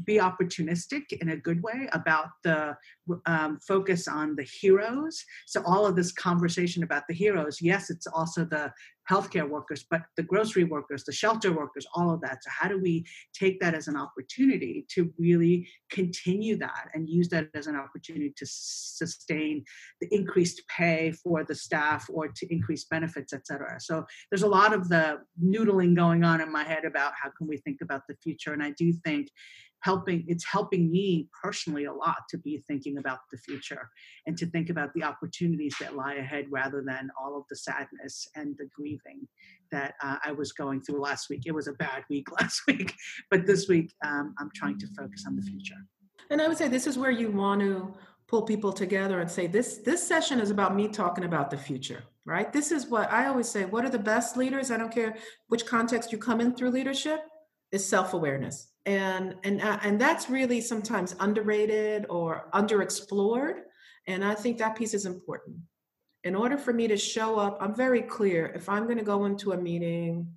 be 0.05 0.17
opportunistic 0.17 1.03
in 1.21 1.29
a 1.29 1.37
good 1.37 1.61
way 1.61 1.87
about 1.91 2.29
the 2.43 2.75
um, 3.25 3.59
focus 3.65 4.07
on 4.07 4.35
the 4.35 4.43
heroes. 4.43 5.23
So, 5.45 5.61
all 5.65 5.85
of 5.85 5.95
this 5.95 6.11
conversation 6.11 6.83
about 6.83 7.03
the 7.07 7.13
heroes, 7.13 7.59
yes, 7.61 7.89
it's 7.89 8.07
also 8.07 8.45
the 8.45 8.71
healthcare 9.09 9.47
workers, 9.47 9.85
but 9.89 10.03
the 10.15 10.23
grocery 10.23 10.63
workers, 10.63 11.03
the 11.03 11.11
shelter 11.11 11.51
workers, 11.51 11.85
all 11.93 12.11
of 12.11 12.21
that. 12.21 12.43
So, 12.43 12.49
how 12.51 12.69
do 12.69 12.79
we 12.79 13.05
take 13.33 13.59
that 13.59 13.73
as 13.73 13.87
an 13.87 13.97
opportunity 13.97 14.85
to 14.91 15.13
really 15.17 15.67
continue 15.89 16.57
that 16.57 16.89
and 16.93 17.09
use 17.09 17.29
that 17.29 17.47
as 17.53 17.67
an 17.67 17.75
opportunity 17.75 18.33
to 18.37 18.45
sustain 18.45 19.63
the 19.99 20.07
increased 20.11 20.61
pay 20.69 21.11
for 21.11 21.43
the 21.43 21.55
staff 21.55 22.07
or 22.09 22.27
to 22.27 22.53
increase 22.53 22.85
benefits, 22.85 23.33
et 23.33 23.45
cetera? 23.45 23.79
So, 23.79 24.05
there's 24.31 24.43
a 24.43 24.47
lot 24.47 24.73
of 24.73 24.89
the 24.89 25.19
noodling 25.43 25.95
going 25.95 26.23
on 26.23 26.41
in 26.41 26.51
my 26.51 26.63
head 26.63 26.85
about 26.85 27.13
how 27.21 27.29
can 27.37 27.47
we 27.47 27.57
think 27.57 27.79
about 27.81 28.03
the 28.07 28.15
future. 28.23 28.53
And 28.53 28.63
I 28.63 28.71
do 28.71 28.93
think 29.05 29.27
helping 29.83 30.23
it's 30.27 30.45
helping 30.45 30.89
me 30.89 31.27
personally 31.43 31.85
a 31.85 31.93
lot 31.93 32.17
to 32.29 32.37
be 32.37 32.63
thinking 32.67 32.92
about 32.97 33.19
the 33.31 33.37
future 33.37 33.89
and 34.25 34.37
to 34.37 34.45
think 34.45 34.69
about 34.69 34.93
the 34.93 35.03
opportunities 35.03 35.75
that 35.79 35.95
lie 35.95 36.15
ahead 36.15 36.45
rather 36.49 36.83
than 36.85 37.09
all 37.21 37.37
of 37.37 37.43
the 37.49 37.55
sadness 37.55 38.27
and 38.35 38.55
the 38.57 38.67
grieving 38.75 39.27
that 39.71 39.95
uh, 40.03 40.17
i 40.23 40.31
was 40.31 40.51
going 40.51 40.81
through 40.81 41.01
last 41.01 41.29
week. 41.29 41.43
It 41.45 41.53
was 41.53 41.67
a 41.67 41.73
bad 41.73 42.03
week 42.09 42.27
last 42.39 42.61
week 42.67 42.93
but 43.29 43.45
this 43.45 43.67
week 43.67 43.93
um, 44.05 44.33
i'm 44.39 44.49
trying 44.55 44.79
to 44.79 44.87
focus 44.97 45.25
on 45.27 45.35
the 45.35 45.41
future. 45.41 45.75
And 46.29 46.41
i 46.41 46.47
would 46.47 46.57
say 46.57 46.67
this 46.67 46.87
is 46.87 46.97
where 46.97 47.11
you 47.11 47.31
want 47.31 47.61
to 47.61 47.93
pull 48.27 48.43
people 48.43 48.73
together 48.73 49.19
and 49.19 49.29
say 49.29 49.47
this 49.47 49.77
this 49.77 50.05
session 50.05 50.39
is 50.39 50.49
about 50.49 50.75
me 50.75 50.87
talking 50.87 51.25
about 51.25 51.49
the 51.49 51.57
future 51.57 52.03
right? 52.25 52.53
This 52.53 52.71
is 52.71 52.87
what 52.87 53.11
i 53.11 53.27
always 53.27 53.49
say 53.49 53.65
what 53.65 53.85
are 53.85 53.89
the 53.89 53.99
best 53.99 54.37
leaders? 54.37 54.71
I 54.71 54.77
don't 54.77 54.93
care 54.93 55.15
which 55.49 55.65
context 55.65 56.11
you 56.11 56.17
come 56.17 56.39
in 56.41 56.55
through 56.55 56.71
leadership 56.71 57.21
is 57.71 57.85
self-awareness 57.85 58.72
and 58.85 59.35
and 59.43 59.61
uh, 59.61 59.79
and 59.83 59.99
that's 59.99 60.29
really 60.29 60.59
sometimes 60.59 61.15
underrated 61.19 62.05
or 62.09 62.49
underexplored 62.53 63.61
and 64.07 64.23
i 64.23 64.33
think 64.33 64.57
that 64.57 64.75
piece 64.75 64.93
is 64.93 65.05
important. 65.05 65.57
In 66.25 66.35
order 66.35 66.57
for 66.57 66.73
me 66.73 66.87
to 66.87 66.97
show 66.97 67.37
up 67.37 67.57
i'm 67.61 67.75
very 67.75 68.01
clear 68.01 68.47
if 68.55 68.67
i'm 68.69 68.85
going 68.85 68.97
to 68.97 69.03
go 69.03 69.25
into 69.25 69.53
a 69.53 69.57
meeting 69.57 70.27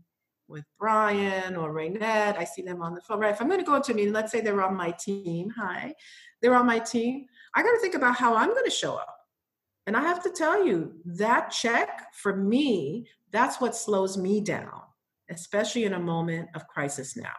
with 0.48 0.64
brian 0.78 1.56
or 1.56 1.72
raynette 1.72 2.36
i 2.38 2.44
see 2.44 2.62
them 2.62 2.82
on 2.82 2.94
the 2.94 3.00
phone 3.00 3.20
right? 3.20 3.32
If 3.32 3.40
i'm 3.40 3.48
going 3.48 3.60
to 3.60 3.66
go 3.66 3.74
into 3.74 3.92
a 3.92 3.94
meeting 3.94 4.12
let's 4.12 4.30
say 4.30 4.40
they're 4.40 4.62
on 4.62 4.76
my 4.76 4.92
team 4.92 5.50
hi 5.50 5.94
they're 6.40 6.54
on 6.54 6.66
my 6.66 6.78
team 6.78 7.26
i 7.54 7.62
got 7.62 7.72
to 7.72 7.80
think 7.80 7.94
about 7.94 8.16
how 8.16 8.36
i'm 8.36 8.50
going 8.50 8.64
to 8.64 8.70
show 8.70 8.94
up. 8.94 9.16
And 9.86 9.96
i 9.96 10.02
have 10.02 10.22
to 10.24 10.30
tell 10.30 10.64
you 10.64 10.92
that 11.04 11.50
check 11.50 12.12
for 12.14 12.36
me 12.36 13.08
that's 13.32 13.60
what 13.60 13.74
slows 13.74 14.16
me 14.16 14.40
down 14.40 14.82
especially 15.30 15.84
in 15.84 15.94
a 15.94 16.00
moment 16.00 16.48
of 16.54 16.68
crisis 16.68 17.16
now 17.16 17.34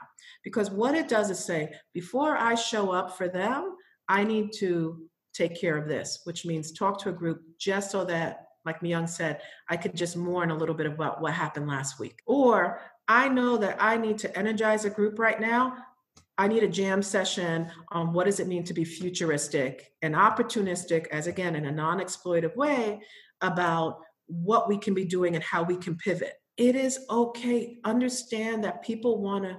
because 0.47 0.71
what 0.71 0.95
it 0.95 1.09
does 1.09 1.29
is 1.29 1.43
say, 1.43 1.73
before 1.93 2.37
I 2.37 2.55
show 2.55 2.91
up 2.91 3.17
for 3.17 3.27
them, 3.27 3.75
I 4.07 4.23
need 4.23 4.53
to 4.59 5.01
take 5.33 5.59
care 5.59 5.75
of 5.75 5.89
this, 5.89 6.21
which 6.23 6.45
means 6.45 6.71
talk 6.71 7.03
to 7.03 7.09
a 7.09 7.11
group 7.11 7.41
just 7.59 7.91
so 7.91 8.05
that, 8.05 8.45
like 8.63 8.79
Myung 8.79 9.09
said, 9.09 9.41
I 9.67 9.75
could 9.75 9.93
just 9.93 10.15
mourn 10.15 10.49
a 10.49 10.55
little 10.55 10.73
bit 10.73 10.85
about 10.85 11.19
what 11.19 11.33
happened 11.33 11.67
last 11.67 11.99
week. 11.99 12.21
Or 12.25 12.79
I 13.09 13.27
know 13.27 13.57
that 13.57 13.75
I 13.81 13.97
need 13.97 14.19
to 14.19 14.37
energize 14.39 14.85
a 14.85 14.89
group 14.89 15.19
right 15.19 15.41
now. 15.41 15.83
I 16.37 16.47
need 16.47 16.63
a 16.63 16.69
jam 16.69 17.03
session 17.03 17.69
on 17.89 18.13
what 18.13 18.25
does 18.25 18.39
it 18.39 18.47
mean 18.47 18.63
to 18.63 18.73
be 18.73 18.85
futuristic 18.85 19.91
and 20.01 20.15
opportunistic, 20.15 21.07
as 21.07 21.27
again, 21.27 21.57
in 21.57 21.65
a 21.65 21.71
non 21.73 21.99
exploitive 21.99 22.55
way, 22.55 23.01
about 23.41 23.99
what 24.27 24.69
we 24.69 24.77
can 24.77 24.93
be 24.93 25.03
doing 25.03 25.35
and 25.35 25.43
how 25.43 25.63
we 25.63 25.75
can 25.75 25.97
pivot. 25.97 26.35
It 26.55 26.77
is 26.77 26.99
okay. 27.09 27.79
Understand 27.83 28.63
that 28.63 28.81
people 28.81 29.21
want 29.21 29.43
to 29.43 29.57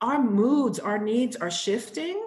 our 0.00 0.22
moods, 0.22 0.78
our 0.78 0.98
needs 0.98 1.36
are 1.36 1.50
shifting, 1.50 2.22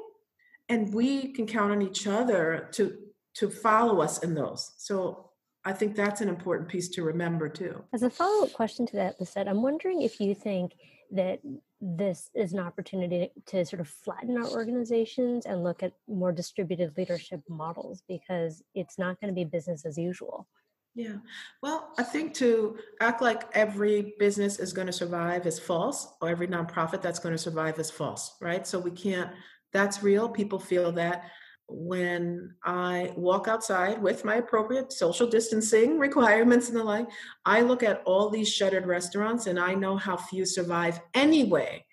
and 0.70 0.94
we 0.94 1.34
can 1.34 1.46
count 1.48 1.72
on 1.72 1.82
each 1.82 2.08
other 2.08 2.70
to 2.74 2.98
to 3.36 3.50
follow 3.50 4.00
us 4.02 4.20
in 4.20 4.36
those. 4.36 4.74
So 4.78 5.32
I 5.66 5.74
think 5.74 5.96
that's 5.96 6.22
an 6.22 6.30
important 6.30 6.70
piece 6.70 6.90
to 6.90 7.04
remember 7.04 7.50
too. 7.50 7.84
As 7.94 8.04
a 8.04 8.10
follow 8.10 8.46
up 8.46 8.54
question 8.54 8.86
to 8.88 8.96
that, 8.98 9.20
Lisette, 9.20 9.48
I'm 9.48 9.64
wondering 9.64 10.02
if 10.02 10.20
you 10.20 10.36
think 10.36 10.74
that 11.12 11.40
this 11.82 12.30
is 12.34 12.54
an 12.54 12.60
opportunity 12.60 13.32
to 13.48 13.66
sort 13.66 13.80
of 13.80 13.88
flatten 13.88 14.38
our 14.38 14.48
organizations 14.48 15.46
and 15.46 15.64
look 15.64 15.84
at 15.84 15.94
more 16.08 16.32
distributed 16.32 16.96
leadership 16.98 17.42
models 17.50 18.04
because 18.08 18.64
it's 18.76 18.98
not 19.00 19.20
going 19.20 19.34
to 19.34 19.36
be 19.36 19.46
business 19.46 19.86
as 19.86 19.98
usual. 19.98 20.48
Yeah. 20.96 21.16
Well, 21.62 21.92
I 21.98 22.04
think 22.04 22.36
to 22.36 22.78
act 23.02 23.22
like 23.22 23.44
every 23.54 24.14
business 24.20 24.60
is 24.60 24.74
going 24.74 24.88
to 24.88 24.94
survive 24.94 25.48
is 25.48 25.58
false, 25.58 26.08
or 26.22 26.30
every 26.30 26.48
nonprofit 26.48 27.02
that's 27.02 27.20
going 27.20 27.34
to 27.34 27.42
survive 27.42 27.80
is 27.80 27.90
false, 27.90 28.36
right? 28.40 28.66
So 28.68 28.80
we 28.80 28.92
can't, 28.92 29.32
that's 29.72 30.04
real. 30.04 30.30
People 30.30 30.60
feel 30.60 30.92
that. 30.94 31.24
When 31.70 32.54
I 32.64 33.14
walk 33.16 33.48
outside 33.48 34.00
with 34.00 34.26
my 34.26 34.36
appropriate 34.36 34.92
social 34.92 35.26
distancing 35.26 35.98
requirements 36.08 36.70
and 36.70 36.78
the 36.78 36.84
like, 36.84 37.08
I 37.46 37.62
look 37.62 37.82
at 37.82 38.04
all 38.06 38.30
these 38.30 38.52
shuttered 38.52 38.86
restaurants 38.86 39.48
and 39.48 39.60
I 39.60 39.74
know 39.74 39.98
how 39.98 40.18
few 40.18 40.46
survive 40.46 41.00
anyway 41.16 41.84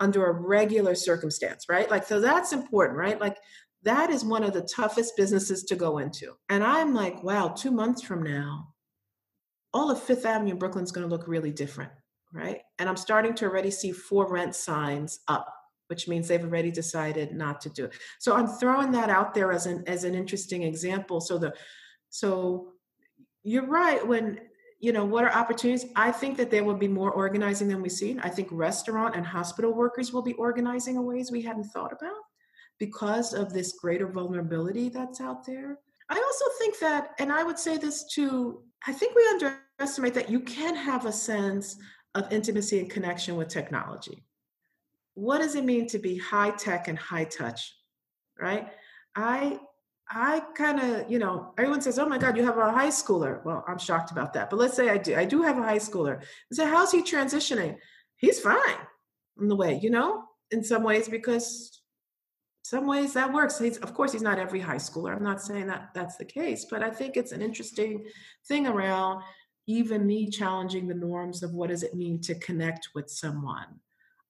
under 0.00 0.26
a 0.26 0.32
regular 0.32 0.94
circumstance, 0.94 1.66
right? 1.68 1.90
Like, 1.90 2.06
so 2.06 2.20
that's 2.20 2.52
important, 2.52 2.98
right? 2.98 3.20
Like, 3.20 3.36
that 3.82 4.10
is 4.10 4.24
one 4.24 4.44
of 4.44 4.52
the 4.52 4.62
toughest 4.62 5.16
businesses 5.16 5.64
to 5.64 5.76
go 5.76 5.98
into. 5.98 6.34
And 6.48 6.62
I'm 6.62 6.94
like, 6.94 7.22
wow, 7.22 7.48
two 7.48 7.70
months 7.70 8.02
from 8.02 8.22
now, 8.22 8.74
all 9.72 9.90
of 9.90 10.02
Fifth 10.02 10.26
Avenue 10.26 10.52
in 10.52 10.58
Brooklyn 10.58 10.84
is 10.84 10.92
going 10.92 11.08
to 11.08 11.14
look 11.14 11.26
really 11.26 11.52
different, 11.52 11.92
right? 12.32 12.60
And 12.78 12.88
I'm 12.88 12.96
starting 12.96 13.34
to 13.34 13.46
already 13.46 13.70
see 13.70 13.92
for 13.92 14.30
rent 14.30 14.54
signs 14.54 15.20
up, 15.28 15.46
which 15.86 16.08
means 16.08 16.28
they've 16.28 16.42
already 16.44 16.70
decided 16.70 17.32
not 17.32 17.60
to 17.62 17.70
do 17.70 17.84
it. 17.86 17.94
So 18.18 18.34
I'm 18.34 18.48
throwing 18.48 18.92
that 18.92 19.08
out 19.08 19.32
there 19.32 19.52
as 19.52 19.66
an 19.66 19.84
as 19.86 20.04
an 20.04 20.14
interesting 20.14 20.62
example. 20.64 21.20
So 21.20 21.38
the 21.38 21.54
so 22.10 22.72
you're 23.42 23.66
right 23.66 24.06
when 24.06 24.40
you 24.80 24.92
know 24.92 25.04
what 25.04 25.24
are 25.24 25.32
opportunities 25.32 25.86
i 25.94 26.10
think 26.10 26.36
that 26.36 26.50
there 26.50 26.64
will 26.64 26.74
be 26.74 26.88
more 26.88 27.12
organizing 27.12 27.68
than 27.68 27.82
we've 27.82 27.92
seen 27.92 28.18
i 28.20 28.28
think 28.28 28.48
restaurant 28.50 29.14
and 29.14 29.26
hospital 29.26 29.72
workers 29.74 30.12
will 30.12 30.22
be 30.22 30.32
organizing 30.34 30.96
in 30.96 31.04
ways 31.04 31.30
we 31.30 31.42
hadn't 31.42 31.64
thought 31.64 31.92
about 31.92 32.16
because 32.80 33.34
of 33.34 33.52
this 33.52 33.74
greater 33.80 34.08
vulnerability 34.08 34.88
that's 34.88 35.20
out 35.20 35.46
there. 35.46 35.78
I 36.08 36.16
also 36.16 36.44
think 36.58 36.80
that, 36.80 37.10
and 37.20 37.30
I 37.30 37.44
would 37.44 37.58
say 37.58 37.76
this 37.76 38.04
too, 38.12 38.62
I 38.86 38.92
think 38.92 39.14
we 39.14 39.28
underestimate 39.28 40.14
that 40.14 40.30
you 40.30 40.40
can 40.40 40.74
have 40.74 41.06
a 41.06 41.12
sense 41.12 41.76
of 42.16 42.32
intimacy 42.32 42.80
and 42.80 42.90
connection 42.90 43.36
with 43.36 43.48
technology. 43.48 44.24
What 45.14 45.38
does 45.38 45.54
it 45.54 45.64
mean 45.64 45.86
to 45.88 45.98
be 45.98 46.16
high 46.16 46.50
tech 46.50 46.88
and 46.88 46.98
high 46.98 47.24
touch? 47.24 47.76
Right? 48.40 48.68
I 49.14 49.60
I 50.12 50.40
kind 50.56 50.80
of, 50.80 51.08
you 51.08 51.20
know, 51.20 51.54
everyone 51.56 51.80
says, 51.80 51.98
"Oh 51.98 52.08
my 52.08 52.18
God, 52.18 52.36
you 52.36 52.44
have 52.44 52.58
a 52.58 52.72
high 52.72 52.88
schooler." 52.88 53.44
Well, 53.44 53.64
I'm 53.68 53.78
shocked 53.78 54.10
about 54.10 54.32
that, 54.32 54.50
but 54.50 54.58
let's 54.58 54.74
say 54.74 54.88
I 54.88 54.96
do. 54.96 55.14
I 55.14 55.24
do 55.24 55.42
have 55.42 55.58
a 55.58 55.62
high 55.62 55.78
schooler. 55.78 56.20
I 56.20 56.24
say, 56.52 56.66
"How's 56.66 56.90
he 56.90 57.02
transitioning?" 57.02 57.76
He's 58.16 58.40
fine 58.40 58.80
in 59.40 59.48
the 59.48 59.54
way, 59.54 59.78
you 59.80 59.90
know, 59.90 60.24
in 60.50 60.64
some 60.64 60.82
ways 60.82 61.08
because 61.08 61.79
some 62.62 62.86
ways 62.86 63.14
that 63.14 63.32
works. 63.32 63.58
He's, 63.58 63.78
of 63.78 63.94
course, 63.94 64.12
he's 64.12 64.22
not 64.22 64.38
every 64.38 64.60
high 64.60 64.76
schooler. 64.76 65.16
I'm 65.16 65.24
not 65.24 65.42
saying 65.42 65.66
that 65.68 65.90
that's 65.94 66.16
the 66.16 66.24
case, 66.24 66.66
but 66.70 66.82
I 66.82 66.90
think 66.90 67.16
it's 67.16 67.32
an 67.32 67.42
interesting 67.42 68.04
thing 68.46 68.66
around 68.66 69.22
even 69.66 70.06
me 70.06 70.28
challenging 70.28 70.88
the 70.88 70.94
norms 70.94 71.42
of 71.42 71.52
what 71.52 71.70
does 71.70 71.82
it 71.82 71.94
mean 71.94 72.20
to 72.20 72.34
connect 72.36 72.88
with 72.94 73.08
someone. 73.08 73.80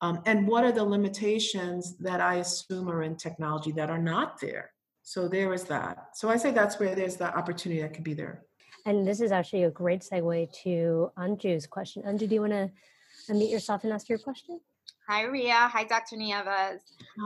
Um, 0.03 0.23
and 0.27 0.47
what 0.47 0.65
are 0.65 0.73
the 0.73 0.85
limitations 0.85 1.97
that 1.99 2.21
I 2.21 2.37
assume 2.37 2.89
are 2.91 3.03
in 3.03 3.17
technology 3.17 3.73
that 3.73 3.91
are 3.91 3.99
not 3.99 4.41
there? 4.41 4.71
So 5.03 5.29
there 5.29 5.53
is 5.53 5.65
that. 5.65 6.11
So 6.15 6.29
I 6.29 6.37
say 6.37 6.51
that's 6.51 6.79
where 6.79 6.95
there's 6.95 7.17
the 7.17 7.35
opportunity 7.37 7.83
that 7.83 7.95
could 7.95 8.05
be 8.05 8.15
there. 8.15 8.45
And 8.87 9.07
this 9.07 9.21
is 9.21 9.33
actually 9.33 9.65
a 9.65 9.71
great 9.71 10.01
segue 10.01 10.53
to 10.63 11.11
Anju's 11.19 11.67
question. 11.67 12.03
Anju, 12.03 12.29
do 12.29 12.35
you 12.35 12.41
want 12.41 12.53
to 12.53 12.71
unmute 13.31 13.51
yourself 13.51 13.85
and 13.85 13.93
ask 13.93 14.09
your 14.09 14.19
question? 14.19 14.61
Hi, 15.09 15.23
Ria. 15.23 15.69
Hi, 15.73 15.85
Dr. 15.85 16.17
Nieves. 16.17 16.83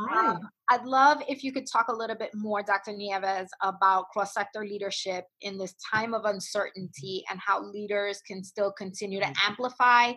Hi. 0.09 0.31
Um, 0.31 0.41
I'd 0.71 0.85
love 0.85 1.23
if 1.29 1.45
you 1.45 1.53
could 1.53 1.67
talk 1.71 1.89
a 1.89 1.95
little 1.95 2.17
bit 2.17 2.31
more, 2.35 2.63
Dr. 2.63 2.93
Nieves, 2.93 3.51
about 3.63 4.09
cross 4.09 4.33
sector 4.33 4.65
leadership 4.65 5.25
in 5.43 5.59
this 5.59 5.75
time 5.93 6.15
of 6.15 6.25
uncertainty 6.25 7.25
and 7.31 7.39
how 7.45 7.63
leaders 7.63 8.21
can 8.27 8.43
still 8.43 8.73
continue 8.73 9.21
to 9.21 9.27
mm-hmm. 9.27 9.51
amplify 9.51 10.13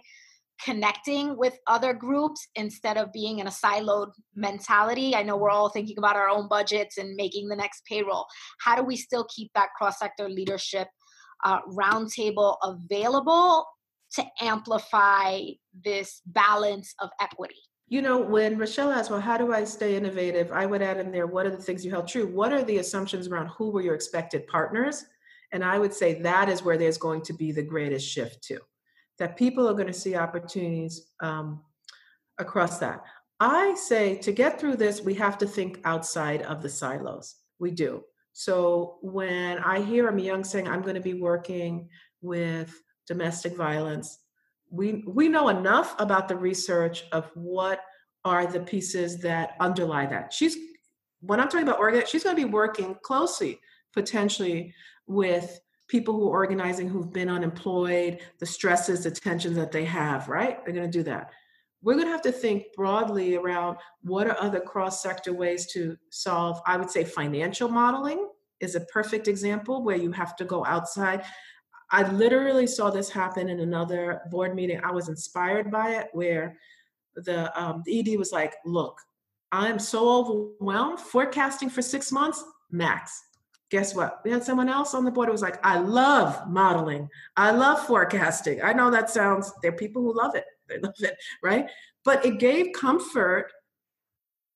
connecting 0.63 1.37
with 1.37 1.57
other 1.67 1.93
groups 1.93 2.47
instead 2.55 2.97
of 2.97 3.11
being 3.11 3.39
in 3.39 3.47
a 3.47 3.51
siloed 3.51 4.11
mentality. 4.35 5.15
I 5.15 5.23
know 5.23 5.37
we're 5.37 5.49
all 5.49 5.69
thinking 5.69 5.97
about 5.97 6.15
our 6.15 6.29
own 6.29 6.47
budgets 6.47 6.97
and 6.97 7.15
making 7.15 7.47
the 7.47 7.55
next 7.55 7.83
payroll. 7.85 8.25
How 8.61 8.75
do 8.75 8.83
we 8.83 8.95
still 8.95 9.27
keep 9.33 9.51
that 9.53 9.69
cross 9.77 9.99
sector 9.99 10.29
leadership 10.29 10.87
uh, 11.43 11.59
roundtable 11.71 12.57
available 12.63 13.65
to 14.13 14.23
amplify 14.41 15.41
this 15.83 16.21
balance 16.25 16.93
of 16.99 17.09
equity? 17.19 17.55
You 17.89 18.01
know, 18.01 18.17
when 18.17 18.57
Rochelle 18.57 18.91
asked, 18.91 19.09
well, 19.09 19.21
how 19.21 19.37
do 19.37 19.53
I 19.53 19.63
stay 19.63 19.95
innovative? 19.95 20.51
I 20.51 20.65
would 20.65 20.81
add 20.81 20.97
in 20.97 21.11
there, 21.11 21.27
what 21.27 21.45
are 21.45 21.51
the 21.51 21.61
things 21.61 21.85
you 21.85 21.91
held 21.91 22.07
true? 22.07 22.27
What 22.27 22.51
are 22.51 22.63
the 22.63 22.79
assumptions 22.79 23.27
around 23.27 23.47
who 23.47 23.69
were 23.71 23.81
your 23.81 23.95
expected 23.95 24.45
partners? 24.47 25.05
And 25.53 25.63
I 25.63 25.79
would 25.79 25.93
say 25.93 26.21
that 26.21 26.49
is 26.49 26.63
where 26.63 26.77
there's 26.77 26.97
going 26.97 27.21
to 27.23 27.33
be 27.33 27.53
the 27.53 27.63
greatest 27.63 28.07
shift 28.07 28.43
to 28.43 28.59
that 29.19 29.37
people 29.37 29.67
are 29.67 29.73
going 29.73 29.87
to 29.87 29.93
see 29.93 30.15
opportunities 30.15 31.07
um, 31.21 31.61
across 32.37 32.79
that. 32.79 33.03
I 33.39 33.75
say 33.75 34.15
to 34.17 34.31
get 34.31 34.59
through 34.59 34.77
this, 34.77 35.01
we 35.01 35.13
have 35.15 35.37
to 35.39 35.47
think 35.47 35.79
outside 35.83 36.41
of 36.43 36.61
the 36.61 36.69
silos. 36.69 37.35
We 37.59 37.71
do. 37.71 38.03
So 38.33 38.97
when 39.01 39.57
I 39.59 39.81
hear 39.81 40.07
a 40.09 40.21
young 40.21 40.43
saying, 40.43 40.67
I'm 40.67 40.81
going 40.81 40.95
to 40.95 41.01
be 41.01 41.15
working 41.15 41.89
with 42.21 42.79
domestic 43.07 43.55
violence, 43.55 44.19
we 44.69 45.03
we 45.07 45.29
know 45.29 45.49
enough 45.49 45.95
about 45.99 46.27
the 46.27 46.35
research 46.35 47.05
of 47.11 47.31
what 47.33 47.81
are 48.25 48.45
the 48.45 48.59
pieces 48.59 49.19
that 49.21 49.55
underlie 49.59 50.05
that. 50.05 50.33
She's 50.33 50.57
when 51.21 51.39
I'm 51.39 51.47
talking 51.47 51.67
about 51.67 51.79
organ, 51.79 52.03
she's 52.05 52.23
going 52.23 52.35
to 52.35 52.45
be 52.45 52.51
working 52.51 52.95
closely, 53.01 53.59
potentially, 53.93 54.73
with 55.07 55.59
people 55.87 56.13
who 56.13 56.27
are 56.27 56.35
organizing 56.35 56.89
who've 56.89 57.13
been 57.13 57.29
unemployed, 57.29 58.19
the 58.39 58.45
stresses, 58.45 59.03
the 59.03 59.11
tensions 59.11 59.55
that 59.55 59.71
they 59.71 59.85
have, 59.85 60.27
right? 60.27 60.63
They're 60.63 60.73
going 60.73 60.91
to 60.91 60.97
do 60.97 61.03
that. 61.03 61.31
We're 61.81 61.93
going 61.93 62.07
to 62.07 62.11
have 62.11 62.23
to 62.23 62.31
think 62.31 62.65
broadly 62.75 63.35
around 63.35 63.77
what 64.01 64.27
are 64.27 64.37
other 64.39 64.59
cross 64.59 65.01
sector 65.01 65.33
ways 65.33 65.71
to 65.73 65.95
solve, 66.09 66.59
I 66.65 66.75
would 66.75 66.89
say 66.89 67.03
financial 67.03 67.69
modeling 67.69 68.27
is 68.59 68.75
a 68.75 68.81
perfect 68.81 69.27
example 69.27 69.83
where 69.83 69.95
you 69.95 70.11
have 70.11 70.35
to 70.37 70.45
go 70.45 70.65
outside. 70.65 71.23
I 71.91 72.09
literally 72.11 72.67
saw 72.67 72.89
this 72.89 73.09
happen 73.09 73.49
in 73.49 73.59
another 73.61 74.21
board 74.29 74.55
meeting. 74.55 74.79
I 74.83 74.91
was 74.91 75.09
inspired 75.09 75.71
by 75.71 75.91
it, 75.91 76.09
where 76.13 76.57
the, 77.15 77.57
um, 77.59 77.83
the 77.85 77.99
ED 77.99 78.17
was 78.17 78.31
like, 78.31 78.55
Look, 78.65 78.99
I'm 79.51 79.79
so 79.79 80.09
overwhelmed, 80.09 80.99
forecasting 80.99 81.69
for 81.69 81.81
six 81.81 82.11
months, 82.11 82.43
max 82.69 83.23
guess 83.69 83.93
what? 83.93 84.21
We 84.23 84.31
had 84.31 84.43
someone 84.43 84.69
else 84.69 84.93
on 84.93 85.03
the 85.03 85.11
board 85.11 85.27
who 85.27 85.33
was 85.33 85.41
like, 85.41 85.59
I 85.65 85.79
love 85.79 86.47
modeling. 86.47 87.09
I 87.35 87.51
love 87.51 87.85
forecasting. 87.85 88.61
I 88.61 88.73
know 88.73 88.89
that 88.91 89.09
sounds, 89.09 89.51
there 89.61 89.71
are 89.71 89.75
people 89.75 90.01
who 90.01 90.15
love 90.15 90.35
it. 90.35 90.45
They 90.67 90.79
love 90.79 90.95
it, 90.99 91.15
right? 91.41 91.69
But 92.03 92.25
it 92.25 92.39
gave 92.39 92.73
comfort 92.73 93.53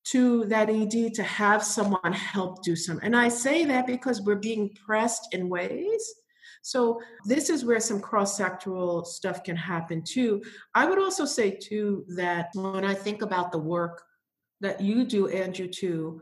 to 0.08 0.44
that 0.48 0.70
ED 0.70 1.14
to 1.14 1.24
have 1.24 1.64
someone 1.64 2.12
help 2.12 2.64
do 2.64 2.76
some. 2.76 3.00
And 3.02 3.16
I 3.16 3.30
say 3.30 3.64
that 3.64 3.88
because 3.88 4.20
we're 4.20 4.36
being 4.36 4.76
pressed 4.86 5.34
in 5.34 5.48
ways. 5.48 6.16
So 6.62 7.02
this 7.26 7.50
is 7.50 7.66
where 7.66 7.80
some 7.80 8.00
cross-sectoral 8.00 9.06
stuff 9.06 9.44
can 9.44 9.56
happen 9.56 10.04
too. 10.04 10.42
I 10.76 10.86
would 10.88 11.00
also 11.00 11.26
say 11.26 11.52
too 11.52 12.06
that 12.16 12.50
when 12.54 12.86
I 12.86 12.94
think 12.94 13.22
about 13.22 13.52
the 13.52 13.58
work 13.58 14.04
that 14.62 14.80
you 14.80 15.04
do, 15.04 15.28
Anju, 15.28 15.72
too, 15.72 16.22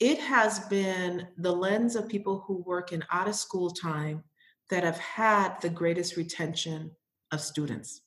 it 0.00 0.18
has 0.18 0.60
been 0.66 1.28
the 1.38 1.52
lens 1.52 1.96
of 1.96 2.08
people 2.08 2.44
who 2.46 2.62
work 2.66 2.92
in 2.92 3.04
out 3.10 3.28
of 3.28 3.34
school 3.34 3.70
time 3.70 4.22
that 4.68 4.84
have 4.84 4.98
had 4.98 5.60
the 5.60 5.68
greatest 5.68 6.16
retention 6.16 6.90
of 7.30 7.40
students. 7.40 8.02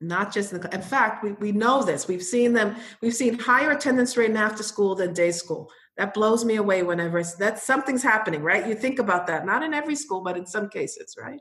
Not 0.00 0.32
just 0.32 0.52
in, 0.52 0.60
the, 0.60 0.74
in 0.74 0.80
fact 0.80 1.22
we, 1.22 1.32
we 1.32 1.52
know 1.52 1.82
this. 1.82 2.08
We've 2.08 2.22
seen 2.22 2.54
them 2.54 2.76
we've 3.02 3.14
seen 3.14 3.38
higher 3.38 3.72
attendance 3.72 4.16
rate 4.16 4.30
in 4.30 4.36
after 4.36 4.62
school 4.62 4.94
than 4.94 5.12
day 5.12 5.30
school 5.30 5.70
that 6.00 6.14
blows 6.14 6.44
me 6.44 6.56
away 6.56 6.82
whenever 6.82 7.22
that 7.38 7.58
something's 7.58 8.02
happening 8.02 8.42
right 8.42 8.66
you 8.66 8.74
think 8.74 8.98
about 8.98 9.26
that 9.26 9.44
not 9.44 9.62
in 9.62 9.74
every 9.74 9.94
school 9.94 10.22
but 10.22 10.36
in 10.36 10.46
some 10.46 10.68
cases 10.68 11.14
right 11.20 11.40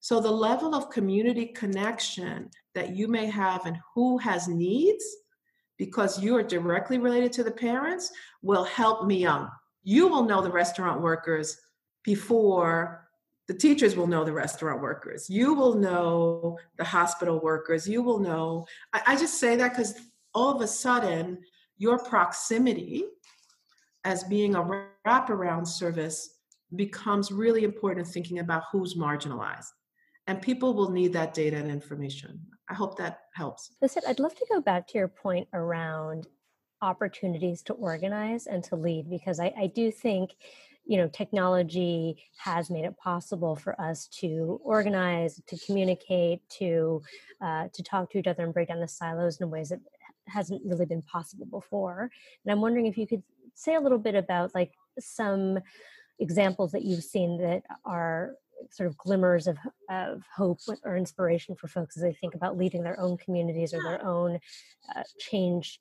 so 0.00 0.20
the 0.20 0.30
level 0.30 0.74
of 0.74 0.90
community 0.90 1.46
connection 1.46 2.50
that 2.74 2.94
you 2.94 3.08
may 3.08 3.26
have 3.26 3.66
and 3.66 3.78
who 3.94 4.18
has 4.18 4.48
needs 4.48 5.04
because 5.76 6.22
you 6.22 6.36
are 6.36 6.42
directly 6.42 6.98
related 6.98 7.32
to 7.32 7.44
the 7.44 7.50
parents 7.50 8.10
will 8.42 8.64
help 8.64 9.06
me 9.06 9.18
young. 9.18 9.48
You 9.82 10.08
will 10.08 10.24
know 10.24 10.42
the 10.42 10.50
restaurant 10.50 11.00
workers 11.00 11.56
before 12.04 13.08
the 13.46 13.54
teachers 13.54 13.96
will 13.96 14.06
know 14.06 14.24
the 14.24 14.32
restaurant 14.32 14.82
workers. 14.82 15.30
You 15.30 15.54
will 15.54 15.74
know 15.74 16.58
the 16.76 16.84
hospital 16.84 17.40
workers. 17.40 17.88
You 17.88 18.02
will 18.02 18.18
know. 18.18 18.66
I, 18.92 19.02
I 19.06 19.16
just 19.16 19.40
say 19.40 19.56
that 19.56 19.70
because 19.70 19.94
all 20.34 20.54
of 20.54 20.60
a 20.60 20.66
sudden, 20.66 21.38
your 21.78 21.98
proximity 21.98 23.06
as 24.08 24.24
being 24.24 24.54
a 24.54 24.86
wraparound 25.06 25.68
service 25.68 26.36
becomes 26.74 27.30
really 27.30 27.62
important 27.62 28.06
in 28.06 28.10
thinking 28.10 28.38
about 28.38 28.62
who's 28.72 28.96
marginalized. 28.96 29.68
And 30.26 30.40
people 30.40 30.72
will 30.72 30.90
need 30.90 31.12
that 31.12 31.34
data 31.34 31.58
and 31.58 31.70
information. 31.70 32.40
I 32.70 32.74
hope 32.74 32.96
that 32.96 33.20
helps. 33.34 33.70
Lisette, 33.82 34.04
I'd 34.08 34.18
love 34.18 34.34
to 34.36 34.46
go 34.50 34.62
back 34.62 34.88
to 34.88 34.98
your 34.98 35.08
point 35.08 35.46
around 35.52 36.26
opportunities 36.80 37.60
to 37.64 37.74
organize 37.74 38.46
and 38.46 38.64
to 38.64 38.76
lead 38.76 39.10
because 39.10 39.40
I, 39.40 39.52
I 39.58 39.66
do 39.66 39.90
think 39.90 40.30
you 40.86 40.96
know 40.96 41.08
technology 41.08 42.22
has 42.38 42.70
made 42.70 42.84
it 42.84 42.96
possible 42.96 43.56
for 43.56 43.78
us 43.78 44.06
to 44.20 44.60
organize 44.62 45.42
to 45.48 45.58
communicate 45.66 46.40
to 46.60 47.02
uh, 47.42 47.66
to 47.74 47.82
talk 47.82 48.10
to 48.12 48.18
each 48.18 48.28
other 48.28 48.44
and 48.44 48.54
break 48.54 48.68
down 48.68 48.80
the 48.80 48.88
silos 48.88 49.40
in 49.40 49.50
ways 49.50 49.70
that 49.70 49.80
hasn't 50.28 50.62
really 50.64 50.86
been 50.86 51.02
possible 51.02 51.46
before 51.46 52.10
and 52.44 52.52
i'm 52.52 52.60
wondering 52.60 52.86
if 52.86 52.96
you 52.96 53.08
could 53.08 53.22
say 53.58 53.74
a 53.74 53.80
little 53.80 53.98
bit 53.98 54.14
about 54.14 54.54
like 54.54 54.72
some 54.98 55.58
examples 56.18 56.72
that 56.72 56.84
you've 56.84 57.04
seen 57.04 57.38
that 57.38 57.62
are 57.84 58.34
sort 58.70 58.88
of 58.88 58.96
glimmers 58.96 59.46
of, 59.46 59.56
of 59.88 60.22
hope 60.34 60.58
or 60.84 60.96
inspiration 60.96 61.54
for 61.54 61.68
folks 61.68 61.96
as 61.96 62.02
they 62.02 62.12
think 62.12 62.34
about 62.34 62.56
leading 62.56 62.82
their 62.82 62.98
own 62.98 63.16
communities 63.16 63.72
or 63.72 63.80
their 63.82 64.04
own 64.04 64.38
uh, 64.94 65.02
change 65.18 65.78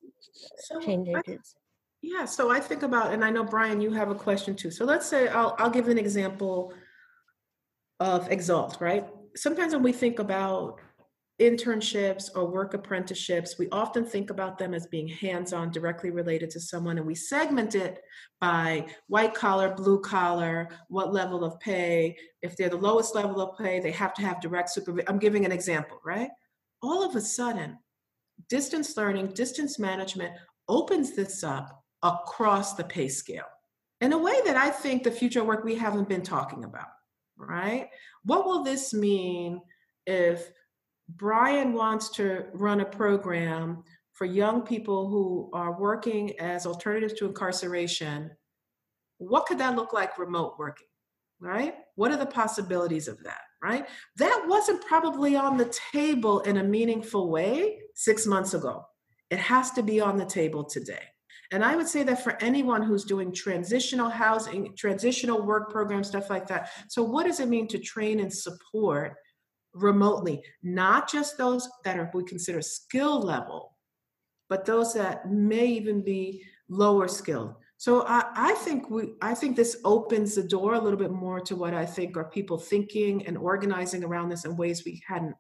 so 0.60 0.80
change 0.80 1.08
agents 1.08 1.56
yeah 2.04 2.24
so 2.24 2.52
i 2.52 2.60
think 2.60 2.84
about 2.84 3.12
and 3.12 3.26
i 3.26 3.32
know 3.32 3.44
brian 3.44 3.82
you 3.82 3.92
have 3.92 4.12
a 4.12 4.16
question 4.16 4.56
too. 4.56 4.70
So 4.70 4.86
let's 4.86 5.08
say 5.08 5.28
i'll, 5.30 5.56
I'll 5.58 5.72
give 5.72 5.88
an 5.88 5.98
example 5.98 6.72
of 8.00 8.32
Exalt 8.32 8.80
right? 8.80 9.08
Sometimes 9.36 9.74
when 9.74 9.84
we 9.84 9.92
think 9.92 10.20
about 10.20 10.80
internships 11.40 12.30
or 12.36 12.46
work 12.46 12.74
apprenticeships, 12.74 13.58
we 13.60 13.70
often 13.72 14.04
think 14.04 14.30
about 14.30 14.58
them 14.58 14.74
as 14.74 14.88
being 14.88 15.08
hands 15.08 15.54
on, 15.54 15.72
directly 15.72 16.10
related 16.10 16.50
to 16.52 16.60
someone, 16.60 16.98
and 16.98 17.06
we 17.06 17.14
segment 17.14 17.76
it 17.76 18.02
by 18.42 18.88
white 19.08 19.34
collar, 19.34 19.74
blue 19.76 20.00
collar, 20.02 20.68
what 20.88 21.14
level 21.14 21.44
of 21.44 21.60
pay. 21.60 22.18
If 22.42 22.58
they're 22.58 22.70
the 22.70 22.78
lowest 22.78 23.14
level 23.14 23.40
of 23.40 23.58
pay, 23.58 23.80
they 23.80 23.92
have 23.92 24.14
to 24.16 24.22
have 24.24 24.42
direct 24.42 24.70
supervision. 24.70 25.08
I'm 25.10 25.20
giving 25.20 25.46
an 25.46 25.52
example, 25.52 26.00
right? 26.04 26.30
All 26.82 27.04
of 27.08 27.16
a 27.16 27.22
sudden, 27.22 27.78
distance 28.50 28.98
learning, 28.98 29.28
distance 29.28 29.78
management 29.78 30.34
opens 30.68 31.16
this 31.16 31.44
up 31.44 31.84
across 32.04 32.74
the 32.74 32.84
pay 32.84 33.10
scale 33.10 33.46
in 34.02 34.14
a 34.14 34.18
way 34.18 34.40
that 34.46 34.56
I 34.56 34.70
think 34.70 35.04
the 35.04 35.12
future 35.12 35.44
work 35.44 35.64
we 35.64 35.76
haven't 35.76 36.10
been 36.10 36.22
talking 36.22 36.64
about, 36.64 36.88
right? 37.36 37.90
What 38.24 38.46
will 38.46 38.64
this 38.64 38.94
mean 38.94 39.62
if 40.06 40.52
Brian 41.10 41.74
wants 41.74 42.10
to 42.12 42.46
run 42.54 42.82
a 42.82 42.86
program 42.86 43.84
for 44.14 44.26
young 44.26 44.62
people 44.62 45.10
who 45.10 45.50
are 45.54 45.80
working 45.80 46.38
as 46.40 46.66
alternatives 46.66 47.14
to 47.14 47.26
incarceration 47.26 48.32
what 49.20 49.46
could 49.46 49.58
that 49.60 49.76
look 49.76 49.94
like 49.94 50.18
remote 50.18 50.56
working? 50.58 50.88
Right? 51.40 51.76
What 51.96 52.12
are 52.12 52.18
the 52.18 52.26
possibilities 52.26 53.08
of 53.08 53.24
that? 53.24 53.42
Right? 53.62 53.88
That 54.18 54.46
wasn't 54.48 54.86
probably 54.86 55.36
on 55.36 55.58
the 55.58 55.74
table 55.92 56.42
in 56.42 56.58
a 56.58 56.64
meaningful 56.64 57.30
way 57.30 57.80
six 57.96 58.26
months 58.26 58.54
ago. 58.54 58.86
It 59.30 59.40
has 59.40 59.72
to 59.72 59.84
be 59.84 60.00
on 60.00 60.18
the 60.18 60.26
table 60.26 60.64
today. 60.64 61.04
And 61.52 61.64
I 61.64 61.76
would 61.76 61.88
say 61.88 62.04
that 62.04 62.24
for 62.24 62.38
anyone 62.42 62.82
who's 62.82 63.06
doing 63.06 63.32
transitional 63.32 64.10
housing, 64.10 64.76
transitional 64.78 65.46
work 65.46 65.72
programs, 65.72 66.08
stuff 66.08 66.30
like 66.30 66.48
that. 66.48 66.70
So, 66.90 67.04
what 67.04 67.26
does 67.26 67.40
it 67.40 67.48
mean 67.48 67.68
to 67.70 67.80
train 67.80 68.20
and 68.20 68.32
support 68.32 69.16
remotely? 69.74 70.42
Not 70.64 71.10
just 71.10 71.38
those 71.38 71.70
that 71.84 71.98
are 71.98 72.10
we 72.14 72.24
consider 72.24 72.62
skill 72.62 73.22
level, 73.22 73.76
but 74.50 74.66
those 74.66 74.94
that 74.94 75.30
may 75.30 75.66
even 75.68 76.04
be 76.04 76.44
lower 76.70 77.08
skilled. 77.08 77.56
So 77.78 78.04
I, 78.08 78.24
I 78.36 78.54
think 78.56 78.90
we 78.90 79.14
I 79.22 79.36
think 79.36 79.56
this 79.56 79.78
opens 79.86 80.36
the 80.36 80.44
door 80.44 80.74
a 80.74 80.80
little 80.80 80.98
bit 80.98 81.12
more 81.12 81.40
to 81.42 81.56
what 81.56 81.74
I 81.74 81.86
think 81.86 82.18
are 82.18 82.26
people 82.26 82.58
thinking 82.58 83.26
and 83.28 83.38
organizing 83.38 84.04
around 84.04 84.30
this 84.30 84.46
in 84.46 84.58
ways 84.58 84.84
we 84.84 85.02
hadn't 85.08 85.36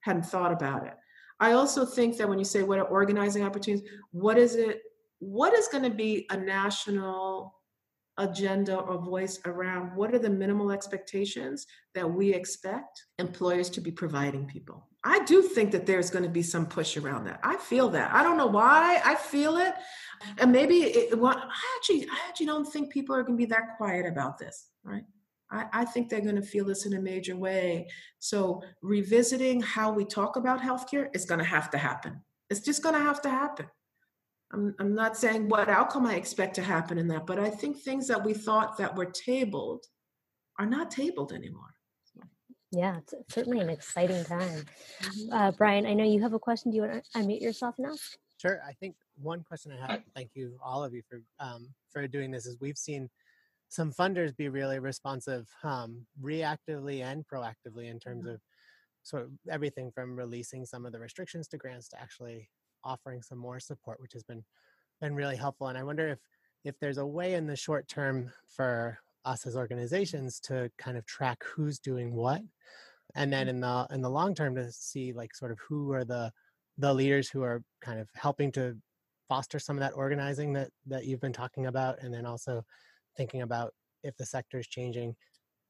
hadn't 0.00 0.26
thought 0.26 0.52
about 0.52 0.86
it. 0.86 0.94
I 1.40 1.52
also 1.52 1.86
think 1.86 2.16
that 2.16 2.28
when 2.28 2.38
you 2.38 2.44
say 2.44 2.62
what 2.64 2.80
are 2.80 2.86
organizing 2.86 3.44
opportunities, 3.44 3.88
what 4.10 4.38
is 4.38 4.56
it 4.56 4.80
what 5.20 5.54
is 5.54 5.68
going 5.68 5.84
to 5.84 5.90
be 5.90 6.26
a 6.30 6.36
national 6.36 7.57
agenda 8.18 8.76
or 8.76 8.98
voice 8.98 9.40
around 9.44 9.94
what 9.96 10.14
are 10.14 10.18
the 10.18 10.30
minimal 10.30 10.70
expectations 10.70 11.66
that 11.94 12.08
we 12.10 12.34
expect 12.34 13.04
employers 13.18 13.70
to 13.70 13.80
be 13.80 13.90
providing 13.90 14.46
people. 14.46 14.86
I 15.04 15.24
do 15.24 15.42
think 15.42 15.70
that 15.72 15.86
there's 15.86 16.10
going 16.10 16.24
to 16.24 16.28
be 16.30 16.42
some 16.42 16.66
push 16.66 16.96
around 16.96 17.24
that. 17.24 17.40
I 17.42 17.56
feel 17.56 17.88
that. 17.90 18.12
I 18.12 18.22
don't 18.22 18.36
know 18.36 18.48
why 18.48 19.00
i 19.04 19.14
feel 19.14 19.56
it. 19.56 19.74
And 20.38 20.50
maybe 20.50 20.78
it, 20.82 21.18
well, 21.18 21.36
i 21.36 21.76
actually 21.76 22.08
i 22.10 22.28
actually 22.28 22.46
don't 22.46 22.66
think 22.66 22.92
people 22.92 23.14
are 23.14 23.22
going 23.22 23.38
to 23.38 23.46
be 23.46 23.50
that 23.50 23.76
quiet 23.76 24.04
about 24.06 24.38
this 24.38 24.68
right? 24.88 25.04
I, 25.50 25.66
I 25.72 25.84
think 25.84 26.08
they're 26.08 26.20
going 26.20 26.36
to 26.36 26.42
feel 26.42 26.64
this 26.64 26.86
in 26.86 26.94
a 26.94 27.00
major 27.00 27.36
way. 27.36 27.88
So 28.18 28.62
revisiting 28.82 29.60
how 29.60 29.92
we 29.92 30.04
talk 30.04 30.36
about 30.36 30.60
healthcare 30.60 31.08
is 31.14 31.24
going 31.24 31.38
to 31.38 31.44
have 31.44 31.70
to 31.70 31.78
happen. 31.78 32.20
It's 32.50 32.60
just 32.60 32.82
going 32.82 32.94
to 32.94 33.00
have 33.00 33.22
to 33.22 33.30
happen 33.30 33.66
I'm, 34.52 34.74
I'm 34.78 34.94
not 34.94 35.16
saying 35.16 35.48
what 35.48 35.68
outcome 35.68 36.06
I 36.06 36.14
expect 36.14 36.54
to 36.54 36.62
happen 36.62 36.98
in 36.98 37.08
that, 37.08 37.26
but 37.26 37.38
I 37.38 37.50
think 37.50 37.78
things 37.78 38.06
that 38.08 38.24
we 38.24 38.32
thought 38.32 38.78
that 38.78 38.96
were 38.96 39.06
tabled 39.06 39.84
are 40.58 40.66
not 40.66 40.90
tabled 40.90 41.32
anymore. 41.32 41.74
Yeah, 42.70 42.98
it's 42.98 43.14
certainly 43.34 43.60
an 43.60 43.70
exciting 43.70 44.24
time. 44.24 44.64
Mm-hmm. 45.02 45.32
Uh, 45.32 45.50
Brian, 45.52 45.86
I 45.86 45.94
know 45.94 46.04
you 46.04 46.20
have 46.20 46.34
a 46.34 46.38
question. 46.38 46.70
Do 46.70 46.76
you 46.76 46.82
want 46.82 47.02
to 47.02 47.18
unmute 47.18 47.40
yourself 47.40 47.74
now? 47.78 47.94
Sure. 48.36 48.60
I 48.66 48.72
think 48.72 48.94
one 49.16 49.42
question 49.42 49.72
I 49.72 49.90
have, 49.90 50.02
thank 50.14 50.30
you 50.34 50.58
all 50.62 50.84
of 50.84 50.92
you 50.92 51.02
for 51.08 51.20
um, 51.40 51.68
for 51.92 52.06
doing 52.06 52.30
this, 52.30 52.46
is 52.46 52.56
we've 52.60 52.76
seen 52.78 53.08
some 53.68 53.92
funders 53.92 54.36
be 54.36 54.48
really 54.48 54.78
responsive, 54.78 55.48
um, 55.62 56.06
reactively 56.22 57.02
and 57.02 57.26
proactively 57.26 57.90
in 57.90 57.98
terms 57.98 58.24
mm-hmm. 58.24 58.34
of 58.34 58.40
sort 59.02 59.24
of 59.24 59.30
everything 59.50 59.90
from 59.90 60.14
releasing 60.14 60.66
some 60.66 60.84
of 60.84 60.92
the 60.92 61.00
restrictions 61.00 61.48
to 61.48 61.56
grants 61.56 61.88
to 61.88 62.00
actually 62.00 62.48
offering 62.84 63.22
some 63.22 63.38
more 63.38 63.60
support, 63.60 64.00
which 64.00 64.12
has 64.12 64.22
been 64.22 64.44
been 65.00 65.14
really 65.14 65.36
helpful. 65.36 65.68
And 65.68 65.78
I 65.78 65.82
wonder 65.82 66.08
if 66.08 66.18
if 66.64 66.78
there's 66.80 66.98
a 66.98 67.06
way 67.06 67.34
in 67.34 67.46
the 67.46 67.56
short 67.56 67.88
term 67.88 68.30
for 68.48 68.98
us 69.24 69.46
as 69.46 69.56
organizations 69.56 70.40
to 70.40 70.70
kind 70.78 70.96
of 70.96 71.06
track 71.06 71.42
who's 71.44 71.78
doing 71.78 72.14
what, 72.14 72.42
and 73.14 73.32
then 73.32 73.46
mm. 73.46 73.50
in 73.50 73.60
the 73.60 73.86
in 73.90 74.02
the 74.02 74.10
long 74.10 74.34
term 74.34 74.54
to 74.56 74.70
see 74.72 75.12
like 75.12 75.34
sort 75.34 75.52
of 75.52 75.58
who 75.60 75.92
are 75.92 76.04
the 76.04 76.32
the 76.78 76.92
leaders 76.92 77.28
who 77.28 77.42
are 77.42 77.62
kind 77.80 77.98
of 78.00 78.08
helping 78.14 78.52
to 78.52 78.76
foster 79.28 79.58
some 79.58 79.76
of 79.76 79.80
that 79.80 79.92
organizing 79.94 80.52
that 80.54 80.70
that 80.86 81.04
you've 81.04 81.20
been 81.20 81.32
talking 81.32 81.66
about, 81.66 82.02
and 82.02 82.12
then 82.12 82.26
also 82.26 82.64
thinking 83.16 83.42
about 83.42 83.74
if 84.02 84.16
the 84.16 84.26
sector 84.26 84.58
is 84.58 84.66
changing, 84.66 85.14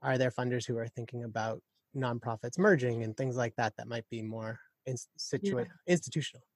are 0.03 0.19
there 0.19 0.31
funders 0.31 0.67
who 0.67 0.77
are 0.77 0.89
thinking 0.89 1.25
about 1.25 1.63
nonprofits 1.97 2.59
merging 2.59 3.03
and 3.03 3.17
things 3.17 3.37
like 3.37 3.55
that 3.57 3.75
that 3.77 3.89
might 3.89 4.09
be 4.11 4.23
more 4.23 4.61
institu- 4.89 5.65
yeah. 5.65 5.65
institutional 5.87 6.47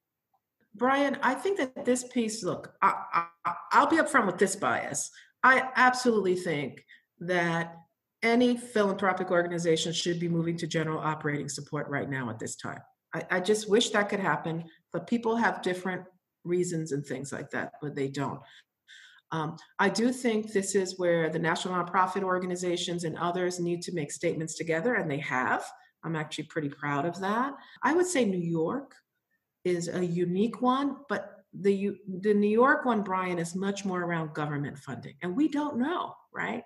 Brian, 0.74 1.18
I 1.22 1.34
think 1.34 1.58
that 1.58 1.84
this 1.84 2.04
piece, 2.04 2.42
look, 2.42 2.72
I, 2.80 3.26
will 3.74 3.86
be 3.86 3.96
upfront 3.96 4.26
with 4.26 4.38
this 4.38 4.56
bias. 4.56 5.10
I 5.42 5.68
absolutely 5.76 6.36
think 6.36 6.84
that 7.20 7.76
any 8.22 8.56
philanthropic 8.56 9.30
organization 9.30 9.92
should 9.92 10.20
be 10.20 10.28
moving 10.28 10.56
to 10.56 10.66
general 10.66 10.98
operating 10.98 11.48
support 11.48 11.88
right 11.88 12.08
now 12.08 12.30
at 12.30 12.38
this 12.38 12.56
time. 12.56 12.80
I, 13.14 13.22
I 13.30 13.40
just 13.40 13.68
wish 13.68 13.90
that 13.90 14.08
could 14.08 14.20
happen, 14.20 14.64
but 14.92 15.06
people 15.06 15.36
have 15.36 15.62
different 15.62 16.04
reasons 16.44 16.92
and 16.92 17.04
things 17.04 17.32
like 17.32 17.50
that, 17.50 17.72
but 17.82 17.94
they 17.94 18.08
don't. 18.08 18.40
Um, 19.32 19.56
I 19.78 19.88
do 19.88 20.12
think 20.12 20.52
this 20.52 20.74
is 20.74 20.98
where 20.98 21.30
the 21.30 21.38
national 21.38 21.74
nonprofit 21.74 22.22
organizations 22.22 23.04
and 23.04 23.16
others 23.16 23.58
need 23.58 23.82
to 23.82 23.94
make 23.94 24.12
statements 24.12 24.56
together, 24.56 24.94
and 24.94 25.10
they 25.10 25.18
have. 25.18 25.64
I'm 26.04 26.16
actually 26.16 26.44
pretty 26.44 26.68
proud 26.68 27.06
of 27.06 27.18
that. 27.20 27.54
I 27.82 27.94
would 27.94 28.06
say 28.06 28.24
New 28.24 28.38
York 28.38 28.94
is 29.64 29.88
a 29.88 30.04
unique 30.04 30.60
one, 30.60 30.96
but 31.08 31.44
the 31.52 31.96
the 32.20 32.34
New 32.34 32.48
York 32.48 32.84
one, 32.84 33.02
Brian, 33.02 33.38
is 33.38 33.54
much 33.54 33.84
more 33.84 34.02
around 34.02 34.34
government 34.34 34.78
funding, 34.78 35.14
and 35.22 35.36
we 35.36 35.48
don't 35.48 35.78
know, 35.78 36.14
right? 36.32 36.64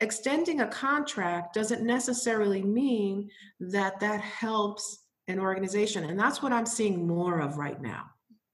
Extending 0.00 0.60
a 0.60 0.66
contract 0.66 1.54
doesn't 1.54 1.82
necessarily 1.82 2.62
mean 2.62 3.30
that 3.60 4.00
that 4.00 4.20
helps 4.20 5.04
an 5.28 5.38
organization, 5.38 6.04
and 6.04 6.18
that's 6.18 6.42
what 6.42 6.52
I'm 6.52 6.66
seeing 6.66 7.06
more 7.06 7.40
of 7.40 7.58
right 7.58 7.80
now, 7.80 8.04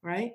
right? 0.03 0.33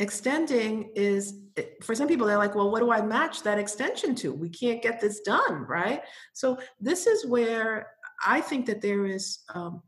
Extending 0.00 0.92
is 0.94 1.34
for 1.82 1.94
some 1.94 2.06
people, 2.06 2.26
they're 2.26 2.38
like, 2.38 2.54
well, 2.54 2.70
what 2.70 2.80
do 2.80 2.92
I 2.92 3.00
match 3.00 3.42
that 3.42 3.58
extension 3.58 4.14
to? 4.16 4.32
We 4.32 4.48
can't 4.48 4.80
get 4.80 5.00
this 5.00 5.20
done, 5.20 5.64
right? 5.68 6.02
So 6.34 6.58
this 6.80 7.08
is 7.08 7.26
where 7.26 7.88
I 8.24 8.40
think 8.40 8.66
that 8.66 8.80
there 8.80 9.06
is 9.06 9.40
um, 9.54 9.82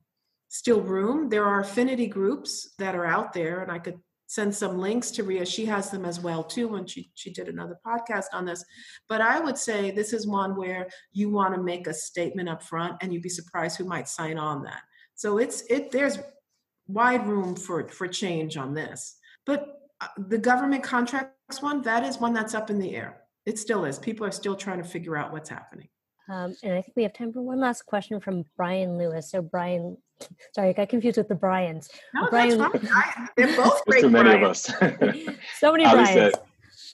still 0.50 0.82
room. 0.82 1.28
There 1.28 1.46
are 1.46 1.60
affinity 1.60 2.08
groups 2.08 2.74
that 2.78 2.94
are 2.94 3.06
out 3.06 3.32
there, 3.32 3.62
and 3.62 3.72
I 3.72 3.78
could 3.78 3.98
send 4.26 4.54
some 4.54 4.78
links 4.78 5.10
to 5.12 5.24
Ria. 5.24 5.46
She 5.46 5.64
has 5.66 5.90
them 5.90 6.04
as 6.04 6.20
well 6.20 6.44
too 6.44 6.68
when 6.68 6.86
she 6.86 7.10
she 7.14 7.32
did 7.32 7.48
another 7.48 7.78
podcast 7.86 8.26
on 8.32 8.44
this. 8.44 8.64
But 9.08 9.20
I 9.20 9.40
would 9.40 9.56
say 9.56 9.90
this 9.90 10.12
is 10.12 10.26
one 10.26 10.56
where 10.56 10.88
you 11.12 11.30
want 11.30 11.54
to 11.54 11.62
make 11.62 11.86
a 11.86 11.94
statement 11.94 12.48
up 12.48 12.62
front, 12.62 12.96
and 13.00 13.14
you'd 13.14 13.22
be 13.22 13.28
surprised 13.28 13.78
who 13.78 13.84
might 13.84 14.08
sign 14.08 14.38
on 14.38 14.62
that. 14.64 14.82
So 15.14 15.38
it's 15.38 15.62
it 15.70 15.90
there's 15.92 16.18
wide 16.86 17.26
room 17.26 17.54
for 17.54 17.88
for 17.88 18.08
change 18.08 18.56
on 18.56 18.74
this. 18.74 19.16
But 19.46 19.68
uh, 20.00 20.08
the 20.18 20.38
government 20.38 20.82
contracts 20.82 21.62
one 21.62 21.82
that 21.82 22.04
is 22.04 22.18
one 22.18 22.34
that's 22.34 22.54
up 22.54 22.70
in 22.70 22.78
the 22.78 22.94
air. 22.94 23.22
It 23.46 23.58
still 23.58 23.84
is. 23.84 23.98
People 23.98 24.26
are 24.26 24.32
still 24.32 24.56
trying 24.56 24.82
to 24.82 24.88
figure 24.88 25.16
out 25.16 25.32
what's 25.32 25.48
happening. 25.48 25.88
Um, 26.28 26.54
and 26.62 26.74
I 26.74 26.82
think 26.82 26.94
we 26.96 27.02
have 27.04 27.12
time 27.12 27.32
for 27.32 27.40
one 27.40 27.58
last 27.58 27.86
question 27.86 28.20
from 28.20 28.44
Brian 28.56 28.98
Lewis. 28.98 29.30
So 29.30 29.42
Brian 29.42 29.96
Sorry, 30.54 30.70
I 30.70 30.72
got 30.72 30.88
confused 30.88 31.18
with 31.18 31.28
the 31.28 31.34
Bryans. 31.34 31.88
No, 32.14 32.28
Brian, 32.30 32.58
that's 32.58 32.72
fine. 32.72 32.88
I, 32.94 33.28
they're 33.36 33.56
both 33.56 33.84
great. 33.86 34.02
too 34.02 34.10
many 34.10 34.30
of 34.30 34.42
us. 34.42 34.62
so 35.58 35.72
many 35.72 35.84
Ali 35.84 36.04
Bryans. 36.04 36.08
Said, 36.08 36.32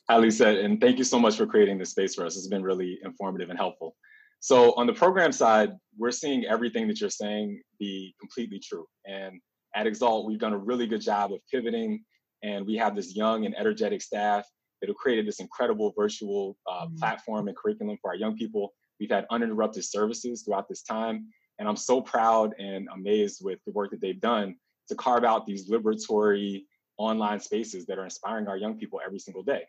Ali 0.08 0.30
said, 0.30 0.56
and 0.58 0.80
thank 0.80 0.98
you 0.98 1.04
so 1.04 1.18
much 1.18 1.36
for 1.36 1.46
creating 1.46 1.78
this 1.78 1.90
space 1.90 2.14
for 2.14 2.24
us. 2.24 2.36
It's 2.36 2.48
been 2.48 2.62
really 2.62 2.98
informative 3.04 3.50
and 3.50 3.58
helpful. 3.58 3.96
So 4.40 4.72
on 4.74 4.86
the 4.86 4.92
program 4.92 5.32
side, 5.32 5.72
we're 5.98 6.12
seeing 6.12 6.44
everything 6.44 6.86
that 6.88 7.00
you're 7.00 7.10
saying 7.10 7.60
be 7.78 8.14
completely 8.20 8.60
true. 8.60 8.86
And 9.06 9.40
at 9.74 9.86
Exalt, 9.86 10.26
we've 10.26 10.38
done 10.38 10.52
a 10.52 10.58
really 10.58 10.86
good 10.86 11.00
job 11.00 11.32
of 11.32 11.40
pivoting, 11.52 12.04
and 12.42 12.66
we 12.66 12.76
have 12.76 12.94
this 12.94 13.16
young 13.16 13.46
and 13.46 13.58
energetic 13.58 14.02
staff 14.02 14.46
that 14.80 14.88
have 14.88 14.96
created 14.96 15.26
this 15.26 15.40
incredible 15.40 15.92
virtual 15.98 16.56
uh, 16.70 16.84
mm-hmm. 16.84 16.96
platform 16.96 17.48
and 17.48 17.56
curriculum 17.56 17.96
for 18.00 18.10
our 18.10 18.16
young 18.16 18.36
people. 18.36 18.72
We've 19.00 19.10
had 19.10 19.26
uninterrupted 19.30 19.84
services 19.84 20.42
throughout 20.42 20.68
this 20.68 20.82
time, 20.82 21.26
and 21.58 21.68
I'm 21.68 21.76
so 21.76 22.00
proud 22.00 22.54
and 22.58 22.88
amazed 22.92 23.44
with 23.44 23.58
the 23.66 23.72
work 23.72 23.90
that 23.90 24.00
they've 24.00 24.20
done 24.20 24.56
to 24.88 24.94
carve 24.94 25.24
out 25.24 25.46
these 25.46 25.70
liberatory 25.70 26.64
online 26.98 27.40
spaces 27.40 27.86
that 27.86 27.98
are 27.98 28.04
inspiring 28.04 28.48
our 28.48 28.56
young 28.56 28.78
people 28.78 29.00
every 29.04 29.18
single 29.18 29.42
day. 29.42 29.64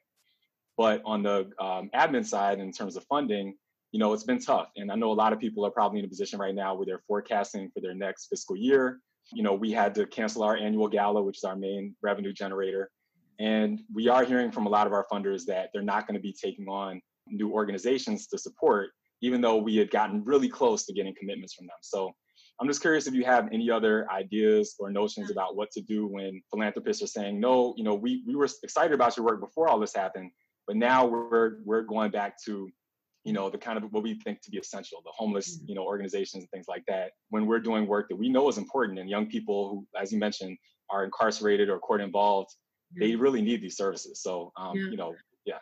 But 0.77 1.01
on 1.05 1.23
the 1.23 1.49
um, 1.59 1.89
admin 1.95 2.25
side, 2.25 2.59
in 2.59 2.71
terms 2.71 2.95
of 2.95 3.03
funding, 3.05 3.55
you 3.91 3.99
know, 3.99 4.13
it's 4.13 4.23
been 4.23 4.39
tough. 4.39 4.69
And 4.75 4.91
I 4.91 4.95
know 4.95 5.11
a 5.11 5.13
lot 5.13 5.33
of 5.33 5.39
people 5.39 5.65
are 5.65 5.71
probably 5.71 5.99
in 5.99 6.05
a 6.05 6.09
position 6.09 6.39
right 6.39 6.53
now 6.53 6.75
where 6.75 6.85
they're 6.85 7.01
forecasting 7.07 7.71
for 7.73 7.81
their 7.81 7.95
next 7.95 8.27
fiscal 8.27 8.55
year. 8.55 8.99
You 9.33 9.43
know, 9.43 9.53
we 9.53 9.71
had 9.71 9.95
to 9.95 10.05
cancel 10.05 10.43
our 10.43 10.55
annual 10.55 10.87
gala, 10.87 11.21
which 11.23 11.37
is 11.37 11.43
our 11.43 11.55
main 11.55 11.95
revenue 12.01 12.31
generator. 12.31 12.91
And 13.39 13.81
we 13.93 14.07
are 14.07 14.23
hearing 14.23 14.51
from 14.51 14.65
a 14.65 14.69
lot 14.69 14.87
of 14.87 14.93
our 14.93 15.05
funders 15.11 15.45
that 15.45 15.69
they're 15.73 15.81
not 15.81 16.07
going 16.07 16.15
to 16.15 16.21
be 16.21 16.33
taking 16.33 16.67
on 16.67 17.01
new 17.27 17.51
organizations 17.51 18.27
to 18.27 18.37
support 18.37 18.89
even 19.21 19.41
though 19.41 19.57
we 19.57 19.75
had 19.75 19.89
gotten 19.91 20.23
really 20.23 20.49
close 20.49 20.85
to 20.85 20.93
getting 20.93 21.13
commitments 21.17 21.53
from 21.53 21.67
them. 21.67 21.77
So 21.81 22.13
I'm 22.59 22.67
just 22.67 22.81
curious 22.81 23.07
if 23.07 23.13
you 23.13 23.23
have 23.23 23.49
any 23.51 23.69
other 23.69 24.09
ideas 24.11 24.75
or 24.79 24.89
notions 24.89 25.29
about 25.29 25.55
what 25.55 25.71
to 25.71 25.81
do 25.81 26.07
when 26.07 26.41
philanthropists 26.51 27.03
are 27.03 27.07
saying, 27.07 27.39
no, 27.39 27.73
you 27.77 27.83
know, 27.83 27.93
we, 27.93 28.23
we 28.25 28.35
were 28.35 28.47
excited 28.63 28.93
about 28.93 29.15
your 29.15 29.25
work 29.25 29.39
before 29.39 29.67
all 29.67 29.79
this 29.79 29.93
happened, 29.95 30.31
but 30.65 30.75
now 30.75 31.05
we're, 31.05 31.57
we're 31.63 31.83
going 31.83 32.09
back 32.09 32.35
to, 32.45 32.69
you 33.23 33.33
know, 33.33 33.49
the 33.49 33.57
kind 33.57 33.77
of 33.77 33.91
what 33.91 34.03
we 34.03 34.15
think 34.21 34.41
to 34.41 34.49
be 34.49 34.57
essential, 34.57 35.01
the 35.03 35.11
homeless, 35.15 35.57
mm-hmm. 35.57 35.69
you 35.69 35.75
know, 35.75 35.83
organizations 35.83 36.43
and 36.43 36.49
things 36.49 36.65
like 36.67 36.83
that. 36.87 37.11
When 37.29 37.45
we're 37.45 37.59
doing 37.59 37.85
work 37.85 38.09
that 38.09 38.15
we 38.15 38.29
know 38.29 38.49
is 38.49 38.57
important 38.57 38.97
and 38.97 39.09
young 39.09 39.27
people 39.27 39.69
who, 39.69 39.99
as 39.99 40.11
you 40.11 40.17
mentioned, 40.17 40.57
are 40.89 41.03
incarcerated 41.03 41.69
or 41.69 41.77
court 41.79 42.01
involved, 42.01 42.49
they 42.97 43.15
really 43.15 43.41
need 43.41 43.61
these 43.61 43.77
services. 43.77 44.21
So, 44.21 44.51
um, 44.57 44.77
yeah. 44.77 44.89
you 44.89 44.97
know, 44.97 45.13
yeah. 45.45 45.59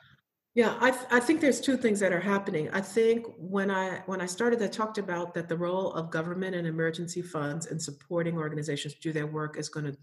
Yeah, 0.56 0.78
I, 0.80 0.92
th- 0.92 1.04
I 1.12 1.20
think 1.20 1.42
there's 1.42 1.60
two 1.60 1.76
things 1.76 2.00
that 2.00 2.14
are 2.14 2.20
happening. 2.22 2.70
I 2.72 2.80
think 2.80 3.28
when 3.38 3.70
I 3.70 4.02
when 4.06 4.22
I 4.22 4.26
started, 4.26 4.64
I 4.64 4.68
talked 4.68 4.98
about 4.98 5.34
that 5.34 5.50
the 5.50 5.58
role 5.58 5.92
of 5.92 6.10
government 6.10 6.56
and 6.56 6.66
emergency 6.66 7.22
funds 7.22 7.66
and 7.68 7.82
supporting 7.82 8.38
organizations 8.38 8.96
do 8.96 9.12
their 9.12 9.28
work 9.28 9.58
is 9.58 9.68
going 9.68 9.86
to 9.86 9.98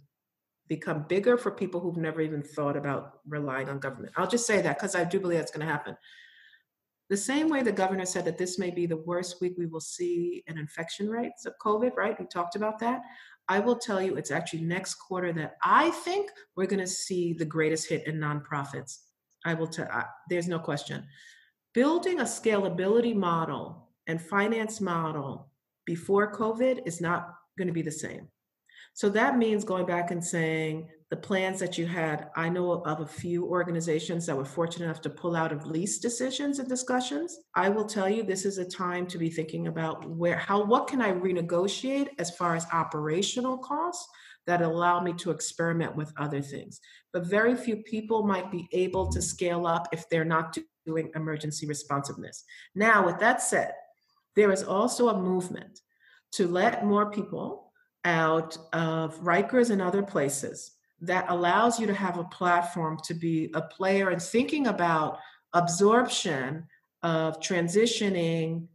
become 0.69 1.07
bigger 1.09 1.39
for 1.39 1.51
people 1.51 1.81
who've 1.81 1.97
never 1.97 2.21
even 2.21 2.43
thought 2.43 2.77
about 2.77 3.21
relying 3.27 3.71
on 3.71 3.79
government. 3.79 4.13
I'll 4.19 4.29
just 4.29 4.47
say 4.47 4.61
that 4.61 4.77
because 4.77 4.95
I 4.95 5.05
do 5.05 5.19
believe 5.21 5.39
that's 5.39 5.51
going 5.51 5.67
to 5.67 5.73
happen. 5.73 5.97
The 7.09 7.17
same 7.17 7.49
way 7.49 7.63
the 7.63 7.73
governor 7.73 8.05
said 8.05 8.27
that 8.27 8.39
this 8.39 8.59
may 8.59 8.71
be 8.71 8.85
the 8.85 8.99
worst 8.99 9.41
week 9.41 9.55
we 9.57 9.67
will 9.67 9.81
see 9.81 10.45
in 10.47 10.59
infection 10.59 11.09
rates 11.09 11.47
of 11.47 11.55
COVID, 11.65 11.97
right? 11.97 12.19
We 12.19 12.27
talked 12.27 12.57
about 12.57 12.79
that. 12.81 13.01
I 13.49 13.59
will 13.59 13.77
tell 13.77 14.03
you 14.03 14.17
it's 14.17 14.31
actually 14.31 14.63
next 14.63 14.95
quarter 14.97 15.33
that 15.33 15.57
I 15.63 15.91
think 15.91 16.31
we're 16.57 16.67
going 16.67 16.81
to 16.81 16.87
see 16.87 17.33
the 17.33 17.45
greatest 17.45 17.89
hit 17.89 18.07
in 18.07 18.17
nonprofits 18.17 18.99
I 19.45 19.55
will 19.55 19.67
tell, 19.67 19.89
there's 20.29 20.49
no 20.49 20.59
question. 20.59 21.05
Building 21.75 22.21
a 22.21 22.25
scalability 22.25 23.15
model 23.15 23.89
and 24.07 24.21
finance 24.21 24.81
model 24.81 25.51
before 25.87 26.33
COVID 26.33 26.87
is 26.87 27.01
not 27.01 27.35
going 27.57 27.69
to 27.69 27.75
be 27.75 27.83
the 27.83 27.91
same. 27.91 28.29
So 28.95 29.09
that 29.11 29.39
means 29.39 29.65
going 29.65 29.87
back 29.87 30.11
and 30.11 30.23
saying 30.23 30.89
the 31.13 31.17
plans 31.17 31.61
that 31.61 31.77
you 31.77 31.87
had. 31.87 32.31
I 32.37 32.49
know 32.49 32.73
of 32.73 33.01
a 33.01 33.07
few 33.07 33.47
organizations 33.47 34.25
that 34.25 34.37
were 34.37 34.47
fortunate 34.47 34.87
enough 34.87 35.03
to 35.03 35.11
pull 35.11 35.37
out 35.37 35.53
of 35.53 35.67
lease 35.67 35.99
decisions 35.99 36.59
and 36.59 36.67
discussions. 36.67 37.39
I 37.55 37.69
will 37.69 37.85
tell 37.85 38.09
you 38.09 38.23
this 38.23 38.47
is 38.47 38.57
a 38.57 38.65
time 38.65 39.07
to 39.09 39.19
be 39.19 39.29
thinking 39.29 39.67
about 39.67 40.09
where, 40.09 40.37
how, 40.37 40.65
what 40.65 40.87
can 40.87 41.03
I 41.03 41.13
renegotiate 41.13 42.09
as 42.19 42.31
far 42.31 42.57
as 42.57 42.67
operational 42.73 43.59
costs 43.59 44.09
that 44.47 44.63
allow 44.63 45.01
me 45.01 45.13
to 45.15 45.31
experiment 45.31 45.95
with 45.95 46.13
other 46.17 46.41
things. 46.41 46.81
But 47.13 47.27
very 47.27 47.55
few 47.55 47.77
people 47.77 48.25
might 48.25 48.51
be 48.51 48.69
able 48.73 49.09
to 49.13 49.23
scale 49.23 49.67
up 49.67 49.89
if 49.93 50.09
they're 50.09 50.25
not 50.25 50.57
doing 50.85 51.11
emergency 51.15 51.67
responsiveness. 51.67 52.45
Now, 52.75 53.07
with 53.07 53.19
that 53.21 53.41
said, 53.41 53.73
there 54.35 54.51
is 54.51 54.63
also 54.63 55.09
a 55.09 55.21
movement 55.21 55.81
to 56.33 56.49
let 56.49 56.85
more 56.85 57.11
people 57.11 57.73
out 58.05 58.57
of 58.73 59.21
Rikers 59.21 59.71
and 59.71 59.81
other 59.81 60.03
places 60.03 60.73
that 61.01 61.27
allows 61.29 61.79
you 61.79 61.87
to 61.87 61.95
have 61.95 62.19
a 62.19 62.25
platform 62.25 62.99
to 63.05 63.15
be 63.15 63.51
a 63.55 63.63
player 63.63 64.11
and 64.11 64.23
thinking 64.23 64.67
about 64.67 65.19
absorption 65.53 66.67
of 67.03 67.41
transitioning 67.41 68.67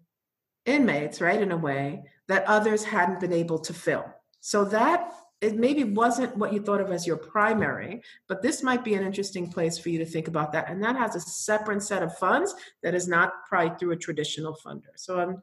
inmates, 0.65 1.21
right, 1.21 1.41
in 1.41 1.51
a 1.51 1.57
way 1.57 2.03
that 2.27 2.45
others 2.45 2.83
hadn't 2.83 3.19
been 3.19 3.33
able 3.33 3.57
to 3.59 3.73
fill. 3.73 4.05
So 4.41 4.65
that 4.65 5.13
it 5.39 5.55
maybe 5.55 5.83
wasn't 5.83 6.35
what 6.35 6.51
you 6.51 6.61
thought 6.61 6.81
of 6.81 6.91
as 6.91 7.05
your 7.05 7.17
primary, 7.17 8.01
but 8.27 8.41
this 8.41 8.63
might 8.63 8.83
be 8.83 8.95
an 8.95 9.05
interesting 9.05 9.51
place 9.51 9.77
for 9.77 9.89
you 9.89 9.99
to 9.99 10.05
think 10.05 10.27
about 10.27 10.51
that. 10.53 10.69
And 10.69 10.83
that 10.83 10.95
has 10.95 11.15
a 11.15 11.19
separate 11.19 11.83
set 11.83 12.01
of 12.01 12.17
funds 12.17 12.55
that 12.81 12.95
is 12.95 13.07
not 13.07 13.45
probably 13.47 13.77
through 13.77 13.91
a 13.91 13.97
traditional 13.97 14.57
funder. 14.65 14.95
So 14.95 15.19
I'm 15.19 15.41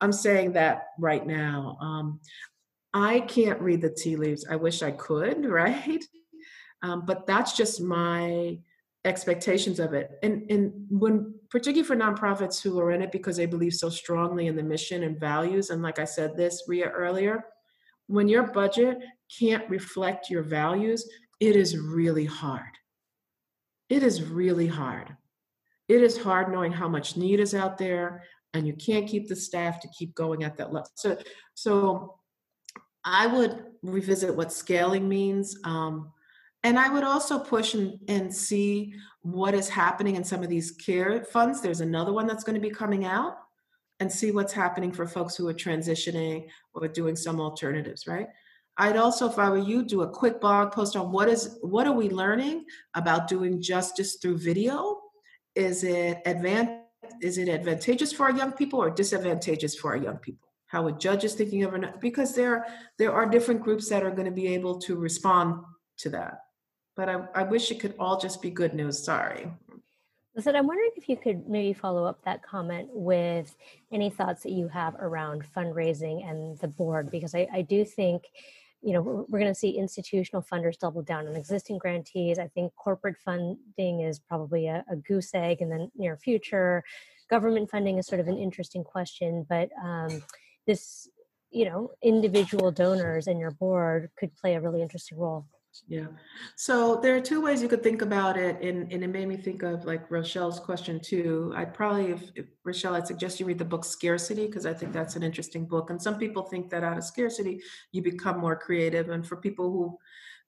I'm 0.00 0.12
saying 0.12 0.52
that 0.52 0.88
right 0.98 1.24
now. 1.26 1.78
Um, 1.80 2.20
I 2.92 3.20
can't 3.20 3.60
read 3.60 3.80
the 3.80 3.90
tea 3.90 4.16
leaves. 4.16 4.46
I 4.48 4.56
wish 4.56 4.82
I 4.82 4.90
could, 4.92 5.44
right? 5.46 6.04
Um, 6.82 7.04
but 7.04 7.26
that's 7.26 7.56
just 7.56 7.80
my 7.80 8.58
expectations 9.04 9.78
of 9.78 9.92
it. 9.92 10.18
And 10.22 10.50
and 10.50 10.72
when 10.88 11.34
particularly 11.50 11.86
for 11.86 11.96
nonprofits 11.96 12.62
who 12.62 12.80
are 12.80 12.92
in 12.92 13.02
it 13.02 13.12
because 13.12 13.36
they 13.36 13.46
believe 13.46 13.74
so 13.74 13.90
strongly 13.90 14.46
in 14.46 14.56
the 14.56 14.62
mission 14.62 15.02
and 15.02 15.20
values, 15.20 15.68
and 15.68 15.82
like 15.82 15.98
I 15.98 16.04
said 16.04 16.34
this 16.34 16.64
Ria 16.66 16.88
earlier, 16.88 17.44
when 18.06 18.28
your 18.28 18.44
budget 18.44 18.98
can't 19.38 19.68
reflect 19.70 20.30
your 20.30 20.42
values, 20.42 21.08
it 21.40 21.56
is 21.56 21.78
really 21.78 22.24
hard. 22.24 22.62
It 23.88 24.02
is 24.02 24.22
really 24.22 24.66
hard. 24.66 25.16
It 25.88 26.02
is 26.02 26.16
hard 26.16 26.50
knowing 26.50 26.72
how 26.72 26.88
much 26.88 27.16
need 27.16 27.40
is 27.40 27.54
out 27.54 27.78
there 27.78 28.22
and 28.54 28.66
you 28.66 28.72
can't 28.74 29.08
keep 29.08 29.28
the 29.28 29.36
staff 29.36 29.80
to 29.80 29.88
keep 29.88 30.14
going 30.14 30.44
at 30.44 30.56
that 30.56 30.72
level. 30.72 30.90
So, 30.94 31.18
so 31.54 32.18
I 33.04 33.26
would 33.26 33.64
revisit 33.82 34.34
what 34.34 34.52
scaling 34.52 35.08
means. 35.08 35.58
Um, 35.64 36.12
and 36.62 36.78
I 36.78 36.88
would 36.88 37.04
also 37.04 37.38
push 37.38 37.74
and, 37.74 37.98
and 38.08 38.34
see 38.34 38.94
what 39.20 39.54
is 39.54 39.68
happening 39.68 40.16
in 40.16 40.24
some 40.24 40.42
of 40.42 40.48
these 40.48 40.70
care 40.70 41.24
funds. 41.24 41.60
There's 41.60 41.82
another 41.82 42.12
one 42.12 42.26
that's 42.26 42.44
going 42.44 42.54
to 42.54 42.60
be 42.60 42.70
coming 42.70 43.04
out 43.04 43.36
and 44.00 44.10
see 44.10 44.30
what's 44.30 44.52
happening 44.52 44.92
for 44.92 45.06
folks 45.06 45.36
who 45.36 45.48
are 45.48 45.54
transitioning 45.54 46.46
or 46.74 46.88
doing 46.88 47.16
some 47.16 47.40
alternatives, 47.40 48.06
right? 48.06 48.28
I'd 48.76 48.96
also, 48.96 49.28
if 49.28 49.38
I 49.38 49.50
were 49.50 49.58
you, 49.58 49.84
do 49.84 50.02
a 50.02 50.10
quick 50.10 50.40
blog 50.40 50.72
post 50.72 50.96
on 50.96 51.12
what 51.12 51.28
is 51.28 51.58
what 51.62 51.86
are 51.86 51.92
we 51.92 52.08
learning 52.10 52.64
about 52.94 53.28
doing 53.28 53.62
justice 53.62 54.16
through 54.16 54.38
video? 54.38 55.00
Is 55.54 55.84
it 55.84 56.24
advan- 56.24 56.80
is 57.20 57.38
it 57.38 57.48
advantageous 57.48 58.12
for 58.12 58.24
our 58.24 58.32
young 58.32 58.52
people 58.52 58.82
or 58.82 58.90
disadvantageous 58.90 59.76
for 59.76 59.92
our 59.92 59.96
young 59.96 60.16
people? 60.16 60.48
How 60.66 60.86
are 60.86 60.92
judges 60.92 61.34
thinking 61.34 61.62
of 61.62 61.74
it? 61.74 62.00
Because 62.00 62.34
there 62.34 62.66
there 62.98 63.12
are 63.12 63.26
different 63.26 63.62
groups 63.62 63.88
that 63.90 64.02
are 64.02 64.10
going 64.10 64.26
to 64.26 64.32
be 64.32 64.48
able 64.54 64.80
to 64.80 64.96
respond 64.96 65.62
to 65.98 66.10
that. 66.10 66.40
But 66.96 67.08
I, 67.08 67.24
I 67.34 67.42
wish 67.44 67.70
it 67.70 67.78
could 67.78 67.94
all 67.98 68.18
just 68.18 68.42
be 68.42 68.50
good 68.50 68.74
news. 68.74 69.04
Sorry. 69.04 69.52
Lisette, 70.36 70.56
I'm 70.56 70.66
wondering 70.66 70.90
if 70.96 71.08
you 71.08 71.16
could 71.16 71.48
maybe 71.48 71.72
follow 71.72 72.04
up 72.04 72.24
that 72.24 72.42
comment 72.42 72.88
with 72.92 73.54
any 73.92 74.10
thoughts 74.10 74.42
that 74.42 74.50
you 74.50 74.66
have 74.66 74.96
around 74.96 75.44
fundraising 75.56 76.28
and 76.28 76.58
the 76.58 76.66
board, 76.66 77.10
because 77.10 77.36
I, 77.36 77.46
I 77.52 77.62
do 77.62 77.84
think 77.84 78.24
you 78.82 78.92
know 78.92 79.00
we're, 79.00 79.22
we're 79.28 79.38
going 79.38 79.52
to 79.52 79.58
see 79.58 79.70
institutional 79.70 80.42
funders 80.42 80.76
double 80.76 81.02
down 81.02 81.28
on 81.28 81.36
existing 81.36 81.78
grantees. 81.78 82.40
I 82.40 82.48
think 82.48 82.74
corporate 82.74 83.16
funding 83.24 84.00
is 84.00 84.18
probably 84.18 84.66
a, 84.66 84.84
a, 84.90 84.96
goose 84.96 85.32
egg 85.34 85.60
in 85.60 85.68
the 85.68 85.88
near 85.96 86.16
future. 86.16 86.82
Government 87.30 87.70
funding 87.70 87.98
is 87.98 88.06
sort 88.06 88.20
of 88.20 88.28
an 88.28 88.36
interesting 88.36 88.84
question 88.84 89.46
but 89.48 89.70
um, 89.82 90.22
this 90.66 91.08
you 91.50 91.64
know 91.64 91.92
individual 92.02 92.72
donors 92.72 93.28
and 93.28 93.38
your 93.38 93.52
board 93.52 94.10
could 94.18 94.34
play 94.34 94.54
a 94.54 94.60
really 94.60 94.82
interesting 94.82 95.16
role 95.16 95.46
yeah. 95.88 96.06
So 96.56 96.96
there 96.96 97.16
are 97.16 97.20
two 97.20 97.40
ways 97.40 97.60
you 97.60 97.68
could 97.68 97.82
think 97.82 98.02
about 98.02 98.36
it, 98.36 98.60
and, 98.62 98.92
and 98.92 99.02
it 99.02 99.08
made 99.08 99.28
me 99.28 99.36
think 99.36 99.62
of 99.62 99.84
like 99.84 100.10
Rochelle's 100.10 100.60
question 100.60 101.00
too. 101.00 101.52
I'd 101.56 101.74
probably, 101.74 102.12
if, 102.12 102.30
if 102.34 102.46
Rochelle, 102.64 102.94
I'd 102.94 103.06
suggest 103.06 103.40
you 103.40 103.46
read 103.46 103.58
the 103.58 103.64
book 103.64 103.84
Scarcity 103.84 104.46
because 104.46 104.66
I 104.66 104.72
think 104.72 104.92
that's 104.92 105.16
an 105.16 105.22
interesting 105.22 105.66
book. 105.66 105.90
And 105.90 106.00
some 106.00 106.18
people 106.18 106.42
think 106.42 106.70
that 106.70 106.84
out 106.84 106.98
of 106.98 107.04
scarcity 107.04 107.60
you 107.92 108.02
become 108.02 108.38
more 108.38 108.56
creative, 108.56 109.08
and 109.10 109.26
for 109.26 109.36
people 109.36 109.70
who 109.70 109.98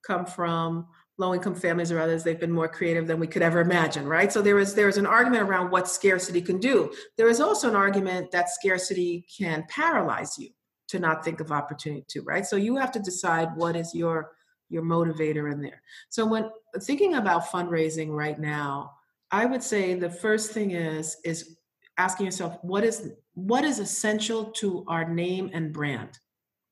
come 0.05 0.25
from 0.25 0.87
low 1.17 1.33
income 1.33 1.55
families 1.55 1.91
or 1.91 1.99
others, 1.99 2.23
they've 2.23 2.39
been 2.39 2.51
more 2.51 2.67
creative 2.67 3.07
than 3.07 3.19
we 3.19 3.27
could 3.27 3.41
ever 3.41 3.59
imagine, 3.59 4.07
right? 4.07 4.31
So 4.31 4.41
there 4.41 4.59
is 4.59 4.75
there 4.75 4.87
is 4.87 4.97
an 4.97 5.07
argument 5.07 5.43
around 5.43 5.71
what 5.71 5.87
scarcity 5.89 6.41
can 6.41 6.59
do. 6.59 6.93
There 7.17 7.27
is 7.27 7.41
also 7.41 7.69
an 7.69 7.75
argument 7.75 8.31
that 8.31 8.49
scarcity 8.49 9.25
can 9.35 9.65
paralyze 9.67 10.37
you 10.37 10.49
to 10.89 10.99
not 10.99 11.25
think 11.25 11.39
of 11.39 11.51
opportunity 11.51 12.05
too, 12.07 12.23
right? 12.23 12.45
So 12.45 12.55
you 12.55 12.77
have 12.77 12.91
to 12.93 12.99
decide 12.99 13.49
what 13.55 13.75
is 13.75 13.93
your 13.93 14.31
your 14.69 14.83
motivator 14.83 15.51
in 15.51 15.61
there. 15.61 15.81
So 16.09 16.25
when 16.25 16.49
thinking 16.81 17.15
about 17.15 17.45
fundraising 17.45 18.09
right 18.09 18.39
now, 18.39 18.93
I 19.31 19.45
would 19.45 19.63
say 19.63 19.93
the 19.93 20.09
first 20.09 20.51
thing 20.51 20.71
is 20.71 21.17
is 21.23 21.57
asking 21.97 22.27
yourself 22.27 22.57
what 22.61 22.83
is 22.83 23.11
what 23.33 23.63
is 23.63 23.79
essential 23.79 24.45
to 24.45 24.83
our 24.87 25.07
name 25.07 25.49
and 25.53 25.73
brand? 25.73 26.17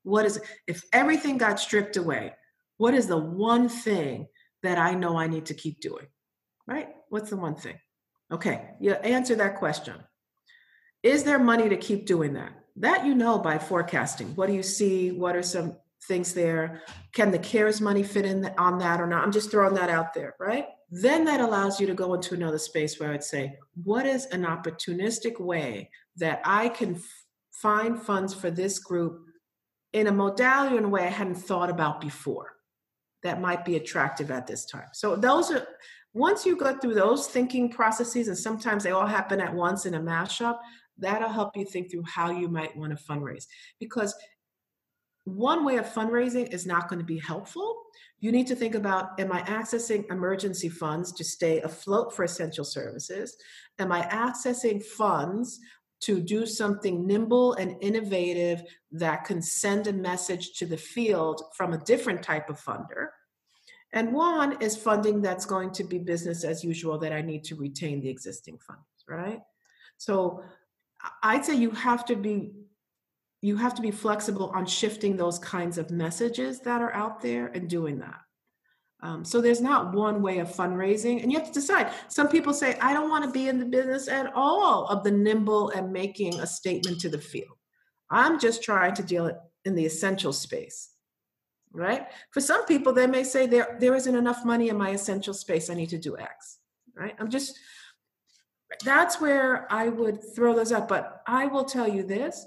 What 0.04 0.26
is 0.26 0.40
if 0.68 0.84
everything 0.94 1.38
got 1.38 1.60
stripped 1.60 1.98
away, 1.98 2.34
what 2.78 2.94
is 2.94 3.08
the 3.08 3.18
one 3.18 3.70
thing 3.70 4.28
that 4.64 4.78
I 4.78 4.94
know 4.94 5.18
I 5.18 5.28
need 5.28 5.48
to 5.48 5.54
keep 5.54 5.80
doing? 5.80 6.08
Right? 6.68 6.90
What's 7.10 7.30
the 7.30 7.38
one 7.38 7.56
thing? 7.56 7.78
Okay, 8.32 8.72
you 8.80 8.94
answer 8.94 9.36
that 9.36 9.58
question. 9.58 9.96
Is 11.04 11.24
there 11.24 11.38
money 11.38 11.70
to 11.70 11.78
keep 11.78 12.08
doing 12.08 12.34
that? 12.34 12.52
That 12.78 13.06
you 13.06 13.14
know 13.14 13.38
by 13.38 13.60
forecasting. 13.60 14.36
What 14.36 14.48
do 14.48 14.54
you 14.54 14.64
see? 14.64 15.12
What 15.12 15.36
are 15.36 15.44
some 15.44 15.78
things 16.06 16.34
there. 16.34 16.82
Can 17.14 17.32
the 17.32 17.40
CARES 17.40 17.82
money 17.82 18.04
fit 18.04 18.26
in 18.26 18.46
on 18.58 18.78
that 18.80 19.02
or 19.02 19.08
not? 19.08 19.24
I'm 19.24 19.32
just 19.32 19.52
throwing 19.52 19.76
that 19.76 19.90
out 19.90 20.14
there, 20.14 20.36
right? 20.40 20.68
Then 20.90 21.26
that 21.26 21.42
allows 21.42 21.80
you 21.80 21.88
to 21.88 21.94
go 21.94 22.14
into 22.14 22.36
another 22.36 22.60
space 22.60 23.00
where 23.00 23.12
I'd 23.12 23.24
say, 23.24 23.58
what 23.84 24.06
is 24.06 24.26
an 24.28 24.44
opportunistic 24.44 25.40
way 25.40 25.90
that 26.18 26.42
I 26.46 26.70
can 26.70 26.96
f- 26.96 27.02
find 27.52 28.02
funds 28.02 28.34
for 28.34 28.52
this 28.52 28.80
group 28.80 29.26
in 29.94 30.08
a 30.08 30.12
modality 30.12 30.78
in 30.78 30.86
a 30.86 30.90
way 30.90 31.06
I 31.06 31.10
hadn't 31.10 31.36
thought 31.36 31.70
about 31.70 32.02
before 32.02 32.54
that 33.24 33.42
might 33.42 33.66
be 33.66 33.76
attractive 33.76 34.32
at 34.32 34.48
this 34.48 34.66
time? 34.66 34.88
So 34.94 35.16
those 35.16 35.52
are 35.52 35.68
once 36.14 36.46
you 36.46 36.56
go 36.56 36.74
through 36.78 36.94
those 36.94 37.28
thinking 37.28 37.70
processes, 37.70 38.30
and 38.30 38.38
sometimes 38.38 38.84
they 38.84 38.92
all 38.92 39.06
happen 39.06 39.42
at 39.42 39.54
once 39.54 39.86
in 39.86 39.96
a 39.96 40.00
mashup, 40.00 40.58
that'll 40.98 41.28
help 41.28 41.58
you 41.58 41.66
think 41.66 41.92
through 41.92 42.04
how 42.04 42.32
you 42.32 42.48
might 42.48 42.76
want 42.78 42.98
to 42.98 43.04
fundraise. 43.04 43.48
Because 43.82 44.16
one 45.26 45.66
way 45.66 45.78
of 45.78 45.92
fundraising 45.92 46.54
is 46.54 46.66
not 46.66 46.88
going 46.88 47.00
to 47.00 47.06
be 47.06 47.18
helpful. 47.18 47.84
You 48.20 48.32
need 48.32 48.48
to 48.48 48.56
think 48.56 48.76
about 48.76 49.20
Am 49.20 49.32
I 49.32 49.42
accessing 49.42 50.10
emergency 50.12 50.70
funds 50.70 51.12
to 51.14 51.24
stay 51.24 51.62
afloat 51.62 52.16
for 52.16 52.24
essential 52.24 52.64
services? 52.64 53.36
Am 53.80 53.92
I 53.92 54.04
accessing 54.04 54.84
funds 54.84 55.60
to 56.02 56.20
do 56.20 56.46
something 56.46 57.08
nimble 57.08 57.54
and 57.54 57.76
innovative 57.82 58.64
that 58.92 59.26
can 59.26 59.42
send 59.42 59.88
a 59.88 59.94
message 59.94 60.54
to 60.60 60.66
the 60.66 60.78
field 60.78 61.42
from 61.56 61.74
a 61.74 61.84
different 61.84 62.22
type 62.22 62.50
of 62.50 62.62
funder? 62.64 63.08
And 63.94 64.14
one 64.14 64.62
is 64.62 64.76
funding 64.76 65.22
that's 65.22 65.46
going 65.46 65.72
to 65.72 65.84
be 65.84 65.98
business 65.98 66.44
as 66.44 66.64
usual 66.64 67.00
that 67.00 67.14
I 67.14 67.22
need 67.22 67.44
to 67.46 67.56
retain 67.56 68.02
the 68.02 68.10
existing 68.10 68.60
funds, 68.60 68.84
right? 69.08 69.40
So 69.98 70.44
I'd 71.24 71.46
say 71.46 71.56
you 71.56 71.72
have 71.72 72.06
to 72.06 72.16
be 72.16 72.52
you 73.46 73.56
have 73.58 73.76
to 73.76 73.82
be 73.82 73.92
flexible 73.92 74.52
on 74.56 74.66
shifting 74.66 75.16
those 75.16 75.38
kinds 75.38 75.78
of 75.78 75.92
messages 75.92 76.62
that 76.62 76.82
are 76.82 76.92
out 76.94 77.22
there 77.22 77.46
and 77.48 77.70
doing 77.70 78.00
that. 78.00 78.20
Um, 79.04 79.24
so 79.24 79.40
there's 79.40 79.62
not 79.62 79.94
one 79.94 80.24
way 80.24 80.40
of 80.40 80.50
fundraising, 80.50 81.22
and 81.22 81.32
you 81.32 81.38
have 81.38 81.48
to 81.50 81.54
decide. 81.54 81.94
Some 82.08 82.28
people 82.28 82.56
say, 82.56 82.76
I 82.80 82.92
don't 82.92 83.12
want 83.12 83.24
to 83.24 83.30
be 83.30 83.48
in 83.48 83.60
the 83.60 83.66
business 83.66 84.08
at 84.08 84.34
all 84.34 84.88
of 84.88 85.04
the 85.04 85.12
nimble 85.12 85.70
and 85.70 85.94
making 85.94 86.40
a 86.40 86.48
statement 86.48 87.00
to 87.02 87.10
the 87.10 87.20
field. 87.20 87.56
I'm 88.10 88.40
just 88.40 88.64
trying 88.64 88.96
to 88.96 89.04
deal 89.04 89.28
it 89.28 89.36
in 89.64 89.76
the 89.76 89.86
essential 89.86 90.34
space, 90.34 90.90
right? 91.72 92.08
For 92.32 92.42
some 92.42 92.66
people, 92.66 92.94
they 92.94 93.06
may 93.06 93.24
say 93.24 93.46
there 93.46 93.78
there 93.80 93.94
isn't 93.94 94.16
enough 94.16 94.44
money 94.44 94.70
in 94.70 94.78
my 94.78 94.90
essential 94.90 95.36
space. 95.36 95.70
I 95.70 95.76
need 95.76 95.90
to 95.90 96.00
do 96.00 96.18
X, 96.18 96.58
right? 96.96 97.16
I'm 97.20 97.30
just 97.30 97.60
that's 98.84 99.22
where 99.22 99.72
I 99.72 99.90
would 99.90 100.18
throw 100.36 100.56
those 100.56 100.72
up. 100.72 100.88
But 100.88 101.22
I 101.28 101.46
will 101.46 101.66
tell 101.66 101.88
you 101.88 102.02
this: 102.02 102.44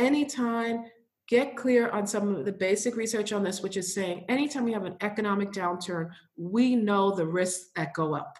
anytime 0.00 0.84
get 1.28 1.56
clear 1.56 1.88
on 1.90 2.06
some 2.06 2.34
of 2.34 2.44
the 2.44 2.52
basic 2.52 2.96
research 2.96 3.32
on 3.32 3.44
this, 3.44 3.62
which 3.62 3.76
is 3.76 3.94
saying 3.94 4.24
anytime 4.28 4.64
we 4.64 4.72
have 4.72 4.84
an 4.84 4.96
economic 5.00 5.52
downturn, 5.52 6.10
we 6.36 6.74
know 6.74 7.14
the 7.14 7.26
risks 7.26 7.70
that 7.76 7.94
go 7.94 8.14
up. 8.14 8.36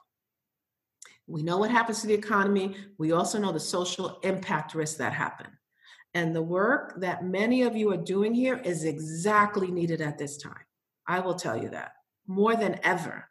We 1.28 1.44
know 1.44 1.58
what 1.58 1.70
happens 1.70 2.00
to 2.00 2.08
the 2.08 2.14
economy. 2.14 2.74
We 2.98 3.12
also 3.12 3.38
know 3.38 3.52
the 3.52 3.60
social 3.60 4.18
impact 4.24 4.74
risks 4.74 4.98
that 4.98 5.12
happen. 5.12 5.46
And 6.14 6.34
the 6.34 6.42
work 6.42 7.00
that 7.00 7.24
many 7.24 7.62
of 7.62 7.76
you 7.76 7.92
are 7.92 7.96
doing 7.96 8.34
here 8.34 8.56
is 8.56 8.82
exactly 8.82 9.70
needed 9.70 10.00
at 10.00 10.18
this 10.18 10.36
time. 10.36 10.64
I 11.06 11.20
will 11.20 11.34
tell 11.34 11.56
you 11.56 11.68
that 11.68 11.92
more 12.26 12.56
than 12.56 12.80
ever. 12.82 13.28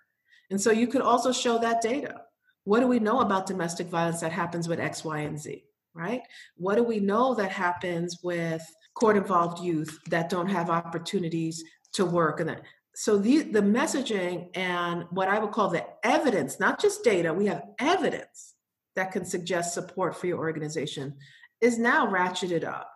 And 0.50 0.60
so 0.60 0.72
you 0.72 0.88
could 0.88 1.02
also 1.02 1.34
show 1.34 1.60
that 1.60 1.82
data. 1.82 2.22
What 2.64 2.80
do 2.80 2.88
we 2.88 3.00
know 3.00 3.20
about 3.20 3.48
domestic 3.48 3.88
violence 3.88 4.22
that 4.22 4.32
happens 4.32 4.70
with 4.70 4.80
X, 4.80 5.04
Y, 5.04 5.20
and 5.20 5.38
Z, 5.38 5.66
right? 5.94 6.22
What 6.56 6.76
do 6.76 6.84
we 6.84 7.00
know 7.00 7.36
that 7.36 7.52
happens 7.52 8.20
with 8.24 8.62
court 8.96 9.18
involved 9.18 9.64
youth 9.64 9.98
that 10.10 10.30
don't 10.30 10.50
have 10.50 10.70
opportunities 10.70 11.64
to 11.94 12.06
work 12.06 12.40
and 12.40 12.50
that 12.50 12.62
so 12.96 13.18
the 13.18 13.44
the 13.44 13.62
messaging 13.62 14.50
and 14.56 15.06
what 15.12 15.28
i 15.28 15.40
would 15.40 15.52
call 15.52 15.70
the 15.70 15.86
evidence 16.04 16.60
not 16.60 16.80
just 16.80 17.04
data 17.04 17.34
we 17.34 17.46
have 17.46 17.64
evidence 17.80 18.56
that 18.96 19.12
can 19.12 19.24
suggest 19.24 19.74
support 19.74 20.16
for 20.16 20.28
your 20.28 20.40
organization 20.40 21.16
is 21.62 21.78
now 21.78 22.08
ratcheted 22.08 22.64
up. 22.64 22.92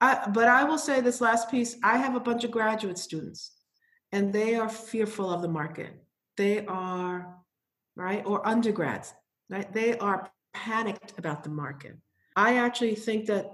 I, 0.00 0.28
but 0.32 0.48
i 0.48 0.64
will 0.64 0.78
say 0.78 1.00
this 1.00 1.20
last 1.20 1.50
piece 1.50 1.76
i 1.84 1.96
have 1.96 2.16
a 2.16 2.20
bunch 2.20 2.44
of 2.44 2.50
graduate 2.50 2.98
students 2.98 3.52
and 4.14 4.32
they 4.32 4.54
are 4.54 4.68
fearful 4.68 5.28
of 5.28 5.42
the 5.42 5.48
market. 5.48 5.92
They 6.36 6.64
are 6.66 7.36
right 7.96 8.22
or 8.24 8.46
undergrads 8.46 9.12
right? 9.50 9.70
They 9.72 9.98
are 9.98 10.30
panicked 10.52 11.18
about 11.18 11.42
the 11.42 11.50
market 11.50 11.96
i 12.36 12.56
actually 12.56 12.94
think 12.94 13.26
that 13.26 13.50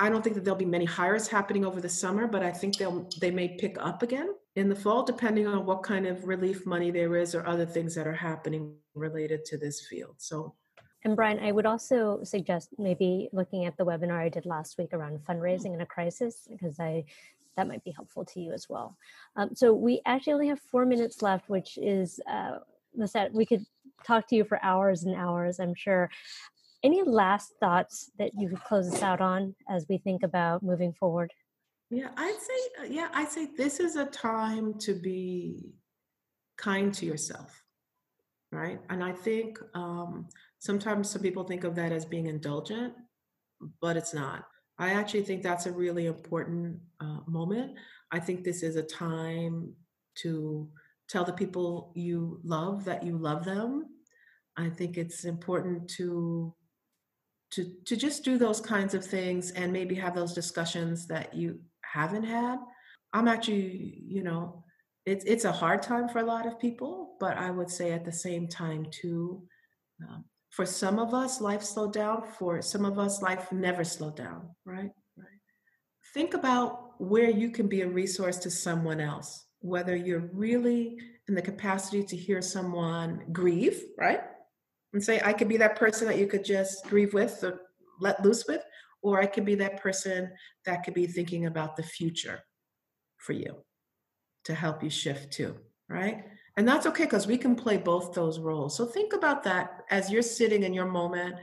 I 0.00 0.08
don't 0.08 0.24
think 0.24 0.34
that 0.34 0.44
there'll 0.44 0.58
be 0.58 0.64
many 0.64 0.86
hires 0.86 1.28
happening 1.28 1.62
over 1.62 1.78
the 1.78 1.88
summer, 1.88 2.26
but 2.26 2.42
I 2.42 2.50
think 2.50 2.78
they'll 2.78 3.06
they 3.20 3.30
may 3.30 3.48
pick 3.48 3.76
up 3.78 4.02
again 4.02 4.34
in 4.56 4.70
the 4.70 4.74
fall, 4.74 5.02
depending 5.02 5.46
on 5.46 5.66
what 5.66 5.82
kind 5.82 6.06
of 6.06 6.24
relief 6.24 6.64
money 6.64 6.90
there 6.90 7.16
is 7.16 7.34
or 7.34 7.46
other 7.46 7.66
things 7.66 7.94
that 7.96 8.06
are 8.06 8.14
happening 8.14 8.74
related 8.94 9.44
to 9.44 9.58
this 9.58 9.86
field. 9.86 10.14
So 10.16 10.54
and 11.04 11.16
Brian, 11.16 11.38
I 11.38 11.52
would 11.52 11.66
also 11.66 12.20
suggest 12.24 12.70
maybe 12.78 13.28
looking 13.32 13.66
at 13.66 13.76
the 13.76 13.84
webinar 13.84 14.20
I 14.20 14.28
did 14.30 14.46
last 14.46 14.78
week 14.78 14.94
around 14.94 15.20
fundraising 15.28 15.74
in 15.74 15.82
a 15.82 15.86
crisis, 15.86 16.48
because 16.50 16.80
I 16.80 17.04
that 17.56 17.68
might 17.68 17.84
be 17.84 17.90
helpful 17.90 18.24
to 18.24 18.40
you 18.40 18.52
as 18.52 18.70
well. 18.70 18.96
Um, 19.36 19.54
so 19.54 19.74
we 19.74 20.00
actually 20.06 20.32
only 20.32 20.48
have 20.48 20.60
four 20.60 20.86
minutes 20.86 21.20
left, 21.20 21.50
which 21.50 21.76
is 21.76 22.20
uh, 22.30 22.58
Lisette, 22.94 23.34
we 23.34 23.44
could 23.44 23.64
talk 24.06 24.26
to 24.28 24.36
you 24.36 24.44
for 24.44 24.58
hours 24.62 25.04
and 25.04 25.14
hours, 25.14 25.60
I'm 25.60 25.74
sure. 25.74 26.10
Any 26.82 27.02
last 27.02 27.52
thoughts 27.60 28.10
that 28.18 28.32
you 28.38 28.48
could 28.48 28.64
close 28.64 28.92
us 28.92 29.02
out 29.02 29.20
on 29.20 29.54
as 29.68 29.86
we 29.88 29.98
think 29.98 30.22
about 30.22 30.62
moving 30.62 30.92
forward? 30.94 31.30
Yeah, 31.90 32.08
I'd 32.16 32.38
say, 32.40 32.82
uh, 32.82 32.88
yeah, 32.88 33.08
I'd 33.12 33.28
say 33.28 33.48
this 33.56 33.80
is 33.80 33.96
a 33.96 34.06
time 34.06 34.78
to 34.80 34.94
be 34.94 35.74
kind 36.56 36.94
to 36.94 37.04
yourself, 37.04 37.62
right? 38.52 38.78
And 38.88 39.02
I 39.02 39.12
think 39.12 39.58
um, 39.74 40.28
sometimes 40.58 41.10
some 41.10 41.20
people 41.20 41.44
think 41.44 41.64
of 41.64 41.74
that 41.74 41.92
as 41.92 42.04
being 42.04 42.26
indulgent, 42.26 42.94
but 43.80 43.96
it's 43.96 44.14
not. 44.14 44.44
I 44.78 44.90
actually 44.92 45.24
think 45.24 45.42
that's 45.42 45.66
a 45.66 45.72
really 45.72 46.06
important 46.06 46.78
uh, 47.00 47.18
moment. 47.26 47.76
I 48.10 48.20
think 48.20 48.44
this 48.44 48.62
is 48.62 48.76
a 48.76 48.82
time 48.82 49.74
to 50.22 50.68
tell 51.08 51.24
the 51.24 51.32
people 51.32 51.92
you 51.94 52.40
love 52.44 52.84
that 52.84 53.02
you 53.02 53.18
love 53.18 53.44
them. 53.44 53.86
I 54.56 54.70
think 54.70 54.96
it's 54.96 55.24
important 55.24 55.90
to 55.90 56.54
to 57.52 57.72
to 57.86 57.96
just 57.96 58.24
do 58.24 58.38
those 58.38 58.60
kinds 58.60 58.94
of 58.94 59.04
things 59.04 59.50
and 59.52 59.72
maybe 59.72 59.94
have 59.94 60.14
those 60.14 60.34
discussions 60.34 61.06
that 61.08 61.34
you 61.34 61.60
haven't 61.82 62.24
had. 62.24 62.58
I'm 63.12 63.28
actually 63.28 64.02
you 64.06 64.22
know 64.22 64.64
it's 65.06 65.24
it's 65.24 65.44
a 65.44 65.52
hard 65.52 65.82
time 65.82 66.08
for 66.08 66.18
a 66.18 66.24
lot 66.24 66.46
of 66.46 66.58
people 66.58 67.16
but 67.20 67.36
i 67.36 67.50
would 67.50 67.70
say 67.70 67.92
at 67.92 68.04
the 68.04 68.12
same 68.12 68.46
time 68.46 68.86
too 68.90 69.42
um, 70.08 70.24
for 70.50 70.66
some 70.66 70.98
of 70.98 71.14
us 71.14 71.40
life 71.40 71.62
slowed 71.62 71.92
down 71.92 72.22
for 72.38 72.60
some 72.60 72.84
of 72.84 72.98
us 72.98 73.22
life 73.22 73.50
never 73.52 73.84
slowed 73.84 74.16
down 74.16 74.48
right? 74.64 74.90
Right 75.16 75.40
think 76.14 76.34
about 76.34 77.00
where 77.00 77.30
you 77.30 77.50
can 77.50 77.66
be 77.66 77.82
a 77.82 77.88
resource 77.88 78.38
to 78.38 78.50
someone 78.50 79.00
else 79.00 79.46
whether 79.60 79.96
you're 79.96 80.30
really 80.32 80.96
in 81.28 81.34
the 81.34 81.42
capacity 81.42 82.02
to 82.02 82.16
hear 82.16 82.42
someone 82.42 83.22
grieve 83.32 83.82
right 83.98 84.22
and 84.92 85.02
say, 85.02 85.20
I 85.24 85.32
could 85.32 85.48
be 85.48 85.56
that 85.58 85.76
person 85.76 86.06
that 86.08 86.18
you 86.18 86.26
could 86.26 86.44
just 86.44 86.84
grieve 86.86 87.14
with 87.14 87.42
or 87.44 87.60
let 88.00 88.24
loose 88.24 88.46
with, 88.46 88.62
or 89.02 89.20
I 89.20 89.26
could 89.26 89.44
be 89.44 89.54
that 89.56 89.80
person 89.80 90.30
that 90.66 90.84
could 90.84 90.94
be 90.94 91.06
thinking 91.06 91.46
about 91.46 91.76
the 91.76 91.82
future 91.82 92.40
for 93.18 93.32
you 93.32 93.64
to 94.44 94.54
help 94.54 94.82
you 94.82 94.90
shift 94.90 95.32
too 95.32 95.56
right? 95.90 96.24
And 96.56 96.66
that's 96.66 96.86
okay 96.86 97.04
because 97.04 97.26
we 97.26 97.36
can 97.36 97.54
play 97.54 97.76
both 97.76 98.14
those 98.14 98.38
roles. 98.38 98.76
So 98.76 98.86
think 98.86 99.12
about 99.12 99.42
that 99.44 99.82
as 99.90 100.10
you're 100.10 100.22
sitting 100.22 100.62
in 100.62 100.72
your 100.72 100.86
moment 100.86 101.36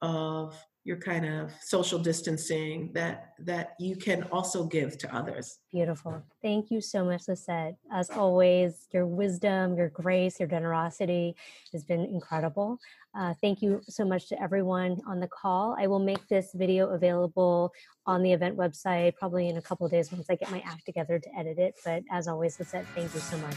of 0.00 0.56
your 0.88 0.96
kind 0.96 1.26
of 1.26 1.52
social 1.60 1.98
distancing 1.98 2.90
that 2.94 3.34
that 3.38 3.74
you 3.78 3.94
can 3.94 4.22
also 4.32 4.64
give 4.64 4.96
to 4.96 5.14
others. 5.14 5.58
Beautiful. 5.70 6.22
Thank 6.40 6.70
you 6.70 6.80
so 6.80 7.04
much 7.04 7.28
lisette. 7.28 7.76
As 7.92 8.08
always 8.08 8.88
your 8.90 9.04
wisdom 9.04 9.76
your 9.76 9.90
grace 9.90 10.40
your 10.40 10.48
generosity 10.48 11.36
has 11.72 11.84
been 11.84 12.00
incredible. 12.00 12.78
Uh, 13.14 13.34
thank 13.42 13.60
you 13.60 13.82
so 13.86 14.02
much 14.02 14.28
to 14.30 14.42
everyone 14.42 14.98
on 15.06 15.20
the 15.20 15.28
call. 15.28 15.76
I 15.78 15.86
will 15.88 15.98
make 15.98 16.26
this 16.28 16.52
video 16.54 16.88
available 16.88 17.70
on 18.06 18.22
the 18.22 18.32
event 18.32 18.56
website 18.56 19.14
probably 19.16 19.50
in 19.50 19.58
a 19.58 19.62
couple 19.62 19.86
days 19.88 20.10
once 20.10 20.30
i 20.30 20.36
get 20.36 20.50
my 20.50 20.62
act 20.64 20.86
together 20.86 21.18
to 21.18 21.28
edit 21.38 21.58
it. 21.58 21.74
But 21.84 22.02
as 22.10 22.28
always 22.28 22.58
lisette 22.58 22.86
thank 22.94 23.12
you 23.12 23.20
so 23.20 23.36
much. 23.36 23.56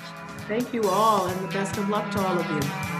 Thank 0.49 0.73
you 0.73 0.83
all 0.83 1.27
and 1.27 1.39
the 1.47 1.53
best 1.53 1.77
of 1.77 1.87
luck 1.87 2.11
to 2.11 2.19
all 2.19 2.37
of 2.37 2.49
you 2.51 2.90